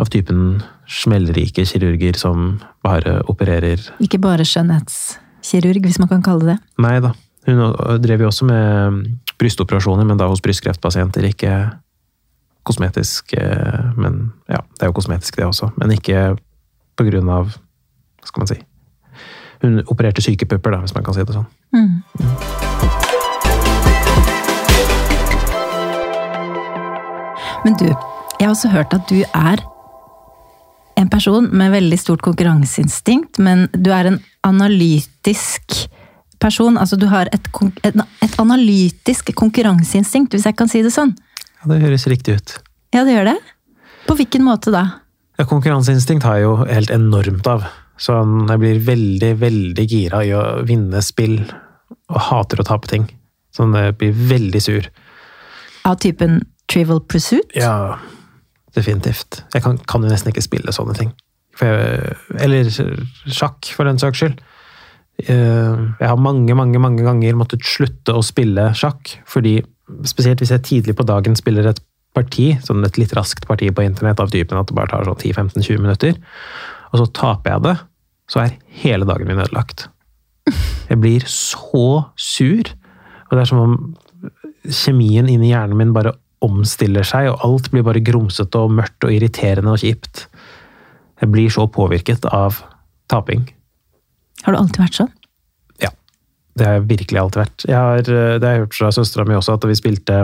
av 0.00 0.08
typen 0.12 0.62
smellrike 0.88 1.66
kirurger 1.68 2.16
som 2.16 2.56
bare 2.84 3.18
opererer 3.28 3.82
Ikke 4.02 4.20
bare 4.22 4.46
skjønnhetskirurg, 4.48 5.82
hvis 5.84 6.00
man 6.00 6.10
kan 6.12 6.24
kalle 6.24 6.54
det. 6.54 6.58
Nei 6.80 6.96
da. 7.04 7.12
Hun 7.48 7.62
drev 8.02 8.22
jo 8.22 8.30
også 8.30 8.46
med 8.46 9.02
brystoperasjoner, 9.40 10.06
men 10.06 10.20
da 10.20 10.30
hos 10.30 10.42
brystkreftpasienter, 10.44 11.26
ikke 11.32 11.54
kosmetisk 12.62 13.34
eh, 13.34 13.88
Men 13.98 14.28
ja, 14.46 14.60
det 14.78 14.86
er 14.86 14.92
jo 14.92 14.98
kosmetisk 15.00 15.40
det 15.40 15.48
også, 15.48 15.72
men 15.80 15.96
ikke 15.96 16.36
på 16.94 17.08
grunn 17.08 17.30
av 17.32 17.50
Hva 17.50 18.30
skal 18.30 18.44
man 18.44 18.52
si 18.52 18.60
Hun 19.62 19.82
opererte 19.86 20.22
sykepupper, 20.24 20.74
da, 20.74 20.82
hvis 20.82 20.94
man 20.96 21.04
kan 21.06 21.14
si 21.14 21.22
det 21.26 21.36
sånn. 21.36 21.46
Mm. 21.72 22.02
Men 27.62 27.76
du, 27.78 27.86
jeg 27.86 28.42
har 28.42 28.50
også 28.50 28.72
hørt 28.72 28.94
at 28.96 29.06
du 29.06 29.20
er 29.22 29.62
en 30.98 31.08
person 31.10 31.46
med 31.54 31.72
veldig 31.72 31.98
stort 32.00 32.22
konkurranseinstinkt, 32.26 33.38
men 33.42 33.68
du 33.72 33.92
er 33.94 34.10
en 34.10 34.18
analytisk 34.46 35.76
person. 36.42 36.76
Altså 36.78 36.98
du 36.98 37.06
har 37.10 37.30
et, 37.32 37.46
et, 37.86 38.34
analytisk 38.42 39.30
konkurranseinstinkt, 39.38 40.34
hvis 40.34 40.48
jeg 40.50 40.58
kan 40.58 40.70
si 40.70 40.82
det 40.82 40.92
sånn. 40.94 41.14
Ja, 41.62 41.70
det 41.70 41.80
høres 41.84 42.08
riktig 42.10 42.40
ut. 42.40 42.56
Ja, 42.92 43.06
det 43.06 43.14
gjør 43.14 43.30
det. 43.30 43.38
På 44.08 44.18
hvilken 44.18 44.44
måte 44.44 44.74
da? 44.74 44.84
Ja, 45.38 45.46
konkurranseinstinkt 45.48 46.26
har 46.26 46.40
jeg 46.40 46.48
jo 46.48 46.56
helt 46.66 46.90
enormt 46.92 47.46
av. 47.48 47.70
Så 48.00 48.16
jeg 48.48 48.60
blir 48.62 48.80
veldig, 48.86 49.32
veldig 49.40 49.84
gira 49.88 50.22
i 50.26 50.32
å 50.34 50.42
vinne 50.66 51.02
spill, 51.04 51.38
og 52.12 52.20
hater 52.28 52.62
å 52.62 52.66
tape 52.66 52.88
ting. 52.90 53.04
Sånn, 53.54 53.74
jeg 53.76 53.96
blir 54.00 54.14
veldig 54.16 54.62
sur. 54.64 54.88
Av 55.88 55.98
typen 56.00 56.40
Trivial 56.70 57.02
Pursuit? 57.04 57.52
Ja, 57.58 57.98
definitivt. 58.74 59.42
Jeg 59.52 59.64
kan, 59.64 59.78
kan 59.88 60.04
jo 60.04 60.10
nesten 60.12 60.32
ikke 60.32 60.44
spille 60.44 60.72
sånne 60.74 60.96
ting. 60.98 61.12
Jeg, 61.60 62.16
eller 62.40 62.70
sjakk, 63.28 63.68
for 63.76 63.84
den 63.88 64.00
saks 64.00 64.22
skyld. 64.22 64.40
Eh, 65.28 65.80
Jeg 66.00 66.08
har 66.08 66.16
mange, 66.18 66.54
mange 66.56 66.80
mange 66.80 67.04
ganger 67.04 67.36
måttet 67.38 67.66
slutte 67.68 68.14
å 68.16 68.24
spille 68.24 68.70
sjakk, 68.78 69.18
fordi 69.28 69.58
spesielt 70.08 70.40
hvis 70.40 70.54
jeg 70.54 70.64
tidlig 70.64 70.96
på 70.96 71.04
dagen 71.06 71.36
spiller 71.36 71.68
et 71.68 71.82
parti, 72.16 72.54
sånn 72.64 72.84
et 72.84 72.96
litt 73.00 73.12
raskt 73.16 73.46
parti 73.48 73.68
på 73.72 73.84
internett 73.84 74.20
av 74.20 74.32
typen 74.32 74.58
at 74.60 74.68
det 74.68 74.76
bare 74.76 74.90
tar 74.92 75.04
sånn 75.08 75.20
10-15-20 75.20 75.80
minutter, 75.84 76.16
og 76.92 77.00
så 77.00 77.08
taper 77.16 77.54
jeg 77.56 77.64
det, 77.66 77.76
så 78.30 78.44
er 78.44 78.56
hele 78.82 79.08
dagen 79.08 79.28
min 79.28 79.40
ødelagt. 79.40 79.88
Jeg 80.90 81.00
blir 81.00 81.24
så 81.30 81.86
sur, 82.20 82.72
og 83.28 83.32
det 83.32 83.44
er 83.44 83.48
som 83.48 83.62
om 83.62 83.76
kjemien 84.68 85.30
inni 85.30 85.50
hjernen 85.50 85.78
min 85.78 85.94
bare 85.96 86.14
omstiller 86.42 87.06
seg, 87.06 87.30
og 87.30 87.44
alt 87.46 87.70
blir 87.72 87.86
bare 87.86 88.02
grumsete 88.04 88.60
og 88.60 88.74
mørkt 88.76 89.06
og 89.06 89.14
irriterende 89.14 89.72
og 89.72 89.82
kjipt. 89.82 90.26
Jeg 91.22 91.30
blir 91.32 91.52
så 91.54 91.68
påvirket 91.70 92.26
av 92.34 92.58
taping. 93.10 93.46
Har 94.42 94.54
du 94.54 94.58
alltid 94.58 94.82
vært 94.82 94.98
sånn? 94.98 95.12
Ja. 95.82 95.92
Det 96.58 96.66
har 96.66 96.80
jeg 96.80 96.88
virkelig 96.90 97.20
alltid 97.22 97.42
vært. 97.44 97.66
Jeg 97.68 97.78
har, 97.78 98.00
eh, 98.02 98.38
det 98.38 98.48
har 98.48 98.56
jeg 98.56 98.64
hørt 98.66 98.78
fra 98.78 98.90
søstera 98.94 99.26
mi 99.28 99.38
også, 99.38 99.54
at 99.54 99.62
da 99.62 99.70
vi 99.70 99.78
spilte 99.78 100.18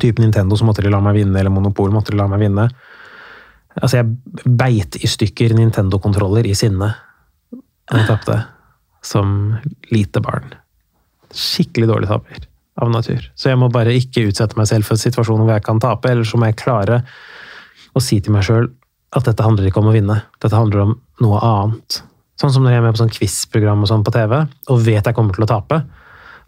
type 0.00 0.20
Nintendo, 0.20 0.56
så 0.56 0.68
måtte 0.68 0.84
de 0.84 0.92
la 0.92 1.00
meg 1.00 1.16
vinne, 1.16 1.38
eller 1.40 1.52
Monopol 1.52 1.92
måtte 1.94 2.12
de 2.12 2.20
la 2.20 2.28
meg 2.28 2.44
vinne. 2.44 2.68
Altså, 3.80 4.00
jeg 4.00 4.52
beit 4.58 4.98
i 5.02 5.10
stykker 5.10 5.54
Nintendo-kontroller 5.58 6.46
i 6.46 6.54
sinne 6.58 6.92
jeg 7.90 8.06
tapte. 8.08 8.38
Som 9.04 9.56
lite 9.92 10.22
barn. 10.24 10.54
Skikkelig 11.34 11.90
dårlig 11.90 12.08
taper 12.08 12.46
av 12.80 12.90
natur. 12.90 13.26
Så 13.38 13.50
jeg 13.50 13.58
må 13.60 13.68
bare 13.72 13.94
ikke 13.94 14.24
utsette 14.30 14.56
meg 14.58 14.70
selv 14.70 14.88
for 14.88 14.98
situasjoner 14.98 15.44
hvor 15.44 15.58
jeg 15.58 15.66
kan 15.66 15.82
tape, 15.82 16.10
eller 16.10 16.26
så 16.26 16.40
må 16.40 16.48
jeg 16.48 16.58
klare 16.62 17.02
å 17.94 18.02
si 18.02 18.18
til 18.24 18.34
meg 18.34 18.46
sjøl 18.46 18.70
at 19.14 19.28
dette 19.28 19.44
handler 19.46 19.68
ikke 19.68 19.82
om 19.82 19.92
å 19.92 19.94
vinne, 19.94 20.16
dette 20.42 20.58
handler 20.58 20.86
om 20.86 20.94
noe 21.22 21.42
annet. 21.46 22.00
Sånn 22.40 22.50
som 22.50 22.64
når 22.64 22.74
jeg 22.74 22.80
er 22.80 22.86
med 22.86 22.96
på 22.96 23.02
sånn 23.04 23.12
quiz-program 23.14 23.84
og 23.84 23.90
sånn 23.90 24.06
på 24.06 24.14
TV, 24.14 24.40
og 24.42 24.80
vet 24.82 25.06
jeg 25.06 25.14
kommer 25.14 25.36
til 25.36 25.46
å 25.46 25.50
tape. 25.52 25.84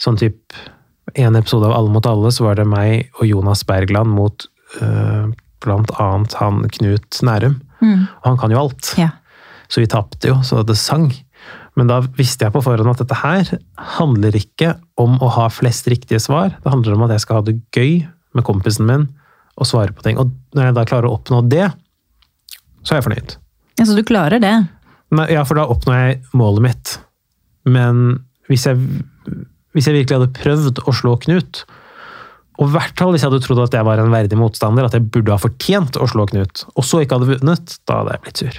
Sånn 0.02 0.18
typ 0.18 0.56
en 1.14 1.38
episode 1.38 1.68
av 1.68 1.76
Alle 1.76 1.92
mot 1.94 2.08
alle, 2.10 2.32
så 2.34 2.48
var 2.48 2.58
det 2.58 2.66
meg 2.66 3.12
og 3.20 3.28
Jonas 3.28 3.62
Bergland 3.68 4.10
mot 4.16 4.48
øh, 4.82 5.30
blant 5.66 5.92
annet 6.02 6.36
han 6.40 6.64
Knut 6.78 7.20
Nærum. 7.26 7.60
Og 7.82 8.24
han 8.24 8.38
kan 8.40 8.54
jo 8.54 8.62
alt. 8.64 8.94
Ja. 8.98 9.12
Så 9.68 9.82
vi 9.82 9.90
tapte 9.90 10.30
jo, 10.30 10.40
så 10.46 10.62
det 10.66 10.78
sang. 10.80 11.10
Men 11.76 11.90
da 11.90 12.00
visste 12.16 12.46
jeg 12.46 12.54
på 12.54 12.62
forhånd 12.64 12.94
at 12.94 13.02
dette 13.02 13.18
her 13.20 13.50
handler 13.98 14.36
ikke 14.38 14.74
om 15.00 15.18
å 15.20 15.28
ha 15.34 15.48
flest 15.52 15.88
riktige 15.92 16.20
svar. 16.22 16.54
Det 16.62 16.72
handler 16.72 16.96
om 16.96 17.04
at 17.06 17.16
jeg 17.16 17.26
skal 17.26 17.40
ha 17.40 17.46
det 17.48 17.58
gøy 17.76 18.06
med 18.36 18.46
kompisen 18.46 18.88
min 18.88 19.08
og 19.56 19.68
svare 19.68 19.92
på 19.96 20.04
ting. 20.04 20.20
Og 20.20 20.32
når 20.56 20.70
jeg 20.70 20.76
da 20.78 20.86
klarer 20.88 21.08
å 21.08 21.16
oppnå 21.18 21.42
det, 21.50 21.68
så 22.84 22.94
er 22.94 23.00
jeg 23.00 23.08
fornøyd. 23.08 23.36
ja, 23.80 23.84
så 23.84 23.96
du 23.96 24.04
klarer 24.06 24.40
det? 24.40 24.54
Nei, 25.16 25.26
ja, 25.32 25.44
for 25.46 25.58
da 25.58 25.66
oppnår 25.70 26.00
jeg 26.00 26.18
målet 26.36 26.64
mitt. 26.64 26.94
Men 27.68 28.22
hvis 28.50 28.66
jeg, 28.68 28.80
hvis 29.76 29.88
jeg 29.88 30.00
virkelig 30.00 30.18
hadde 30.18 30.36
prøvd 30.38 30.80
å 30.86 30.94
slå 30.94 31.16
Knut, 31.24 31.64
og 32.56 32.70
i 32.70 32.72
hvert 32.72 32.96
fall 32.96 33.12
hvis 33.12 33.24
jeg 33.24 33.30
hadde 33.30 33.44
trodd 33.44 33.60
at 33.66 33.76
jeg 33.76 33.86
var 33.86 34.00
en 34.00 34.14
verdig 34.14 34.38
motstander, 34.40 34.86
at 34.86 34.96
jeg 34.96 35.04
burde 35.12 35.34
ha 35.34 35.40
fortjent 35.40 35.98
å 36.00 36.08
slå 36.08 36.24
Knut, 36.30 36.64
og 36.72 36.86
så 36.86 37.02
ikke 37.02 37.18
hadde 37.18 37.34
vunnet, 37.34 37.76
da 37.88 38.00
hadde 38.00 38.16
jeg 38.16 38.24
blitt 38.24 38.42
sur. 38.42 38.58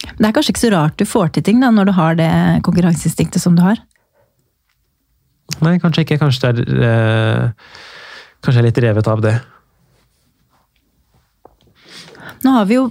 Det 0.00 0.26
er 0.26 0.32
kanskje 0.32 0.54
ikke 0.54 0.64
så 0.64 0.72
rart 0.72 0.96
du 0.96 1.04
får 1.08 1.34
til 1.34 1.44
ting 1.44 1.60
da, 1.60 1.68
når 1.74 1.90
du 1.90 1.94
har 1.98 2.16
det 2.16 2.30
konkurranseinstinktet 2.64 3.42
som 3.42 3.56
du 3.58 3.62
har? 3.64 3.82
Nei, 5.60 5.76
kanskje 5.82 6.06
ikke. 6.06 6.20
Kanskje 6.22 6.52
det 6.56 6.66
er 6.70 6.88
eh, 6.88 7.70
Kanskje 8.40 8.62
jeg 8.62 8.64
er 8.64 8.68
litt 8.70 8.78
revet 8.80 9.08
av 9.12 9.20
det. 9.20 9.34
Nå 12.40 12.54
har 12.54 12.64
vi 12.70 12.78
jo 12.78 12.86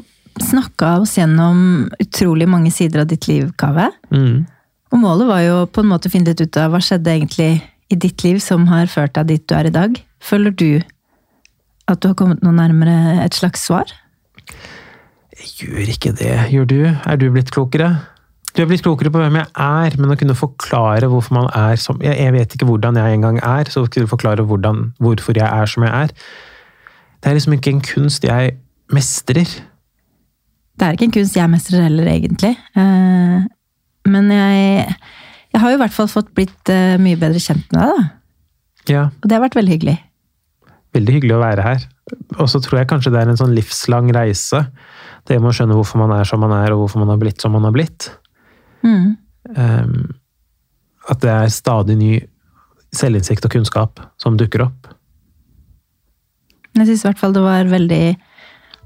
snakka 0.45 0.99
oss 1.01 1.15
gjennom 1.17 1.87
utrolig 1.97 2.45
mange 2.45 2.69
sider 2.69 3.01
av 3.01 3.09
ditt 3.09 3.25
liv, 3.25 3.47
Kave. 3.57 3.87
Mm. 4.13 4.43
Og 4.93 5.01
målet 5.01 5.29
var 5.29 5.41
jo 5.41 5.55
på 5.73 5.81
en 5.81 5.89
måte 5.89 6.09
å 6.09 6.13
finne 6.13 6.29
litt 6.29 6.43
ut 6.43 6.59
av 6.61 6.69
hva 6.73 6.81
skjedde 6.85 7.15
egentlig 7.15 7.49
i 7.89 7.97
ditt 7.97 8.23
liv 8.23 8.39
som 8.43 8.67
har 8.69 8.89
ført 8.91 9.15
deg 9.17 9.31
dit 9.31 9.45
du 9.49 9.55
er 9.57 9.69
i 9.69 9.73
dag. 9.73 9.97
Føler 10.21 10.53
du 10.53 10.81
at 11.89 12.01
du 12.01 12.11
har 12.11 12.17
kommet 12.17 12.43
noe 12.45 12.53
nærmere 12.53 13.23
et 13.23 13.33
slags 13.37 13.65
svar? 13.65 13.89
Jeg 15.39 15.49
gjør 15.63 15.91
ikke 15.95 16.13
det. 16.19 16.35
Gjør 16.53 16.67
du? 16.69 16.79
Er 16.89 17.17
du 17.17 17.29
blitt 17.33 17.51
klokere? 17.55 17.93
Du 18.55 18.63
er 18.63 18.67
blitt 18.69 18.83
klokere 18.83 19.11
på 19.13 19.21
hvem 19.21 19.37
jeg 19.39 19.47
er, 19.63 19.95
men 20.01 20.11
å 20.11 20.17
kunne 20.19 20.35
forklare 20.37 21.07
hvorfor 21.09 21.37
man 21.37 21.49
er 21.55 21.77
som 21.79 21.99
Jeg, 22.03 22.33
vet 22.33 22.55
ikke 22.55 22.67
hvordan 22.67 22.97
jeg 22.97 23.17
engang 23.17 23.37
er, 23.45 23.69
så 23.71 23.85
å 23.85 23.91
kunne 23.91 24.09
forklare 24.09 24.43
hvordan, 24.45 24.89
hvorfor 24.99 25.37
jeg 25.37 25.45
er 25.47 25.69
som 25.69 25.85
jeg 25.85 25.93
er 25.93 26.13
Det 26.13 27.29
er 27.29 27.37
liksom 27.37 27.55
ikke 27.55 27.73
en 27.75 27.83
kunst 27.85 28.25
jeg 28.25 28.57
mestrer. 28.93 29.53
Det 30.79 30.87
er 30.87 30.97
ikke 30.97 31.09
en 31.09 31.15
kunst 31.19 31.37
jeg 31.37 31.51
mestrer 31.51 31.85
heller, 31.85 32.09
egentlig. 32.09 32.55
Eh, 32.75 33.47
Men 34.09 34.29
jeg, 34.31 34.85
jeg 35.59 35.65
har 35.65 35.73
jo 35.73 35.77
i 35.77 35.81
hvert 35.81 35.95
fall 35.95 36.07
fått 36.07 36.29
blitt 36.37 36.71
uh, 36.71 36.95
mye 37.03 37.19
bedre 37.19 37.41
kjent 37.43 37.65
med 37.75 37.81
deg, 37.83 37.97
da. 37.99 38.05
Ja, 38.89 39.01
Og 39.19 39.25
det 39.27 39.35
har 39.35 39.43
vært 39.43 39.57
veldig 39.59 39.73
hyggelig. 39.75 39.97
veldig 40.95 41.13
hyggelig 41.17 41.35
å 41.35 41.41
være 41.43 41.65
her. 41.65 41.83
Og 42.39 42.47
så 42.49 42.61
tror 42.63 42.79
jeg 42.79 42.87
kanskje 42.89 43.11
det 43.13 43.19
er 43.21 43.29
en 43.29 43.37
sånn 43.37 43.51
livslang 43.53 44.07
reise. 44.15 44.63
Det 45.27 45.35
med 45.37 45.51
å 45.51 45.53
skjønne 45.53 45.75
hvorfor 45.77 45.99
man 46.01 46.15
er 46.15 46.23
som 46.25 46.41
man 46.41 46.55
er, 46.55 46.71
og 46.73 46.85
hvorfor 46.85 47.03
man 47.03 47.11
har 47.11 47.19
blitt 47.21 47.43
som 47.43 47.53
man 47.53 47.67
har 47.67 47.75
blitt. 47.75 48.07
Mm. 48.81 49.11
Um, 49.53 50.15
at 51.11 51.21
det 51.21 51.29
er 51.35 51.51
stadig 51.53 51.99
ny 51.99 52.13
selvinnsikt 52.95 53.45
og 53.45 53.53
kunnskap 53.53 54.01
som 54.17 54.39
dukker 54.39 54.63
opp. 54.65 54.89
Jeg 56.79 56.87
syns 56.87 57.03
i 57.03 57.09
hvert 57.11 57.21
fall 57.21 57.35
det 57.35 57.43
var 57.43 57.69
veldig 57.69 58.03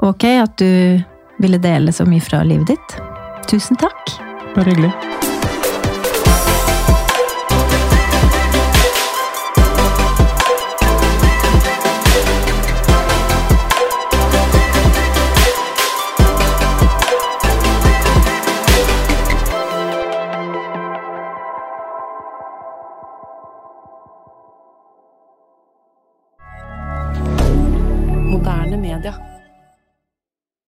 ok 0.09 0.25
at 0.41 0.57
du 0.59 1.03
ville 1.43 1.61
dele 1.63 1.93
så 1.95 2.07
mye 2.09 2.23
fra 2.23 2.41
livet 2.47 2.73
ditt. 2.73 2.97
Tusen 3.47 3.79
takk. 3.79 4.17
Bare 4.57 4.73
hyggelig. 4.73 5.22